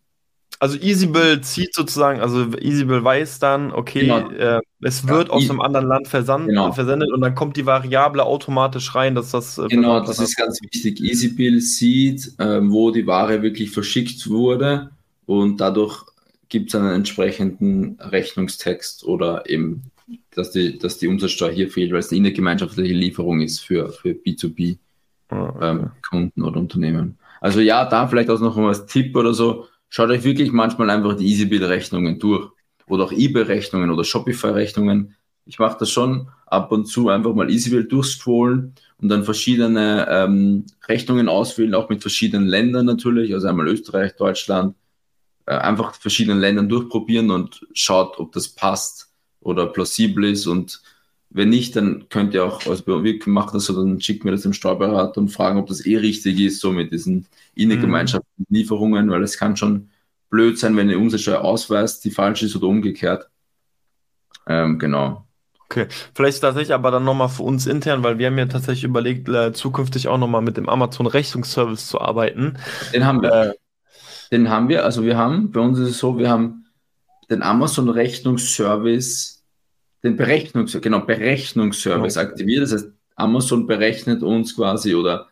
Also 0.59 0.77
EasyBill 0.77 1.41
zieht 1.41 1.75
sozusagen, 1.75 2.21
also 2.21 2.53
EasyBill 2.53 3.03
weiß 3.03 3.39
dann, 3.39 3.73
okay, 3.73 4.01
genau. 4.01 4.31
äh, 4.31 4.61
es 4.83 5.09
wird 5.09 5.29
ja, 5.29 5.35
aus 5.35 5.49
einem 5.49 5.61
anderen 5.61 5.87
Land 5.87 6.07
versand, 6.07 6.49
genau. 6.49 6.73
versendet 6.73 7.11
und 7.13 7.23
dann 7.23 7.35
kommt 7.35 7.57
die 7.57 7.65
Variable 7.65 8.23
automatisch 8.25 8.95
rein, 8.95 9.15
dass 9.15 9.31
das. 9.31 9.57
Äh, 9.57 9.69
genau, 9.69 10.01
das 10.01 10.19
ist 10.19 10.37
ganz 10.37 10.61
wichtig. 10.61 11.01
EasyBill 11.01 11.63
sieht, 11.63 12.39
äh, 12.39 12.61
wo 12.63 12.91
die 12.91 13.07
Ware 13.07 13.41
wirklich 13.41 13.71
verschickt 13.71 14.29
wurde 14.29 14.91
und 15.25 15.63
dadurch 15.63 16.05
gibt 16.51 16.69
es 16.69 16.75
einen 16.75 16.93
entsprechenden 16.93 17.99
Rechnungstext 18.01 19.05
oder 19.05 19.49
eben, 19.49 19.85
dass 20.33 20.51
die, 20.51 20.79
dass 20.79 20.99
die 20.99 21.09
Umsatzsteuer 21.09 21.53
hier 21.53 21.71
fehlt, 21.71 21.93
weil 21.93 22.01
es 22.01 22.11
eine 22.11 22.19
innergemeinschaftliche 22.19 22.93
Lieferung 22.93 23.41
ist 23.41 23.61
für, 23.61 23.89
für 23.91 24.11
B2B-Kunden 24.11 24.81
ah, 25.31 25.81
ähm, 26.13 26.45
oder 26.45 26.61
Unternehmen. 26.61 27.17
Also 27.41 27.61
ja, 27.61 27.87
da 27.87 28.07
vielleicht 28.07 28.29
auch 28.29 28.41
noch 28.41 28.57
mal 28.57 28.69
als 28.69 28.85
Tipp 28.87 29.17
oder 29.17 29.33
so, 29.33 29.69
schaut 29.89 30.11
euch 30.11 30.25
wirklich 30.25 30.53
manchmal 30.53 30.91
einfach 30.91 31.17
die 31.17 31.27
EasyBill-Rechnungen 31.27 32.19
durch 32.19 32.51
oder 32.87 33.05
auch 33.05 33.13
eBay-Rechnungen 33.13 33.91
oder 33.91 34.05
Shopify-Rechnungen. 34.05 35.15
Ich 35.47 35.59
mache 35.61 35.79
das 35.79 35.91
schon 35.91 36.29
ab 36.47 36.73
und 36.73 36.87
zu 36.87 37.09
einfach 37.09 37.33
mal 37.33 37.49
EasyBill 37.49 37.85
durchscrollen 37.85 38.75
und 39.01 39.09
dann 39.09 39.23
verschiedene 39.25 40.07
ähm, 40.11 40.67
Rechnungen 40.89 41.29
auswählen, 41.29 41.75
auch 41.75 41.89
mit 41.89 42.03
verschiedenen 42.03 42.49
Ländern 42.49 42.87
natürlich, 42.87 43.33
also 43.33 43.47
einmal 43.47 43.69
Österreich, 43.69 44.17
Deutschland, 44.17 44.75
äh, 45.47 45.55
einfach 45.55 45.95
verschiedenen 45.95 46.41
Ländern 46.41 46.69
durchprobieren 46.69 47.31
und 47.31 47.67
schaut, 47.73 48.19
ob 48.19 48.33
das 48.33 48.49
passt 48.49 49.13
oder 49.41 49.67
plausibel 49.67 50.25
ist. 50.25 50.47
Und 50.47 50.83
wenn 51.31 51.49
nicht, 51.49 51.77
dann 51.77 52.09
könnt 52.09 52.35
ihr 52.35 52.45
auch, 52.45 52.67
also 52.67 52.87
wir 52.87 53.19
machen 53.27 53.55
das 53.55 53.67
so, 53.67 53.75
dann 53.75 54.01
schickt 54.01 54.25
mir 54.25 54.33
das 54.33 54.43
dem 54.43 54.53
Steuerberater 54.53 55.21
und 55.21 55.29
fragen, 55.29 55.59
ob 55.59 55.69
das 55.69 55.87
eh 55.87 55.97
richtig 55.97 56.41
ist, 56.41 56.61
so 56.61 56.73
mit 56.73 56.93
diesen 56.93 57.27
innergemeinschaftlichen 57.55 58.47
mhm. 58.49 58.57
Lieferungen, 58.57 59.11
weil 59.11 59.23
es 59.23 59.39
kann 59.39 59.57
schon 59.57 59.91
blöd 60.29 60.59
sein, 60.59 60.77
wenn 60.77 60.91
ihr 60.91 60.99
Umsatzsteuer 60.99 61.43
ausweist, 61.43 62.05
die 62.05 62.11
falsch 62.11 62.43
ist 62.43 62.57
oder 62.57 62.67
umgekehrt. 62.67 63.29
Ähm, 64.47 64.79
genau. 64.79 65.27
Okay, 65.67 65.87
vielleicht 66.15 66.41
tatsächlich 66.41 66.75
aber 66.75 66.91
dann 66.91 67.05
nochmal 67.05 67.29
für 67.29 67.45
uns 67.45 67.69
intern, 67.69 68.03
weil 68.03 68.19
wir 68.19 68.27
haben 68.27 68.39
ja 68.39 68.47
tatsächlich 68.47 68.83
überlegt, 68.83 69.29
äh, 69.29 69.53
zukünftig 69.53 70.09
auch 70.09 70.19
nochmal 70.19 70.43
mit 70.43 70.57
dem 70.57 70.69
Amazon 70.69 71.07
Rechnungsservice 71.07 71.87
zu 71.87 72.01
arbeiten. 72.01 72.59
Den 72.93 73.07
haben 73.07 73.23
wir. 73.23 73.33
Äh, 73.33 73.55
den 74.31 74.49
haben 74.49 74.69
wir, 74.69 74.85
also 74.85 75.05
wir 75.05 75.17
haben, 75.17 75.51
bei 75.51 75.61
uns 75.61 75.79
ist 75.79 75.91
es 75.91 75.99
so, 75.99 76.19
wir 76.19 76.31
haben 76.31 76.67
den 77.31 77.43
Amazon 77.43 77.89
Rechnungsservice, 77.89 79.45
den 80.03 80.17
Berechnungs, 80.17 80.79
genau, 80.81 81.01
Berechnungsservice 81.01 82.17
okay. 82.17 82.27
aktiviert. 82.27 82.63
Das 82.63 82.73
heißt, 82.73 82.91
Amazon 83.17 83.67
berechnet 83.67 84.23
uns 84.23 84.57
quasi 84.57 84.95
oder 84.95 85.29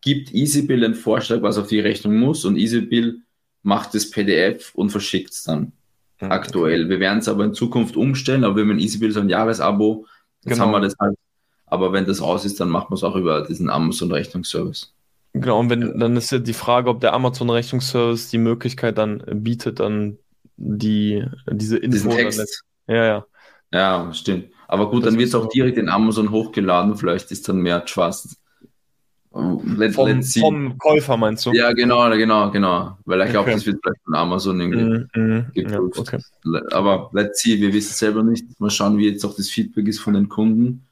gibt 0.00 0.34
EasyBill 0.34 0.84
einen 0.84 0.94
Vorschlag, 0.94 1.42
was 1.42 1.58
auf 1.58 1.68
die 1.68 1.80
Rechnung 1.80 2.16
muss 2.16 2.44
und 2.44 2.56
EasyBill 2.56 3.20
macht 3.62 3.94
das 3.94 4.10
PDF 4.10 4.74
und 4.74 4.90
verschickt 4.90 5.30
es 5.30 5.44
dann 5.44 5.72
okay. 6.16 6.30
aktuell. 6.30 6.88
Wir 6.88 7.00
werden 7.00 7.18
es 7.18 7.28
aber 7.28 7.44
in 7.44 7.54
Zukunft 7.54 7.96
umstellen, 7.96 8.44
aber 8.44 8.56
wir 8.56 8.64
haben 8.64 8.78
EasyBill 8.78 9.12
so 9.12 9.20
ein 9.20 9.28
Jahresabo, 9.28 10.06
jetzt 10.44 10.54
genau. 10.54 10.66
haben 10.66 10.72
wir 10.72 10.80
das 10.80 10.94
halt. 10.98 11.16
Aber 11.66 11.92
wenn 11.92 12.04
das 12.04 12.20
aus 12.20 12.44
ist, 12.44 12.60
dann 12.60 12.68
machen 12.68 12.90
wir 12.90 12.96
es 12.96 13.04
auch 13.04 13.16
über 13.16 13.42
diesen 13.42 13.70
Amazon 13.70 14.12
Rechnungsservice. 14.12 14.92
Genau, 15.34 15.60
und 15.60 15.70
wenn, 15.70 15.98
dann 15.98 16.16
ist 16.16 16.30
ja 16.30 16.38
die 16.38 16.52
Frage, 16.52 16.90
ob 16.90 17.00
der 17.00 17.14
Amazon-Rechnungsservice 17.14 18.28
die 18.28 18.38
Möglichkeit 18.38 18.98
dann 18.98 19.22
bietet, 19.26 19.80
dann 19.80 20.18
die, 20.56 21.24
diese 21.50 21.78
Info. 21.78 22.10
Text. 22.10 22.64
ja, 22.86 23.04
ja. 23.04 23.26
Ja, 23.72 24.12
stimmt. 24.12 24.50
Aber 24.68 24.90
gut, 24.90 25.02
das 25.02 25.10
dann 25.10 25.18
wird 25.18 25.28
es 25.28 25.34
auch 25.34 25.48
direkt 25.48 25.78
in 25.78 25.88
Amazon 25.88 26.30
hochgeladen. 26.30 26.96
Vielleicht 26.96 27.30
ist 27.30 27.48
dann 27.48 27.58
mehr 27.58 27.84
Trust 27.86 28.36
Let, 29.34 29.94
vom, 29.94 30.08
let's 30.08 30.38
vom, 30.38 30.76
Käufer 30.76 31.16
meinst 31.16 31.46
du? 31.46 31.52
Ja, 31.52 31.72
genau, 31.72 32.10
genau, 32.10 32.50
genau. 32.50 32.98
Weil 33.06 33.22
ich 33.22 33.30
glaube, 33.30 33.46
okay. 33.46 33.54
das 33.54 33.66
wird 33.66 33.78
vielleicht 33.82 34.04
von 34.04 34.14
Amazon 34.14 34.60
irgendwie 34.60 35.18
mm, 35.18 35.36
mm, 35.36 35.46
geprüft. 35.54 36.12
Ja, 36.12 36.18
okay. 36.50 36.62
Aber 36.72 37.10
let's 37.14 37.40
see, 37.40 37.58
wir 37.58 37.72
wissen 37.72 37.94
selber 37.94 38.22
nicht. 38.22 38.60
Mal 38.60 38.68
schauen, 38.68 38.98
wie 38.98 39.08
jetzt 39.08 39.24
auch 39.24 39.34
das 39.34 39.48
Feedback 39.48 39.88
ist 39.88 40.00
von 40.00 40.12
den 40.12 40.28
Kunden. 40.28 40.86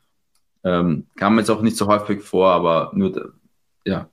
Ähm, 0.65 1.07
kam 1.17 1.39
jetzt 1.39 1.51
auch 1.51 1.61
nicht 1.61 1.77
so 1.77 1.87
häufig 1.87 2.23
vor, 2.23 2.51
aber 2.51 2.93
nur, 2.95 3.35
ja, 3.85 4.09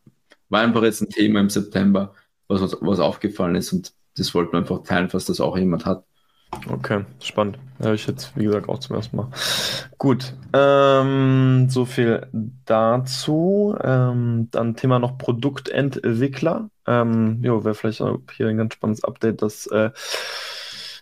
war 0.50 0.62
einfach 0.62 0.84
jetzt 0.84 1.02
ein 1.02 1.10
Thema 1.10 1.40
im 1.40 1.50
September, 1.50 2.14
was, 2.48 2.78
was 2.82 3.00
aufgefallen 3.00 3.56
ist 3.56 3.74
und 3.74 3.94
das 4.18 4.34
wollten 4.34 4.54
wir 4.54 4.60
einfach 4.60 4.84
teilen, 4.84 5.10
falls 5.10 5.26
das 5.26 5.40
auch 5.40 5.58
jemand 5.58 5.86
hat. 5.86 6.04
Okay, 6.70 7.04
spannend. 7.22 7.60
Habe 7.84 7.96
ich 7.96 8.08
jetzt, 8.08 8.36
wie 8.36 8.46
gesagt, 8.46 8.70
auch 8.70 8.80
zum 8.80 8.96
ersten 8.96 9.18
Mal. 9.18 9.30
Gut, 9.98 10.34
ähm, 10.54 11.68
so 11.70 11.86
viel 11.86 12.26
dazu. 12.66 13.76
Ähm, 13.84 14.48
dann 14.52 14.76
Thema 14.76 14.98
noch 15.00 15.18
Produktentwickler. 15.18 16.70
Ähm, 16.88 17.40
jo, 17.44 17.64
wäre 17.66 17.76
vielleicht 17.76 18.02
hier 18.36 18.48
ein 18.48 18.58
ganz 18.58 18.74
spannendes 18.74 19.04
Update, 19.04 19.42
dass 19.42 19.68
äh, 19.68 19.92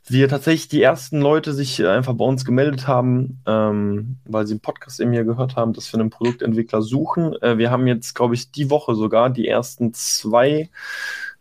wir 0.08 0.30
tatsächlich 0.30 0.68
die 0.68 0.82
ersten 0.82 1.20
Leute 1.20 1.54
sich 1.54 1.86
einfach 1.86 2.14
bei 2.14 2.26
uns 2.26 2.46
gemeldet 2.46 2.88
haben, 2.88 3.42
ähm, 3.48 4.18
weil 4.26 4.46
sie 4.46 4.54
einen 4.54 4.60
Podcast 4.60 5.00
in 5.00 5.10
mir 5.10 5.24
gehört 5.24 5.56
haben, 5.56 5.74
dass 5.74 5.92
wir 5.92 6.00
einen 6.00 6.12
Produktentwickler 6.12 6.82
suchen. 6.82 7.34
Äh, 7.42 7.58
wir 7.58 7.72
haben 7.72 7.88
jetzt, 7.88 8.14
glaube 8.14 8.36
ich, 8.36 8.52
die 8.52 8.70
Woche 8.70 8.96
sogar 8.96 9.30
die 9.30 9.48
ersten 9.48 9.94
zwei 9.94 10.70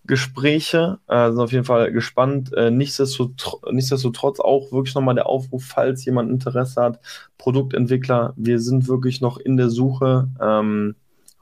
Gespräche. 0.06 0.98
Äh, 1.08 1.30
sind 1.30 1.40
auf 1.40 1.52
jeden 1.52 1.64
Fall 1.64 1.92
gespannt. 1.92 2.52
Äh, 2.54 2.70
nichtsdestotrotz, 2.70 3.60
nichtsdestotrotz 3.70 4.40
auch 4.40 4.72
wirklich 4.72 4.94
nochmal 4.94 5.14
der 5.14 5.26
Aufruf, 5.26 5.64
falls 5.64 6.04
jemand 6.04 6.30
Interesse 6.30 6.80
hat, 6.80 7.00
Produktentwickler, 7.38 8.32
wir 8.36 8.60
sind 8.60 8.88
wirklich 8.88 9.20
noch 9.20 9.38
in 9.38 9.56
der 9.56 9.70
Suche. 9.70 10.28
Ähm, 10.40 10.94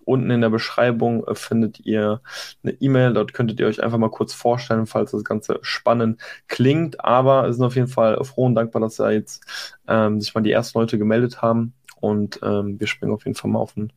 unten 0.05 0.31
in 0.31 0.41
der 0.41 0.51
Beschreibung 0.51 1.25
äh, 1.27 1.35
findet 1.35 1.81
ihr 1.81 2.21
eine 2.63 2.73
E-Mail. 2.73 3.13
Dort 3.13 3.33
könntet 3.35 3.61
ihr 3.61 3.67
euch 3.67 3.83
einfach 3.83 3.99
mal 3.99 4.11
kurz 4.11 4.35
vorstellen, 4.35 4.87
falls 4.87 5.13
das 5.13 5.25
Ganze 5.25 5.59
spannend 5.63 6.21
klingt. 6.49 7.05
Aber 7.05 7.49
es 7.49 7.57
sind 7.57 7.65
auf 7.65 7.77
jeden 7.77 7.89
Fall 7.89 8.23
froh 8.25 8.47
und 8.47 8.55
dankbar, 8.55 8.81
dass 8.81 8.97
da 8.97 9.11
jetzt 9.11 9.45
ähm, 9.89 10.21
sich 10.21 10.35
mal 10.35 10.43
die 10.43 10.53
ersten 10.53 10.79
Leute 10.79 10.99
gemeldet 10.99 11.43
haben 11.43 11.75
und 12.03 12.41
ähm, 12.43 12.81
wir 12.81 12.89
springen 12.89 13.13
auf 13.13 13.25
jeden 13.25 13.37
Fall 13.37 13.51
mal 13.51 13.61
auf 13.61 13.77
einen 13.77 13.93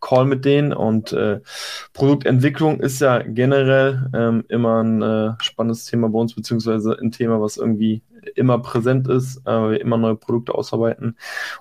Call 0.00 0.24
mit 0.24 0.44
denen. 0.44 0.72
Und 0.72 1.12
äh, 1.12 1.40
Produktentwicklung 1.92 2.80
ist 2.80 3.00
ja 3.00 3.18
generell 3.22 4.10
ähm, 4.12 4.44
immer 4.48 4.82
ein 4.82 5.02
äh, 5.02 5.32
spannendes 5.40 5.84
Thema 5.84 6.08
bei 6.08 6.18
uns, 6.18 6.34
beziehungsweise 6.34 6.98
ein 7.00 7.12
Thema, 7.12 7.40
was 7.40 7.56
irgendwie 7.56 8.02
immer 8.34 8.58
präsent 8.58 9.08
ist, 9.08 9.38
äh, 9.46 9.70
wir 9.70 9.80
immer 9.80 9.96
neue 9.96 10.16
Produkte 10.16 10.54
ausarbeiten. 10.54 11.16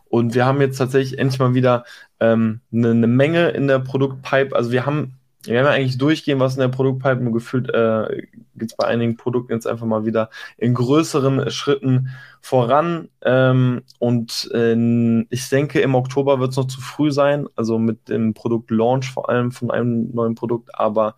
Und 0.06 0.36
wir 0.36 0.46
haben 0.46 0.62
jetzt 0.62 0.78
tatsächlich 0.78 1.20
endlich 1.20 1.40
mal 1.40 1.54
wieder 1.54 1.86
ähm, 2.20 2.62
eine, 2.72 2.96
ne 2.96 3.08
Menge 3.08 3.50
in 3.50 3.68
der 3.68 3.80
Produktpipe. 3.80 4.56
Also 4.56 4.72
wir 4.72 4.86
haben 4.86 5.16
wir 5.46 5.56
werden 5.56 5.68
eigentlich 5.68 5.98
durchgehen, 5.98 6.40
was 6.40 6.56
in 6.56 6.62
der 6.62 6.70
Produktpipe 6.70 7.22
nur 7.22 7.34
gefühlt 7.34 7.70
äh, 7.70 8.28
geht 8.56 8.72
es 8.72 8.78
bei 8.78 8.86
einigen 8.86 9.18
Produkten 9.18 9.52
jetzt 9.52 9.68
einfach 9.68 9.86
mal 9.86 10.06
wieder 10.06 10.30
in 10.58 10.74
größeren 10.74 11.52
Schritten 11.52 12.10
voran. 12.40 13.10
Ähm, 13.22 13.82
und 14.00 14.50
äh, 14.54 15.26
ich 15.30 15.50
denke, 15.50 15.82
im 15.82 15.96
Oktober 15.96 16.40
wird 16.40 16.52
es 16.52 16.58
noch 16.58 16.68
zu 16.68 16.80
früh 16.80 17.12
sein, 17.12 17.48
also 17.56 17.78
mit 17.78 18.08
dem 18.08 18.34
Produktlaunch 18.34 19.12
vor 19.12 19.30
allem 19.30 19.52
von 19.52 19.70
einem 19.70 20.12
neuen 20.14 20.36
Produkt. 20.36 20.70
Aber 20.80 21.16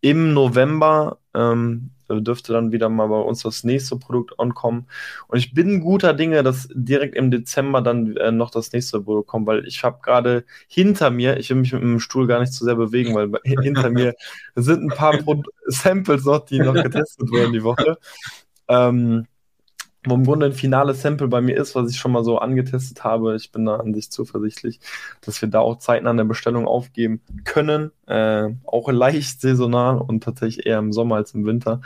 im 0.00 0.32
November 0.32 1.18
ähm, 1.34 1.90
dürfte 2.18 2.52
dann 2.52 2.72
wieder 2.72 2.88
mal 2.88 3.06
bei 3.06 3.20
uns 3.20 3.42
das 3.42 3.62
nächste 3.62 3.96
Produkt 3.96 4.40
ankommen. 4.40 4.86
Und 5.28 5.38
ich 5.38 5.54
bin 5.54 5.80
guter 5.80 6.14
Dinge, 6.14 6.42
dass 6.42 6.68
direkt 6.72 7.14
im 7.14 7.30
Dezember 7.30 7.82
dann 7.82 8.16
äh, 8.16 8.32
noch 8.32 8.50
das 8.50 8.72
nächste 8.72 9.00
Produkt 9.00 9.28
kommt, 9.28 9.46
weil 9.46 9.66
ich 9.66 9.84
habe 9.84 10.00
gerade 10.02 10.44
hinter 10.66 11.10
mir, 11.10 11.36
ich 11.38 11.50
will 11.50 11.58
mich 11.58 11.72
mit 11.72 11.82
dem 11.82 12.00
Stuhl 12.00 12.26
gar 12.26 12.40
nicht 12.40 12.52
zu 12.52 12.64
sehr 12.64 12.76
bewegen, 12.76 13.14
weil 13.14 13.30
hinter 13.44 13.90
mir 13.90 14.14
sind 14.56 14.82
ein 14.82 14.96
paar 14.96 15.16
Pro 15.18 15.42
Samples 15.66 16.24
noch, 16.24 16.44
die 16.46 16.58
noch 16.58 16.74
getestet 16.74 17.30
werden 17.30 17.52
die 17.52 17.62
Woche. 17.62 17.98
Ähm, 18.68 19.26
wo 20.06 20.14
im 20.14 20.24
Grunde 20.24 20.46
ein 20.46 20.52
finales 20.52 21.02
Sample 21.02 21.28
bei 21.28 21.40
mir 21.40 21.56
ist, 21.56 21.74
was 21.74 21.90
ich 21.90 21.98
schon 21.98 22.12
mal 22.12 22.24
so 22.24 22.38
angetestet 22.38 23.04
habe. 23.04 23.36
Ich 23.36 23.52
bin 23.52 23.66
da 23.66 23.76
an 23.76 23.92
sich 23.92 24.10
zuversichtlich, 24.10 24.80
dass 25.20 25.40
wir 25.42 25.48
da 25.48 25.60
auch 25.60 25.78
zeitnah 25.78 26.10
eine 26.10 26.24
Bestellung 26.24 26.66
aufgeben 26.66 27.20
können. 27.44 27.92
Äh, 28.06 28.48
auch 28.64 28.90
leicht 28.90 29.40
saisonal 29.40 29.98
und 29.98 30.24
tatsächlich 30.24 30.66
eher 30.66 30.78
im 30.78 30.92
Sommer 30.92 31.16
als 31.16 31.34
im 31.34 31.44
Winter. 31.44 31.82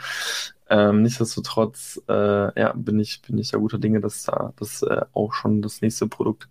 Ähm, 0.67 1.03
nichtsdestotrotz 1.03 2.01
äh, 2.09 2.59
ja, 2.59 2.73
bin 2.75 2.99
ich, 2.99 3.21
bin 3.21 3.37
ich 3.37 3.51
da 3.51 3.59
guter 3.59 3.77
Dinge, 3.77 4.01
dass 4.01 4.23
da 4.23 4.53
das 4.57 4.81
äh, 4.81 5.01
auch 5.13 5.33
schon 5.33 5.61
das 5.61 5.81
nächste 5.81 6.07
Produkt 6.07 6.47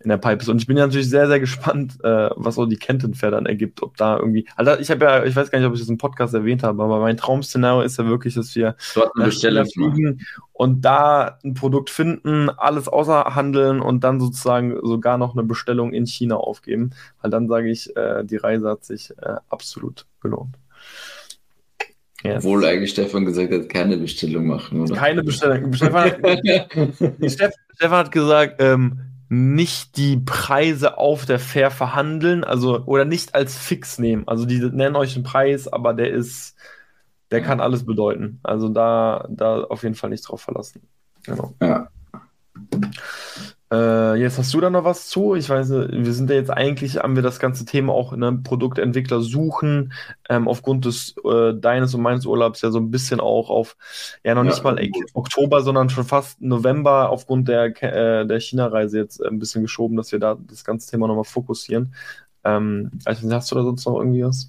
in 0.00 0.08
der 0.08 0.16
Pipe 0.16 0.40
ist. 0.42 0.48
Und 0.48 0.58
ich 0.60 0.66
bin 0.66 0.78
ja 0.78 0.86
natürlich 0.86 1.10
sehr, 1.10 1.26
sehr 1.26 1.40
gespannt, 1.40 1.98
äh, 2.02 2.30
was 2.36 2.54
so 2.54 2.64
die 2.64 2.78
Kentenfair 2.78 3.30
dann 3.30 3.46
ergibt, 3.46 3.82
ob 3.82 3.96
da 3.96 4.16
irgendwie. 4.16 4.46
Also 4.56 4.78
ich 4.78 4.90
habe 4.90 5.04
ja, 5.04 5.24
ich 5.24 5.36
weiß 5.36 5.50
gar 5.50 5.58
nicht, 5.58 5.68
ob 5.68 5.74
ich 5.74 5.80
das 5.80 5.90
im 5.90 5.98
Podcast 5.98 6.32
erwähnt 6.32 6.62
habe, 6.62 6.82
aber 6.82 7.00
mein 7.00 7.16
Traum-Szenario 7.16 7.82
ist 7.82 7.98
ja 7.98 8.06
wirklich, 8.06 8.34
dass 8.34 8.54
wir 8.54 8.76
dort 8.94 9.14
eine 9.14 9.26
Bestellung 9.26 9.66
fliegen 9.66 10.20
und 10.52 10.82
da 10.82 11.38
ein 11.44 11.54
Produkt 11.54 11.90
finden, 11.90 12.48
alles 12.48 12.88
außerhandeln 12.88 13.80
und 13.80 14.04
dann 14.04 14.20
sozusagen 14.20 14.78
sogar 14.82 15.18
noch 15.18 15.34
eine 15.34 15.42
Bestellung 15.42 15.92
in 15.92 16.06
China 16.06 16.36
aufgeben. 16.36 16.90
Weil 17.20 17.30
dann 17.30 17.48
sage 17.48 17.70
ich, 17.70 17.94
äh, 17.96 18.24
die 18.24 18.36
Reise 18.36 18.70
hat 18.70 18.84
sich 18.84 19.10
äh, 19.18 19.36
absolut 19.50 20.06
gelohnt. 20.20 20.56
Yes. 22.22 22.44
Obwohl 22.44 22.64
eigentlich 22.66 22.90
Stefan 22.90 23.24
gesagt 23.24 23.52
hat, 23.52 23.68
keine 23.68 23.96
Bestellung 23.96 24.46
machen, 24.46 24.80
oder? 24.82 24.94
Keine 24.94 25.22
Bestellung. 25.22 25.72
Stefan 25.72 26.10
hat, 26.10 26.18
Stefan 27.26 27.98
hat 27.98 28.12
gesagt, 28.12 28.56
ähm, 28.58 29.00
nicht 29.30 29.96
die 29.96 30.16
Preise 30.16 30.98
auf 30.98 31.24
der 31.24 31.38
Fair 31.38 31.70
verhandeln, 31.70 32.44
also 32.44 32.84
oder 32.84 33.04
nicht 33.04 33.34
als 33.34 33.56
fix 33.56 33.98
nehmen. 33.98 34.24
Also 34.26 34.44
die 34.44 34.58
nennen 34.58 34.96
euch 34.96 35.14
einen 35.14 35.24
Preis, 35.24 35.68
aber 35.68 35.94
der 35.94 36.10
ist, 36.10 36.56
der 37.30 37.40
kann 37.40 37.60
alles 37.60 37.86
bedeuten. 37.86 38.40
Also 38.42 38.68
da, 38.68 39.26
da 39.30 39.62
auf 39.62 39.84
jeden 39.84 39.94
Fall 39.94 40.10
nicht 40.10 40.28
drauf 40.28 40.42
verlassen. 40.42 40.82
Genau. 41.22 41.54
Ja. 41.62 41.88
Äh, 43.72 44.16
jetzt 44.16 44.36
hast 44.36 44.52
du 44.52 44.60
da 44.60 44.68
noch 44.68 44.84
was 44.84 45.08
zu. 45.08 45.36
Ich 45.36 45.48
weiß, 45.48 45.70
wir 45.70 46.12
sind 46.12 46.28
ja 46.28 46.36
jetzt 46.36 46.50
eigentlich, 46.50 46.96
haben 46.96 47.14
wir 47.14 47.22
das 47.22 47.38
ganze 47.38 47.64
Thema 47.64 47.92
auch 47.92 48.12
in 48.12 48.24
einem 48.24 48.42
Produktentwickler 48.42 49.20
suchen, 49.20 49.92
ähm, 50.28 50.48
aufgrund 50.48 50.86
des 50.86 51.14
äh, 51.24 51.54
deines 51.54 51.94
und 51.94 52.02
meines 52.02 52.26
Urlaubs 52.26 52.62
ja 52.62 52.72
so 52.72 52.78
ein 52.78 52.90
bisschen 52.90 53.20
auch 53.20 53.48
auf, 53.48 53.76
ja 54.24 54.34
noch 54.34 54.42
ja, 54.42 54.50
nicht 54.50 54.64
mal 54.64 54.80
Oktober, 55.14 55.62
sondern 55.62 55.88
schon 55.88 56.04
fast 56.04 56.40
November 56.40 57.10
aufgrund 57.10 57.46
der, 57.46 57.66
äh, 57.82 58.26
der 58.26 58.40
China-Reise 58.40 58.98
jetzt 58.98 59.24
ein 59.24 59.38
bisschen 59.38 59.62
geschoben, 59.62 59.96
dass 59.96 60.10
wir 60.10 60.18
da 60.18 60.36
das 60.40 60.64
ganze 60.64 60.90
Thema 60.90 61.06
nochmal 61.06 61.24
fokussieren. 61.24 61.94
Ähm, 62.44 62.90
also 63.04 63.30
hast 63.30 63.50
du 63.50 63.54
da 63.54 63.62
sonst 63.62 63.86
noch 63.86 63.98
irgendwie 63.98 64.24
was? 64.24 64.48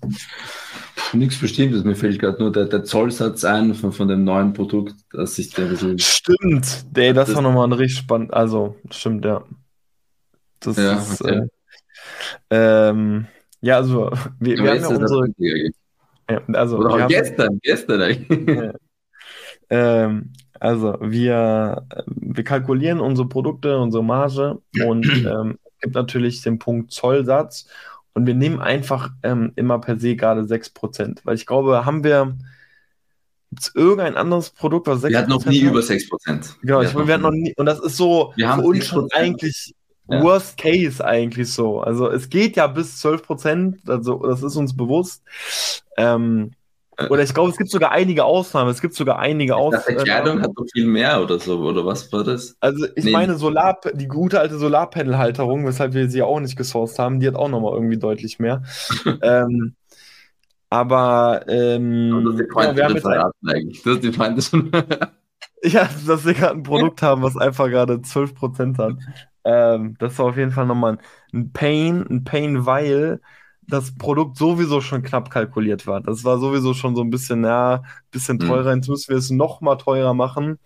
Nichts 1.13 1.39
Bestimmtes, 1.39 1.83
mir 1.83 1.95
fällt 1.95 2.19
gerade 2.19 2.41
nur 2.41 2.51
der, 2.51 2.65
der, 2.65 2.83
Zollsatz 2.85 3.43
ein 3.43 3.73
von, 3.73 3.91
von 3.91 4.07
dem 4.07 4.23
neuen 4.23 4.53
Produkt, 4.53 4.95
dass 5.11 5.35
sich 5.35 5.49
der 5.49 5.65
bisschen. 5.65 5.99
Stimmt, 5.99 6.85
der, 6.95 7.13
das, 7.13 7.27
das 7.27 7.35
war 7.35 7.41
nochmal 7.41 7.67
ein 7.67 7.73
richtig 7.73 7.99
spannend. 7.99 8.33
Also, 8.33 8.77
stimmt, 8.89 9.25
ja. 9.25 9.43
Das 10.61 10.77
ja, 10.77 10.93
ist. 10.93 11.21
Okay. 11.21 11.41
Äh, 12.49 12.89
ähm, 12.89 13.27
ja, 13.59 13.77
also, 13.77 14.09
wir, 14.39 14.57
wir 14.57 14.71
haben 14.71 14.79
ja 14.79 14.87
unsere. 14.87 15.27
Ja, 16.29 16.41
also, 16.53 16.77
Oder 16.77 16.97
wir 16.97 17.07
gestern, 17.07 17.47
haben, 17.47 17.59
gestern 17.61 18.01
eigentlich. 18.01 18.57
Ja. 18.57 18.73
Ähm, 19.69 20.31
also, 20.59 20.97
wir, 21.01 21.87
wir 22.05 22.43
kalkulieren 22.43 22.99
unsere 22.99 23.27
Produkte, 23.27 23.77
unsere 23.79 24.03
Marge 24.03 24.59
und 24.85 25.05
ähm, 25.25 25.57
gibt 25.81 25.95
natürlich 25.95 26.41
den 26.41 26.59
Punkt 26.59 26.91
Zollsatz 26.91 27.67
und 28.13 28.25
wir 28.25 28.35
nehmen 28.35 28.59
einfach 28.59 29.09
ähm, 29.23 29.53
immer 29.55 29.79
per 29.79 29.99
se 29.99 30.15
gerade 30.15 30.41
6%. 30.41 31.19
Weil 31.23 31.35
ich 31.35 31.45
glaube, 31.45 31.85
haben 31.85 32.03
wir. 32.03 32.37
Gibt 33.49 33.63
es 33.63 33.75
irgendein 33.75 34.15
anderes 34.15 34.49
Produkt, 34.49 34.87
was 34.87 35.03
6% 35.03 35.09
Wir 35.09 35.17
hatten 35.17 35.29
noch 35.29 35.45
nie 35.45 35.61
hat? 35.65 35.71
über 35.71 35.81
6%. 35.81 36.55
Genau, 36.61 36.79
wir 36.79 36.87
ich 36.87 36.93
meine, 36.93 37.07
wir 37.07 37.13
hatten 37.15 37.23
noch 37.23 37.31
nie. 37.31 37.53
Und 37.57 37.65
das 37.65 37.79
ist 37.79 37.97
so 37.97 38.31
wir 38.37 38.53
für 38.53 38.61
uns 38.61 38.87
schon 38.87 39.09
eigentlich 39.11 39.75
ja. 40.07 40.23
Worst 40.23 40.57
Case 40.57 41.03
eigentlich 41.03 41.51
so. 41.51 41.81
Also 41.81 42.09
es 42.09 42.29
geht 42.29 42.55
ja 42.55 42.67
bis 42.67 43.03
12%, 43.03 43.89
also 43.89 44.25
das 44.25 44.41
ist 44.43 44.55
uns 44.55 44.75
bewusst. 44.75 45.23
Ähm, 45.97 46.51
oder 47.09 47.23
ich 47.23 47.33
glaube, 47.33 47.49
es 47.49 47.57
gibt 47.57 47.69
sogar 47.69 47.91
einige 47.91 48.25
Ausnahmen. 48.25 48.69
Es 48.69 48.81
gibt 48.81 48.93
sogar 48.93 49.19
einige 49.19 49.55
Ausnahmen. 49.55 49.97
Die 49.97 50.03
Kleidung 50.03 50.41
hat 50.41 50.51
doch 50.55 50.65
viel 50.71 50.85
mehr 50.85 51.21
oder 51.21 51.39
so, 51.39 51.59
oder 51.59 51.85
was 51.85 52.11
war 52.11 52.23
das? 52.23 52.55
Also 52.59 52.87
ich 52.95 53.05
nee. 53.05 53.11
meine, 53.11 53.35
Solar, 53.35 53.79
die 53.93 54.07
gute 54.07 54.39
alte 54.39 54.57
Solarpanel-Halterung, 54.57 55.65
weshalb 55.65 55.93
wir 55.93 56.09
sie 56.09 56.21
auch 56.21 56.39
nicht 56.39 56.57
gesourced 56.57 56.99
haben, 56.99 57.19
die 57.19 57.27
hat 57.27 57.35
auch 57.35 57.49
nochmal 57.49 57.73
irgendwie 57.73 57.97
deutlich 57.97 58.39
mehr. 58.39 58.63
ähm, 59.21 59.75
aber 60.69 61.45
ähm, 61.49 62.23
das 62.23 62.35
ist 62.35 62.47
die 62.49 62.63
ja, 62.63 62.75
wir 62.75 62.83
haben 62.85 62.95
jetzt 62.95 63.05
eigentlich. 63.05 63.83
Das 63.83 63.95
ist 63.95 64.03
die 64.03 64.13
Feinde 64.13 64.41
schon. 64.41 64.71
ja, 65.63 65.89
dass 66.07 66.25
wir 66.25 66.33
gerade 66.33 66.55
ein 66.55 66.63
Produkt 66.63 67.01
haben, 67.01 67.21
was 67.21 67.35
einfach 67.35 67.67
gerade 67.67 67.95
12% 67.95 68.77
hat. 68.77 68.93
Ähm, 69.43 69.95
das 69.99 70.17
war 70.17 70.27
auf 70.27 70.37
jeden 70.37 70.51
Fall 70.51 70.65
nochmal 70.65 70.97
ein 71.33 71.51
Pain, 71.51 72.05
ein 72.09 72.23
Pain, 72.23 72.65
weil 72.65 73.19
das 73.71 73.95
Produkt 73.97 74.37
sowieso 74.37 74.81
schon 74.81 75.01
knapp 75.01 75.29
kalkuliert 75.29 75.87
war. 75.87 76.01
Das 76.01 76.23
war 76.23 76.37
sowieso 76.39 76.73
schon 76.73 76.95
so 76.95 77.01
ein 77.01 77.09
bisschen, 77.09 77.43
ja, 77.43 77.83
bisschen 78.11 78.37
mhm. 78.37 78.47
teurer. 78.47 78.75
Jetzt 78.75 78.89
müssen 78.89 79.09
wir 79.09 79.17
es 79.17 79.31
noch 79.31 79.61
mal 79.61 79.77
teurer 79.77 80.13
machen. 80.13 80.59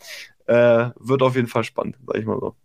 Äh, 0.48 0.90
wird 1.00 1.22
auf 1.22 1.36
jeden 1.36 1.48
Fall 1.48 1.64
spannend, 1.64 1.98
sag 2.06 2.18
ich 2.18 2.26
mal 2.26 2.40
so. 2.40 2.56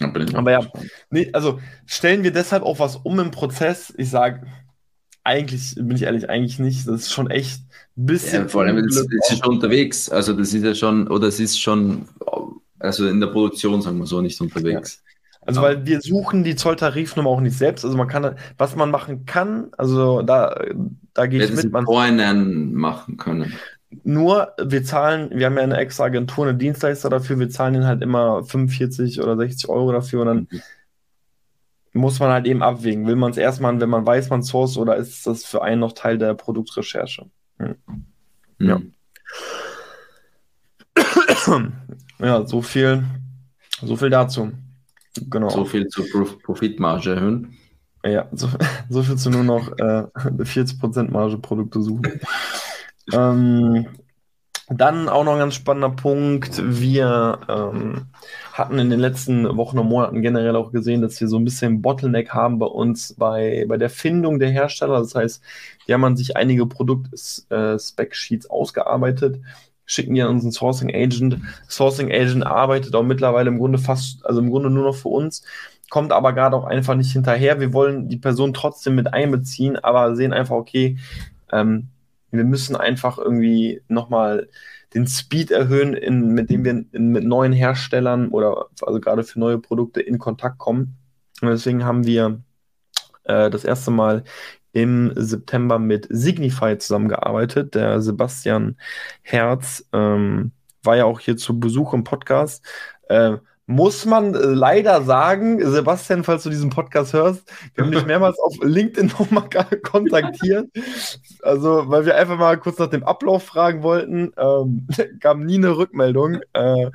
Aber 0.00 0.50
ja, 0.50 0.66
nee, 1.10 1.30
also 1.32 1.60
stellen 1.86 2.24
wir 2.24 2.32
deshalb 2.32 2.64
auch 2.64 2.80
was 2.80 2.96
um 2.96 3.20
im 3.20 3.30
Prozess? 3.30 3.94
Ich 3.96 4.10
sage, 4.10 4.46
eigentlich, 5.22 5.74
bin 5.76 5.92
ich 5.92 6.02
ehrlich, 6.02 6.28
eigentlich 6.28 6.58
nicht. 6.58 6.88
Das 6.88 7.02
ist 7.02 7.12
schon 7.12 7.30
echt 7.30 7.60
ein 7.96 8.06
bisschen. 8.06 8.42
Ja, 8.42 8.48
vor 8.48 8.62
allem, 8.62 8.82
das 8.86 8.96
ist 8.96 9.38
schon 9.38 9.54
unterwegs. 9.54 10.08
Also, 10.08 10.32
das 10.32 10.52
ist 10.52 10.64
ja 10.64 10.74
schon, 10.74 11.08
oder 11.08 11.28
es 11.28 11.38
ist 11.38 11.60
schon, 11.60 12.08
also 12.78 13.06
in 13.06 13.20
der 13.20 13.28
Produktion, 13.28 13.80
sagen 13.82 13.98
wir 13.98 14.06
so, 14.06 14.20
nicht 14.20 14.40
unterwegs. 14.40 15.03
Ja. 15.44 15.48
Also, 15.48 15.62
weil 15.62 15.86
wir 15.86 16.00
suchen 16.00 16.44
die 16.44 16.56
Zolltarifnummer 16.56 17.30
auch 17.30 17.40
nicht 17.40 17.56
selbst. 17.56 17.84
Also, 17.84 17.96
man 17.96 18.08
kann, 18.08 18.36
was 18.58 18.76
man 18.76 18.90
machen 18.90 19.26
kann, 19.26 19.68
also 19.76 20.22
da, 20.22 20.58
da 21.12 21.26
gehe 21.26 21.44
ich 21.44 21.54
mit. 21.54 21.70
Man 21.70 21.84
vorhin 21.84 22.72
machen 22.72 23.16
können. 23.16 23.54
Nur, 24.02 24.52
wir 24.60 24.82
zahlen, 24.82 25.30
wir 25.32 25.46
haben 25.46 25.56
ja 25.56 25.62
eine 25.62 25.76
extra 25.76 26.04
Agentur, 26.04 26.46
eine 26.46 26.56
Dienstleister 26.56 27.10
dafür, 27.10 27.38
wir 27.38 27.48
zahlen 27.48 27.74
ihnen 27.76 27.86
halt 27.86 28.02
immer 28.02 28.42
45 28.42 29.22
oder 29.22 29.36
60 29.36 29.68
Euro 29.68 29.92
dafür 29.92 30.22
und 30.22 30.26
dann 30.26 30.48
mhm. 30.50 30.60
muss 31.92 32.18
man 32.18 32.30
halt 32.30 32.46
eben 32.46 32.62
abwägen. 32.62 33.06
Will 33.06 33.16
man 33.16 33.30
es 33.30 33.36
erstmal, 33.36 33.78
wenn 33.80 33.88
man 33.88 34.04
weiß, 34.04 34.30
man 34.30 34.42
source 34.42 34.76
oder 34.78 34.96
ist 34.96 35.26
das 35.26 35.44
für 35.44 35.62
einen 35.62 35.80
noch 35.80 35.92
Teil 35.92 36.18
der 36.18 36.34
Produktrecherche? 36.34 37.26
Hm. 37.58 37.76
Ja. 38.58 38.80
ja, 42.18 42.46
so 42.46 42.62
viel, 42.62 43.04
so 43.82 43.96
viel 43.96 44.10
dazu. 44.10 44.52
Genau. 45.28 45.48
So 45.48 45.64
viel 45.64 45.86
zur 45.88 46.06
Profitmarge 46.42 47.14
erhöhen. 47.14 47.56
Ja, 48.04 48.28
so, 48.32 48.48
so 48.88 49.02
viel 49.02 49.16
zu 49.16 49.30
nur 49.30 49.44
noch 49.44 49.68
äh, 49.78 50.04
40% 50.14 51.10
Marge 51.10 51.38
Produkte 51.38 51.82
suchen. 51.82 52.20
ähm, 53.12 53.86
dann 54.68 55.10
auch 55.10 55.24
noch 55.24 55.32
ein 55.34 55.40
ganz 55.40 55.54
spannender 55.54 55.90
Punkt. 55.90 56.62
Wir 56.64 57.38
ähm, 57.48 58.06
hatten 58.52 58.78
in 58.78 58.88
den 58.88 58.98
letzten 58.98 59.56
Wochen 59.58 59.78
und 59.78 59.88
Monaten 59.88 60.22
generell 60.22 60.56
auch 60.56 60.72
gesehen, 60.72 61.02
dass 61.02 61.20
wir 61.20 61.28
so 61.28 61.38
ein 61.38 61.44
bisschen 61.44 61.82
Bottleneck 61.82 62.30
haben 62.30 62.58
bei 62.58 62.66
uns 62.66 63.14
bei, 63.14 63.66
bei 63.68 63.76
der 63.76 63.90
Findung 63.90 64.38
der 64.38 64.50
Hersteller. 64.50 65.00
Das 65.00 65.14
heißt, 65.14 65.42
die 65.86 65.92
haben 65.92 66.04
an 66.04 66.16
sich 66.16 66.36
einige 66.36 66.64
Produkt-Spec-Sheets 66.66 68.46
äh, 68.46 68.48
ausgearbeitet, 68.48 69.42
schicken 69.86 70.20
an 70.20 70.28
unseren 70.28 70.52
Sourcing 70.52 70.94
Agent. 70.94 71.38
Sourcing 71.68 72.10
Agent 72.10 72.46
arbeitet 72.46 72.94
auch 72.94 73.02
mittlerweile 73.02 73.48
im 73.48 73.58
Grunde 73.58 73.78
fast, 73.78 74.24
also 74.24 74.40
im 74.40 74.50
Grunde 74.50 74.70
nur 74.70 74.84
noch 74.84 74.96
für 74.96 75.08
uns, 75.08 75.44
kommt 75.90 76.12
aber 76.12 76.32
gerade 76.32 76.56
auch 76.56 76.64
einfach 76.64 76.94
nicht 76.94 77.12
hinterher. 77.12 77.60
Wir 77.60 77.72
wollen 77.72 78.08
die 78.08 78.16
Person 78.16 78.54
trotzdem 78.54 78.94
mit 78.94 79.12
einbeziehen, 79.12 79.76
aber 79.76 80.16
sehen 80.16 80.32
einfach, 80.32 80.56
okay, 80.56 80.98
ähm, 81.52 81.88
wir 82.30 82.44
müssen 82.44 82.76
einfach 82.76 83.18
irgendwie 83.18 83.82
nochmal 83.88 84.48
den 84.94 85.06
Speed 85.06 85.50
erhöhen, 85.50 85.94
in, 85.94 86.34
mit 86.34 86.50
dem 86.50 86.64
wir 86.64 86.84
in, 86.92 87.08
mit 87.08 87.24
neuen 87.24 87.52
Herstellern 87.52 88.28
oder 88.28 88.66
also 88.82 89.00
gerade 89.00 89.24
für 89.24 89.38
neue 89.38 89.58
Produkte 89.58 90.00
in 90.00 90.18
Kontakt 90.18 90.58
kommen. 90.58 90.96
Und 91.40 91.48
deswegen 91.48 91.84
haben 91.84 92.06
wir 92.06 92.40
äh, 93.24 93.50
das 93.50 93.64
erste 93.64 93.90
Mal 93.90 94.24
im 94.74 95.12
September 95.14 95.78
mit 95.78 96.06
Signify 96.10 96.76
zusammengearbeitet. 96.76 97.74
Der 97.74 98.00
Sebastian 98.02 98.76
Herz 99.22 99.86
ähm, 99.92 100.50
war 100.82 100.96
ja 100.96 101.04
auch 101.04 101.20
hier 101.20 101.36
zu 101.36 101.58
Besuch 101.58 101.94
im 101.94 102.04
Podcast. 102.04 102.64
Äh, 103.08 103.36
muss 103.66 104.04
man 104.04 104.34
äh, 104.34 104.38
leider 104.38 105.02
sagen, 105.02 105.64
Sebastian, 105.64 106.24
falls 106.24 106.42
du 106.42 106.50
diesen 106.50 106.70
Podcast 106.70 107.12
hörst, 107.12 107.50
wir 107.74 107.84
haben 107.84 107.92
dich 107.92 108.04
mehrmals 108.06 108.38
auf 108.40 108.56
LinkedIn 108.62 109.06
nochmal 109.18 109.48
kontaktiert. 109.82 110.68
Also, 111.42 111.84
weil 111.86 112.04
wir 112.04 112.16
einfach 112.16 112.36
mal 112.36 112.58
kurz 112.58 112.78
nach 112.78 112.90
dem 112.90 113.04
Ablauf 113.04 113.44
fragen 113.44 113.84
wollten, 113.84 114.32
ähm, 114.36 114.88
kam 115.20 115.44
nie 115.44 115.56
eine 115.56 115.76
Rückmeldung. 115.76 116.40
Äh, 116.52 116.90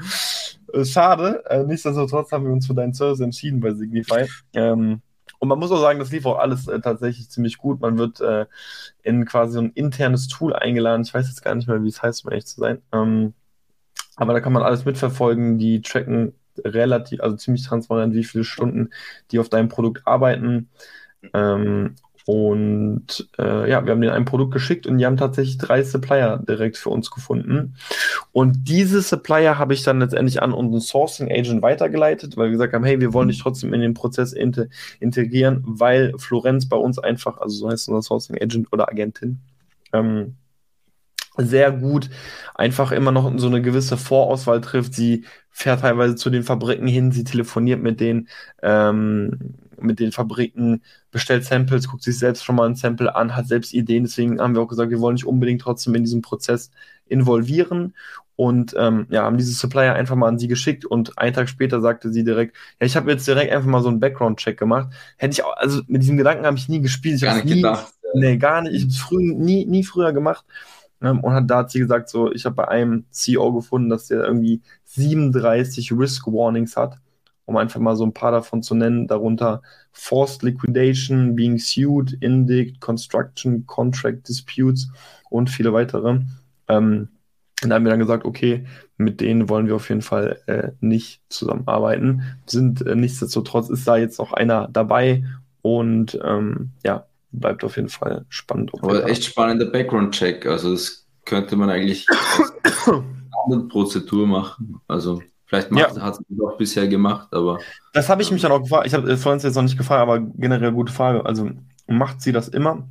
schade. 0.84 1.44
Äh, 1.50 1.64
nichtsdestotrotz 1.64 2.34
haben 2.34 2.46
wir 2.46 2.52
uns 2.52 2.68
für 2.68 2.76
deinen 2.76 2.94
Service 2.94 3.22
entschieden 3.22 3.62
bei 3.62 3.74
Signify. 3.74 4.28
Ähm, 4.54 5.02
und 5.40 5.48
man 5.48 5.58
muss 5.60 5.72
auch 5.72 5.80
sagen, 5.80 6.00
das 6.00 6.12
lief 6.12 6.26
auch 6.26 6.38
alles 6.38 6.68
äh, 6.68 6.80
tatsächlich 6.82 7.30
ziemlich 7.30 7.58
gut. 7.58 7.80
Man 7.80 7.98
wird 7.98 8.22
äh, 8.22 8.46
in 9.04 9.26
quasi 9.26 9.54
so 9.54 9.60
ein 9.62 9.72
internes 9.72 10.28
Tool 10.28 10.54
eingeladen. 10.54 11.04
Ich 11.04 11.14
weiß 11.14 11.28
jetzt 11.28 11.44
gar 11.44 11.56
nicht 11.56 11.68
mehr, 11.68 11.82
wie 11.84 11.88
es 11.88 12.02
heißt, 12.04 12.26
um 12.26 12.32
ehrlich 12.32 12.46
zu 12.46 12.60
sein. 12.60 12.82
Ähm, 12.92 13.34
aber 14.18 14.34
da 14.34 14.42
kann 14.42 14.54
man 14.54 14.64
alles 14.64 14.86
mitverfolgen. 14.86 15.58
Die 15.58 15.82
tracken 15.82 16.34
relativ, 16.64 17.22
also 17.22 17.38
ziemlich 17.38 17.66
transparent, 17.66 18.14
wie 18.14 18.26
viele 18.26 18.44
Stunden 18.44 18.90
die 19.32 19.40
auf 19.40 19.50
deinem 19.50 19.70
Produkt 19.70 20.06
arbeiten. 20.06 20.70
Ähm, 21.34 21.96
und 22.30 23.28
äh, 23.40 23.68
ja, 23.68 23.84
wir 23.84 23.92
haben 23.92 24.02
denen 24.02 24.14
ein 24.14 24.26
Produkt 24.26 24.54
geschickt 24.54 24.86
und 24.86 25.00
die 25.00 25.06
haben 25.08 25.18
tatsächlich 25.18 25.58
drei 25.58 25.84
Supplier 25.84 26.38
direkt 26.48 26.78
für 26.78 26.92
uns 26.92 27.10
gefunden. 27.10 27.74
Und 28.32 28.68
diese 28.68 29.02
Supplier 29.02 29.58
habe 29.58 29.74
ich 29.74 29.82
dann 29.82 30.00
letztendlich 30.00 30.40
an 30.40 30.54
unseren 30.54 30.80
Sourcing 30.80 31.32
Agent 31.32 31.64
weitergeleitet, 31.64 32.38
weil 32.38 32.46
wir 32.46 32.52
gesagt 32.52 32.74
haben, 32.74 32.84
hey, 32.84 33.02
wir 33.02 33.14
wollen 33.14 33.30
dich 33.30 33.42
trotzdem 33.42 33.74
in 33.74 33.82
den 33.82 33.96
Prozess 33.96 34.34
integrieren, 34.34 35.64
weil 35.66 36.14
Florenz 36.20 36.70
bei 36.70 36.78
uns 36.78 37.00
einfach, 37.00 37.40
also 37.40 37.56
so 37.56 37.70
heißt 37.72 37.90
unser 37.90 38.04
Sourcing 38.04 38.40
Agent 38.40 38.72
oder 38.72 38.90
Agentin, 38.90 39.40
ähm, 39.92 40.36
sehr 41.36 41.72
gut 41.72 42.12
einfach 42.54 42.92
immer 42.92 43.12
noch 43.12 43.32
so 43.38 43.48
eine 43.48 43.64
gewisse 43.64 43.98
Vorauswahl 43.98 44.62
trifft. 44.62 44.94
Sie 44.94 45.26
fährt 45.50 45.82
teilweise 45.82 46.16
zu 46.16 46.30
den 46.30 46.44
Fabriken 46.44 46.86
hin, 46.86 47.12
sie 47.12 47.24
telefoniert 47.24 47.82
mit 47.82 48.00
den, 48.00 48.28
ähm, 48.62 49.56
mit 49.82 50.00
den 50.00 50.12
Fabriken, 50.12 50.82
bestellt 51.12 51.46
Samples, 51.46 51.88
guckt 51.88 52.04
sich 52.04 52.18
selbst 52.18 52.44
schon 52.44 52.56
mal 52.56 52.68
ein 52.68 52.76
Sample 52.76 53.16
an, 53.16 53.36
hat 53.36 53.48
selbst 53.48 53.74
Ideen. 53.74 54.04
Deswegen 54.04 54.40
haben 54.40 54.56
wir 54.56 54.62
auch 54.62 54.68
gesagt, 54.68 54.92
wir 54.92 55.00
wollen 55.00 55.16
nicht 55.16 55.26
unbedingt 55.26 55.62
trotzdem 55.62 55.96
in 55.96 56.04
diesem 56.04 56.22
Prozess 56.22 56.72
involvieren 57.06 57.94
und 58.36 58.74
ähm, 58.78 59.06
ja, 59.10 59.24
haben 59.24 59.38
diese 59.38 59.52
Supplier 59.52 59.96
einfach 59.96 60.16
mal 60.16 60.30
an 60.30 60.40
sie 60.40 60.48
geschickt 60.48 60.86
und 60.86 61.18
einen 61.18 61.34
Tag 61.34 61.50
später 61.50 61.82
sagte 61.82 62.10
sie 62.10 62.24
direkt, 62.24 62.56
ja, 62.80 62.86
ich 62.86 62.96
habe 62.96 63.12
jetzt 63.12 63.28
direkt 63.28 63.52
einfach 63.52 63.68
mal 63.68 63.82
so 63.82 63.90
einen 63.90 64.00
Background-Check 64.00 64.58
gemacht. 64.58 64.94
Hätte 65.18 65.34
ich 65.34 65.44
auch, 65.44 65.58
also 65.58 65.82
mit 65.88 66.02
diesem 66.02 66.16
Gedanken 66.16 66.46
habe 66.46 66.58
ich 66.58 66.70
nie 66.70 66.80
gespielt. 66.80 67.16
Ich 67.16 67.22
gar 67.24 67.36
nicht 67.36 67.46
nie, 67.46 67.56
gedacht. 67.56 67.94
Nee, 68.14 68.38
gar 68.38 68.62
nicht. 68.62 68.76
Ich 68.76 68.82
habe 68.84 68.92
es 68.92 68.98
früh, 68.98 69.34
nie, 69.34 69.66
nie 69.66 69.84
früher 69.84 70.14
gemacht. 70.14 70.46
Ähm, 71.02 71.20
und 71.20 71.34
hat, 71.34 71.50
da 71.50 71.58
hat 71.58 71.72
sie 71.72 71.80
gesagt, 71.80 72.08
so, 72.08 72.32
ich 72.32 72.46
habe 72.46 72.56
bei 72.56 72.68
einem 72.70 73.04
CEO 73.12 73.54
gefunden, 73.54 73.90
dass 73.90 74.08
der 74.08 74.24
irgendwie 74.24 74.62
37 74.86 75.92
Risk 75.92 76.28
Warnings 76.28 76.78
hat, 76.78 76.98
um 77.50 77.58
einfach 77.58 77.80
mal 77.80 77.96
so 77.96 78.06
ein 78.06 78.14
paar 78.14 78.32
davon 78.32 78.62
zu 78.62 78.76
nennen, 78.76 79.08
darunter 79.08 79.64
Forced 79.92 80.44
Liquidation, 80.44 81.36
Being 81.36 81.58
Sued, 81.58 82.14
Indict, 82.22 82.80
Construction, 82.80 83.66
Contract 83.66 84.30
Disputes 84.30 84.92
und 85.32 85.50
viele 85.50 85.74
weitere. 85.74 86.20
Ähm, 86.68 87.10
und 87.64 87.70
da 87.70 87.76
haben 87.76 87.84
wir 87.84 87.90
dann 87.90 88.00
gesagt, 88.00 88.24
okay, 88.24 88.66
mit 88.98 89.20
denen 89.20 89.50
wollen 89.50 89.66
wir 89.66 89.76
auf 89.76 89.90
jeden 89.90 90.04
Fall 90.04 90.40
äh, 90.46 90.70
nicht 90.80 91.22
zusammenarbeiten. 91.30 92.38
Sind 92.46 92.86
äh, 92.86 92.96
nichtsdestotrotz 92.96 93.70
ist 93.70 93.88
da 93.88 93.98
jetzt 93.98 94.20
noch 94.20 94.32
einer 94.32 94.68
dabei 94.72 95.24
und 95.64 96.18
ähm, 96.24 96.70
ja, 96.86 97.08
bleibt 97.32 97.64
auf 97.64 97.78
jeden 97.78 97.90
Fall 97.90 98.26
spannend. 98.30 98.72
Aber 98.76 99.10
echt 99.10 99.26
spannender 99.26 99.66
Background-Check. 99.66 100.46
Also 100.46 100.72
das 100.72 101.08
könnte 101.26 101.56
man 101.56 101.72
eigentlich 101.72 102.06
anderen 102.86 103.68
Prozedur 103.70 104.28
machen. 104.28 104.80
Also 104.88 105.24
vielleicht 105.50 105.72
macht, 105.72 105.98
ja. 105.98 106.02
hat 106.02 106.14
es 106.14 106.42
auch 106.42 106.58
bisher 106.58 106.88
gemacht, 106.88 107.28
aber. 107.32 107.60
Das 107.94 108.08
habe 108.08 108.22
ich 108.22 108.32
mich 108.32 108.42
dann 108.42 108.52
auch 108.52 108.62
gefragt. 108.62 108.88
Ich 108.88 108.94
habe 108.94 109.18
vorhin 109.18 109.42
jetzt 109.42 109.56
noch 109.56 109.64
nicht 109.64 109.78
gefragt, 109.78 110.02
aber 110.02 110.20
generell 110.20 110.72
gute 110.72 110.94
Frage. 110.94 111.26
Also 111.26 111.50
macht 111.88 112.22
sie 112.22 112.32
das 112.32 112.48
immer? 112.48 112.88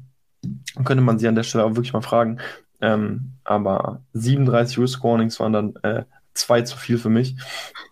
Könnte 0.84 1.02
man 1.02 1.18
sie 1.18 1.28
an 1.28 1.36
der 1.36 1.44
Stelle 1.44 1.64
auch 1.64 1.76
wirklich 1.76 1.92
mal 1.92 2.02
fragen. 2.02 2.38
Ähm, 2.80 3.34
aber 3.44 4.02
37 4.12 4.78
Risk 4.78 5.02
Warnings 5.02 5.40
waren 5.40 5.52
dann 5.52 5.76
äh, 5.82 6.04
zwei 6.34 6.62
zu 6.62 6.76
viel 6.76 6.98
für 6.98 7.10
mich. 7.10 7.36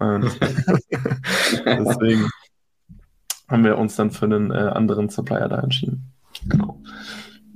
Ähm, 0.00 0.22
deswegen 1.64 2.28
haben 3.48 3.64
wir 3.64 3.78
uns 3.78 3.96
dann 3.96 4.10
für 4.10 4.26
einen 4.26 4.50
äh, 4.50 4.54
anderen 4.54 5.08
Supplier 5.08 5.48
da 5.48 5.60
entschieden. 5.60 6.12
Genau. 6.48 6.80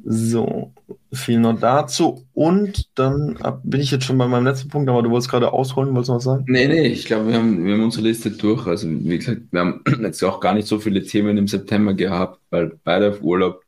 So, 0.04 0.72
viel 1.12 1.40
noch 1.40 1.58
dazu. 1.58 2.26
Und 2.32 2.88
dann 2.98 3.38
bin 3.64 3.80
ich 3.80 3.90
jetzt 3.90 4.04
schon 4.04 4.18
bei 4.18 4.26
meinem 4.26 4.46
letzten 4.46 4.68
Punkt, 4.68 4.88
aber 4.88 5.02
du 5.02 5.10
wolltest 5.10 5.30
gerade 5.30 5.52
ausholen, 5.52 5.94
wolltest 5.94 6.08
du 6.10 6.14
was 6.14 6.24
sagen? 6.24 6.44
Nee, 6.48 6.68
nee, 6.68 6.86
ich 6.88 7.04
glaube, 7.04 7.28
wir 7.28 7.34
haben, 7.34 7.64
wir 7.64 7.74
haben 7.74 7.82
unsere 7.82 8.04
Liste 8.04 8.30
durch. 8.30 8.66
Also, 8.66 8.88
wie 8.88 9.18
gesagt, 9.18 9.42
wir 9.50 9.60
haben 9.60 9.82
jetzt 10.02 10.22
auch 10.22 10.40
gar 10.40 10.54
nicht 10.54 10.68
so 10.68 10.78
viele 10.78 11.02
Themen 11.02 11.36
im 11.36 11.48
September 11.48 11.94
gehabt, 11.94 12.40
weil 12.50 12.78
beide 12.84 13.10
auf 13.10 13.22
Urlaub 13.22 13.62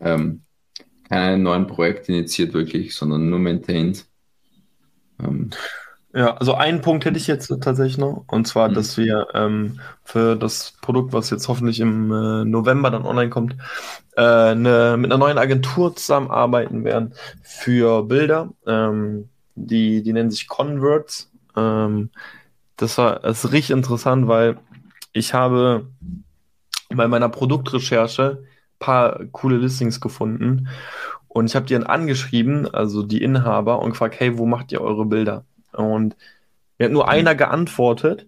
ähm, 0.00 0.42
keine 1.08 1.38
neuen 1.38 1.66
Projekte 1.66 2.12
initiiert 2.12 2.54
wirklich, 2.54 2.94
sondern 2.94 3.28
nur 3.28 3.38
maintained. 3.38 4.06
Ähm, 5.22 5.50
ja, 6.14 6.36
also 6.36 6.54
einen 6.54 6.80
Punkt 6.80 7.04
hätte 7.04 7.18
ich 7.18 7.26
jetzt 7.26 7.48
tatsächlich 7.48 7.98
noch, 7.98 8.24
und 8.28 8.46
zwar, 8.46 8.68
mhm. 8.68 8.74
dass 8.74 8.96
wir 8.96 9.26
ähm, 9.34 9.80
für 10.04 10.36
das 10.36 10.74
Produkt, 10.80 11.12
was 11.12 11.30
jetzt 11.30 11.48
hoffentlich 11.48 11.80
im 11.80 12.12
äh, 12.12 12.44
November 12.44 12.90
dann 12.90 13.04
online 13.04 13.30
kommt, 13.30 13.56
äh, 14.16 14.22
eine, 14.22 14.96
mit 14.96 15.10
einer 15.10 15.18
neuen 15.18 15.38
Agentur 15.38 15.96
zusammenarbeiten 15.96 16.84
werden 16.84 17.14
für 17.42 18.04
Bilder. 18.04 18.50
Ähm, 18.66 19.28
die, 19.56 20.02
die 20.02 20.12
nennen 20.12 20.30
sich 20.30 20.46
Converts. 20.46 21.30
Ähm, 21.56 22.10
das 22.76 22.96
war 22.98 23.20
das 23.20 23.44
ist 23.44 23.52
richtig 23.52 23.76
interessant, 23.76 24.28
weil 24.28 24.58
ich 25.12 25.34
habe 25.34 25.88
bei 26.90 27.08
meiner 27.08 27.28
Produktrecherche 27.28 28.44
paar 28.78 29.24
coole 29.32 29.56
Listings 29.56 30.00
gefunden 30.00 30.68
und 31.28 31.46
ich 31.46 31.56
habe 31.56 31.66
die 31.66 31.74
dann 31.74 31.84
angeschrieben, 31.84 32.72
also 32.72 33.02
die 33.02 33.22
Inhaber, 33.22 33.80
und 33.82 33.90
gefragt, 33.90 34.20
hey, 34.20 34.38
wo 34.38 34.46
macht 34.46 34.70
ihr 34.70 34.80
eure 34.80 35.04
Bilder? 35.04 35.44
Und 35.76 36.16
mir 36.78 36.86
hat 36.86 36.92
nur 36.92 37.08
einer 37.08 37.34
geantwortet. 37.34 38.26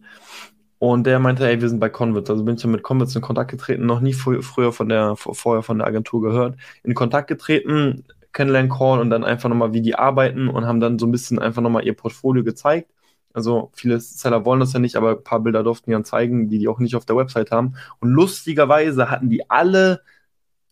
Und 0.78 1.05
der 1.07 1.18
meinte, 1.18 1.49
ey, 1.49 1.61
wir 1.61 1.68
sind 1.68 1.80
bei 1.80 1.88
Converts. 1.88 2.28
Also 2.30 2.44
bin 2.44 2.57
ich 2.57 2.62
ja 2.62 2.68
mit 2.68 2.82
Converts 2.82 3.16
in 3.16 3.22
Kontakt 3.22 3.51
getreten, 3.51 3.86
noch 3.86 4.01
nie 4.01 4.12
frü 4.12 4.42
früher 4.42 4.72
von 4.72 4.88
der, 4.88 5.16
vorher 5.16 5.62
von 5.62 5.78
der 5.78 5.86
Agentur 5.86 6.20
gehört. 6.22 6.57
In 6.82 6.94
Kontakt 6.94 7.28
getreten, 7.28 8.05
Kennenlern-Call 8.32 9.01
und 9.01 9.11
dann 9.11 9.24
einfach 9.24 9.49
nochmal, 9.49 9.72
wie 9.72 9.80
die 9.80 9.94
arbeiten 9.97 10.49
und 10.49 10.66
haben 10.66 10.80
dann 10.80 10.99
so 10.99 11.07
ein 11.07 11.12
bisschen 11.12 11.38
einfach 11.38 11.62
nochmal 11.62 11.84
ihr 11.86 11.94
Portfolio 11.94 12.44
gezeigt. 12.44 12.90
Also 13.32 13.70
viele 13.74 14.01
Seller 14.01 14.44
wollen 14.44 14.61
das 14.61 14.72
ja 14.72 14.78
nicht, 14.78 14.97
aber 14.97 15.11
ein 15.12 15.24
paar 15.24 15.40
Bilder 15.40 15.62
durften 15.62 15.90
die 15.90 15.94
dann 15.94 16.05
zeigen, 16.05 16.49
die 16.49 16.59
die 16.59 16.68
auch 16.68 16.78
nicht 16.78 16.94
auf 16.97 17.07
der 17.07 17.16
Website 17.16 17.51
haben. 17.51 17.76
Und 18.01 18.11
lustigerweise 18.11 19.11
hatten 19.11 19.30
die 19.30 19.49
alle 19.51 20.03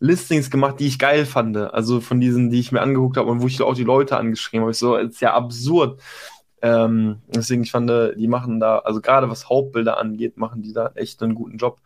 Listings 0.01 0.51
gemacht, 0.51 0.81
die 0.81 0.87
ich 0.87 0.99
geil 0.99 1.27
fand. 1.27 1.57
Also 1.57 2.01
von 2.01 2.21
diesen, 2.21 2.51
die 2.51 2.61
ich 2.61 2.73
mir 2.73 2.83
angeguckt 2.83 3.17
habe 3.17 3.31
und 3.31 3.43
wo 3.43 3.47
ich 3.47 3.61
auch 3.63 3.75
die 3.75 3.85
Leute 3.85 4.17
angeschrieben 4.19 4.63
habe. 4.63 4.73
Ich 4.73 4.79
so, 4.79 4.97
ist 4.97 5.21
ja 5.21 5.35
absurd. 5.35 6.01
Ähm, 6.65 7.21
deswegen, 7.29 7.63
ich 7.63 7.71
fand, 7.71 7.91
die 7.91 8.27
machen 8.27 8.59
da, 8.59 8.79
also 8.79 9.03
gerade 9.03 9.29
was 9.29 9.51
Hauptbilder 9.51 9.99
angeht, 9.99 10.39
machen 10.39 10.63
die 10.63 10.73
da 10.73 10.93
echt 10.95 11.23
einen 11.23 11.35
guten 11.35 11.59
Job. 11.59 11.79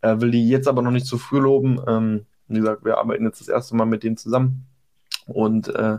Äh, 0.00 0.20
will 0.20 0.32
die 0.32 0.48
jetzt 0.48 0.66
aber 0.66 0.82
noch 0.82 0.90
nicht 0.90 1.06
zu 1.06 1.18
früh 1.18 1.38
loben. 1.38 1.80
Ähm, 1.86 2.26
wie 2.48 2.58
gesagt, 2.58 2.84
wir 2.84 2.98
arbeiten 2.98 3.24
jetzt 3.24 3.40
das 3.40 3.46
erste 3.46 3.76
Mal 3.76 3.84
mit 3.84 4.02
denen 4.02 4.16
zusammen 4.16 4.66
und 5.26 5.68
äh, 5.68 5.98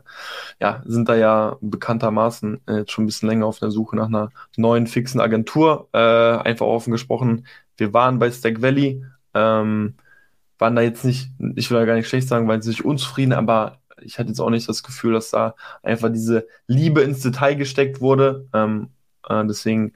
ja, 0.59 0.81
sind 0.85 1.07
da 1.07 1.15
ja 1.15 1.57
bekanntermaßen 1.61 2.67
äh, 2.67 2.83
schon 2.87 3.05
ein 3.05 3.07
bisschen 3.07 3.29
länger 3.29 3.45
auf 3.45 3.59
der 3.59 3.71
Suche 3.71 3.95
nach 3.95 4.07
einer 4.07 4.31
neuen 4.57 4.85
fixen 4.85 5.21
Agentur. 5.21 5.87
Äh, 5.93 5.99
einfach 5.99 6.65
offen 6.65 6.91
gesprochen, 6.91 7.45
wir 7.77 7.93
waren 7.93 8.19
bei 8.19 8.29
Stack 8.31 8.61
Valley, 8.61 9.05
ähm, 9.33 9.93
waren 10.57 10.75
da 10.75 10.81
jetzt 10.81 11.05
nicht, 11.05 11.31
ich 11.55 11.71
will 11.71 11.79
da 11.79 11.85
gar 11.85 11.95
nicht 11.95 12.09
schlecht 12.09 12.27
sagen, 12.27 12.49
waren 12.49 12.59
nicht 12.59 12.83
unzufrieden, 12.83 13.31
aber 13.31 13.77
ich 14.03 14.19
hatte 14.19 14.29
jetzt 14.29 14.39
auch 14.39 14.49
nicht 14.49 14.67
das 14.69 14.83
Gefühl, 14.83 15.13
dass 15.13 15.31
da 15.31 15.55
einfach 15.83 16.09
diese 16.11 16.47
Liebe 16.67 17.01
ins 17.01 17.21
Detail 17.21 17.55
gesteckt 17.55 18.01
wurde. 18.01 18.47
Ähm, 18.53 18.89
äh, 19.27 19.45
deswegen 19.45 19.93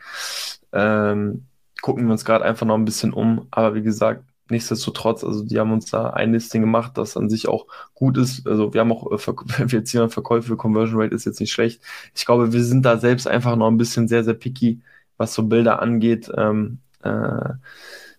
ähm, 0.71 1.45
gucken 1.81 2.05
wir 2.05 2.11
uns 2.11 2.25
gerade 2.25 2.45
einfach 2.45 2.65
noch 2.65 2.75
ein 2.75 2.85
bisschen 2.85 3.13
um. 3.13 3.47
Aber 3.51 3.75
wie 3.75 3.83
gesagt, 3.83 4.23
nichtsdestotrotz, 4.49 5.23
also 5.23 5.43
die 5.43 5.59
haben 5.59 5.71
uns 5.71 5.89
da 5.89 6.11
ein 6.11 6.33
Listing 6.33 6.61
gemacht, 6.61 6.97
das 6.97 7.17
an 7.17 7.29
sich 7.29 7.47
auch 7.47 7.67
gut 7.93 8.17
ist. 8.17 8.47
Also 8.47 8.73
wir 8.73 8.81
haben 8.81 8.91
auch, 8.91 9.11
äh, 9.11 9.17
wir 9.71 9.85
ziehen 9.85 10.09
Verkäufe, 10.09 10.55
Conversion 10.55 11.01
Rate 11.01 11.15
ist 11.15 11.25
jetzt 11.25 11.39
nicht 11.39 11.51
schlecht. 11.51 11.81
Ich 12.15 12.25
glaube, 12.25 12.53
wir 12.53 12.63
sind 12.63 12.85
da 12.85 12.97
selbst 12.97 13.27
einfach 13.27 13.55
noch 13.55 13.67
ein 13.67 13.77
bisschen 13.77 14.07
sehr, 14.07 14.23
sehr 14.23 14.33
picky, 14.33 14.81
was 15.17 15.33
so 15.33 15.43
Bilder 15.43 15.81
angeht. 15.81 16.31
Ähm, 16.35 16.79
äh, 17.03 17.53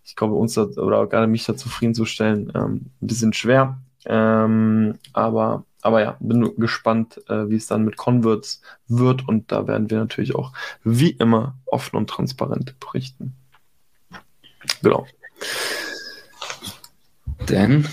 ich 0.05 0.17
glaube, 0.17 0.35
uns 0.35 0.55
da, 0.55 0.65
oder 0.65 1.07
gerade 1.07 1.27
mich 1.27 1.45
da 1.45 1.57
zufriedenzustellen, 1.57 2.53
ähm, 2.55 2.91
ein 3.01 3.07
bisschen 3.07 3.33
schwer. 3.33 3.79
Ähm, 4.07 4.99
aber 5.13 5.65
aber 5.85 6.01
ja, 6.01 6.17
bin 6.19 6.57
gespannt, 6.57 7.21
äh, 7.29 7.49
wie 7.51 7.57
es 7.57 7.67
dann 7.67 7.85
mit 7.85 7.97
Converts 7.99 8.63
wird 8.89 9.29
und 9.29 9.53
da 9.53 9.67
werden 9.67 9.91
wir 9.91 9.99
natürlich 9.99 10.35
auch 10.35 10.53
wie 10.83 11.11
immer 11.11 11.57
offen 11.67 11.97
und 11.97 12.09
transparent 12.09 12.81
berichten. 12.81 13.35
Genau. 14.83 15.07
Denn? 17.49 17.87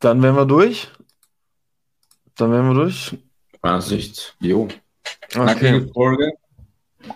Dann 0.00 0.22
wären 0.22 0.36
wir 0.36 0.44
durch. 0.44 0.90
Dann 2.36 2.52
wären 2.52 2.68
wir 2.68 2.74
durch. 2.74 3.16
Ansicht, 3.62 4.36
jo. 4.40 4.68
Knackige 5.30 5.76
okay. 5.76 5.90
Folge. 5.94 6.32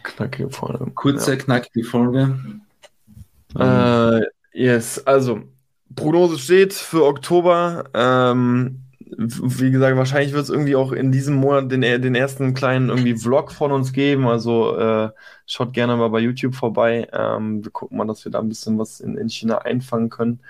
Knackige 0.03 0.51
Folge. 0.51 0.91
Kurze, 0.93 1.33
ja. 1.33 1.37
knackige 1.37 1.85
Folge. 1.85 2.39
Äh, 3.55 4.21
yes, 4.53 5.07
also 5.07 5.43
Prognose 5.95 6.39
steht 6.39 6.73
für 6.73 7.05
Oktober. 7.05 7.85
Ähm, 7.93 8.88
wie 9.17 9.71
gesagt, 9.71 9.97
wahrscheinlich 9.97 10.33
wird 10.33 10.45
es 10.45 10.51
irgendwie 10.51 10.77
auch 10.77 10.93
in 10.93 11.13
diesem 11.13 11.37
Monat 11.37 11.71
den, 11.71 11.81
den 11.81 12.15
ersten 12.15 12.55
kleinen 12.55 12.89
irgendwie 12.89 13.17
Vlog 13.17 13.53
von 13.53 13.73
uns 13.73 13.93
geben. 13.93 14.27
Also 14.27 14.77
äh, 14.77 15.11
schaut 15.47 15.73
gerne 15.73 15.97
mal 15.97 16.11
bei 16.11 16.21
YouTube 16.21 16.55
vorbei. 16.55 17.09
Ähm, 17.13 17.65
wir 17.65 17.71
gucken 17.71 17.99
mal, 17.99 18.07
dass 18.07 18.25
wir 18.25 18.33
da 18.33 18.41
ein 18.41 18.49
bisschen 18.49 18.79
was 18.79 19.01
in, 19.01 19.17
in 19.17 19.29
China 19.29 19.59
einfangen 19.59 20.11
können. 20.11 20.41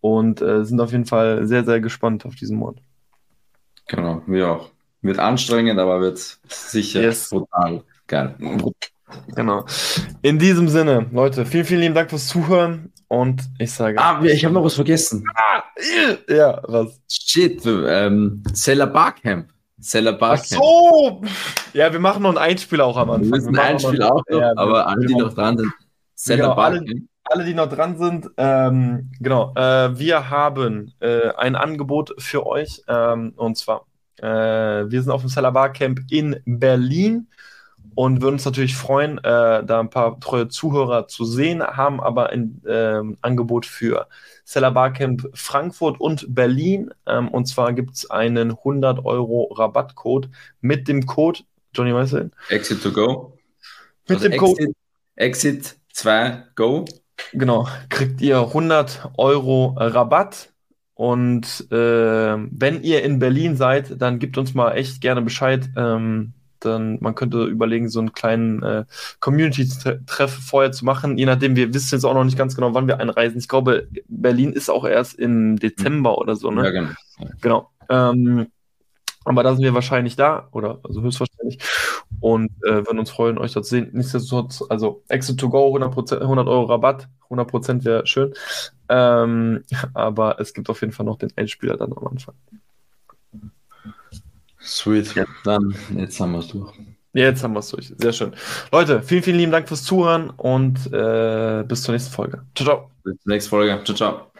Und 0.00 0.40
äh, 0.40 0.64
sind 0.64 0.80
auf 0.80 0.92
jeden 0.92 1.06
Fall 1.06 1.46
sehr, 1.46 1.64
sehr 1.64 1.80
gespannt 1.80 2.24
auf 2.24 2.36
diesen 2.36 2.58
Monat. 2.58 2.80
Genau, 3.88 4.22
wir 4.26 4.50
auch. 4.50 4.70
Wird 5.00 5.18
anstrengend, 5.18 5.78
aber 5.78 6.00
wird 6.00 6.18
sicher 6.48 7.02
yes. 7.02 7.30
brutal 7.30 7.82
geil. 8.06 8.34
Genau. 9.34 9.64
In 10.22 10.38
diesem 10.38 10.68
Sinne, 10.68 11.06
Leute, 11.12 11.46
vielen, 11.46 11.64
vielen 11.64 11.80
lieben 11.80 11.94
Dank 11.94 12.10
fürs 12.10 12.28
Zuhören 12.28 12.92
und 13.08 13.42
ich 13.58 13.72
sage. 13.72 13.98
Ah, 13.98 14.22
ich 14.22 14.44
habe 14.44 14.54
noch 14.54 14.64
was 14.64 14.74
vergessen. 14.74 15.24
Ah, 15.34 15.62
ja, 16.28 16.60
was? 16.66 17.00
Shit, 17.10 17.62
ähm, 17.66 18.42
Seller 18.52 18.86
Barcamp. 18.86 19.48
Seller 19.78 20.12
Barcamp. 20.12 20.40
Ach 20.52 20.56
so! 20.56 21.22
Ja, 21.72 21.92
wir 21.92 22.00
machen 22.00 22.22
noch 22.22 22.30
ein 22.30 22.38
Einspiel 22.38 22.80
auch 22.80 22.96
am 22.96 23.10
Anfang. 23.10 23.30
Wir 23.30 23.30
müssen 23.30 23.58
ein 23.58 23.74
Einspiel 23.74 24.02
auch 24.02 24.22
noch, 24.28 24.40
ja, 24.40 24.52
aber 24.56 24.86
alle, 24.86 25.06
die 25.06 25.14
noch 25.14 25.32
dran 25.32 25.56
sind. 25.56 25.72
Seller 26.14 26.42
genau, 26.42 26.54
Barcamp. 26.54 26.88
Alle, 26.88 27.02
alle, 27.24 27.44
die 27.44 27.54
noch 27.54 27.68
dran 27.68 27.96
sind, 27.98 28.30
ähm, 28.36 29.10
genau, 29.20 29.52
äh, 29.54 29.98
wir 29.98 30.30
haben 30.30 30.92
äh, 31.00 31.30
ein 31.36 31.56
Angebot 31.56 32.14
für 32.18 32.46
euch 32.46 32.82
ähm, 32.88 33.34
und 33.36 33.56
zwar, 33.56 33.86
äh, 34.16 34.26
wir 34.90 35.02
sind 35.02 35.10
auf 35.10 35.20
dem 35.20 35.28
Seller 35.28 35.52
Barcamp 35.52 36.00
in 36.10 36.40
Berlin 36.44 37.28
und 37.94 38.22
würden 38.22 38.34
uns 38.34 38.44
natürlich 38.44 38.76
freuen, 38.76 39.18
äh, 39.18 39.64
da 39.64 39.80
ein 39.80 39.90
paar 39.90 40.20
treue 40.20 40.48
Zuhörer 40.48 41.08
zu 41.08 41.24
sehen, 41.24 41.62
haben 41.62 42.00
aber 42.00 42.30
ein 42.30 42.62
äh, 42.66 43.02
Angebot 43.22 43.66
für 43.66 44.08
Seller 44.44 44.70
Barcamp 44.70 45.28
Frankfurt 45.34 46.00
und 46.00 46.34
Berlin. 46.34 46.90
Ähm, 47.06 47.28
und 47.28 47.46
zwar 47.46 47.72
gibt 47.72 47.94
es 47.94 48.10
einen 48.10 48.50
100 48.50 49.04
Euro 49.04 49.52
Rabattcode 49.54 50.28
mit 50.60 50.88
dem 50.88 51.06
Code, 51.06 51.40
Johnny, 51.74 51.94
weißt 51.94 52.12
du? 52.14 52.30
Exit 52.48 52.82
to 52.82 52.92
go. 52.92 53.38
Mit 54.08 54.18
also 54.18 54.28
dem 54.28 54.32
Exit, 54.32 54.40
Code. 54.40 54.72
Exit 55.16 55.76
2 55.92 56.44
Go. 56.54 56.84
Genau, 57.32 57.68
kriegt 57.88 58.20
ihr 58.20 58.38
100 58.38 59.10
Euro 59.16 59.74
Rabatt. 59.76 60.52
Und 60.94 61.66
äh, 61.70 61.76
wenn 61.76 62.82
ihr 62.82 63.04
in 63.04 63.18
Berlin 63.18 63.56
seid, 63.56 64.00
dann 64.00 64.18
gebt 64.18 64.36
uns 64.38 64.54
mal 64.54 64.72
echt 64.72 65.00
gerne 65.00 65.22
Bescheid. 65.22 65.68
Ähm, 65.76 66.32
dann 66.60 66.98
man 67.00 67.14
könnte 67.14 67.44
überlegen, 67.44 67.88
so 67.88 68.00
einen 68.00 68.12
kleinen 68.12 68.62
äh, 68.62 68.84
Community-Treff 69.20 70.32
vorher 70.32 70.72
zu 70.72 70.84
machen, 70.84 71.18
je 71.18 71.26
nachdem, 71.26 71.56
wir 71.56 71.74
wissen 71.74 71.94
jetzt 71.94 72.04
auch 72.04 72.14
noch 72.14 72.24
nicht 72.24 72.38
ganz 72.38 72.54
genau, 72.54 72.74
wann 72.74 72.86
wir 72.86 72.98
einreisen. 72.98 73.38
Ich 73.38 73.48
glaube, 73.48 73.88
Berlin 74.08 74.52
ist 74.52 74.70
auch 74.70 74.84
erst 74.84 75.18
im 75.18 75.58
Dezember 75.58 76.18
oder 76.18 76.36
so, 76.36 76.50
ne? 76.50 76.64
Ja, 76.64 76.70
genau. 76.70 76.90
Genau. 77.40 77.70
Ähm, 77.88 78.46
aber 79.24 79.42
da 79.42 79.54
sind 79.54 79.62
wir 79.62 79.74
wahrscheinlich 79.74 80.16
da, 80.16 80.48
oder 80.52 80.80
also 80.82 81.02
höchstwahrscheinlich, 81.02 81.58
und 82.20 82.50
äh, 82.64 82.86
würden 82.86 82.98
uns 82.98 83.10
freuen, 83.10 83.36
euch 83.36 83.52
dort 83.52 83.66
zu 83.66 83.76
sehen. 83.76 83.90
Nichtsdestotrotz, 83.92 84.64
also 84.68 85.02
Exit 85.08 85.38
to 85.38 85.50
go, 85.50 85.76
100%, 85.76 86.20
100 86.20 86.48
Euro 86.48 86.64
Rabatt, 86.64 87.08
100% 87.28 87.84
wäre 87.84 88.06
schön. 88.06 88.32
Ähm, 88.88 89.64
aber 89.92 90.40
es 90.40 90.54
gibt 90.54 90.70
auf 90.70 90.80
jeden 90.80 90.92
Fall 90.92 91.04
noch 91.04 91.18
den 91.18 91.30
Einspieler 91.36 91.76
dann 91.76 91.92
am 91.92 92.06
Anfang. 92.06 92.34
Sweet. 94.68 95.14
Ja. 95.14 95.24
Dann, 95.44 95.74
jetzt 95.96 96.20
haben 96.20 96.32
wir 96.32 96.40
es 96.40 96.48
durch. 96.48 96.72
Jetzt 97.14 97.42
haben 97.42 97.54
wir 97.54 97.60
es 97.60 97.68
durch. 97.70 97.92
Sehr 97.96 98.12
schön. 98.12 98.32
Leute, 98.70 99.02
vielen, 99.02 99.22
vielen 99.22 99.38
lieben 99.38 99.52
Dank 99.52 99.66
fürs 99.66 99.82
Zuhören 99.82 100.30
und 100.30 100.92
äh, 100.92 101.64
bis 101.66 101.82
zur 101.82 101.92
nächsten 101.92 102.12
Folge. 102.12 102.42
Ciao, 102.54 102.66
ciao. 102.66 102.90
Bis 103.02 103.18
zur 103.20 103.32
nächsten 103.32 103.50
Folge. 103.50 103.80
Ciao, 103.84 103.96
ciao. 103.96 104.30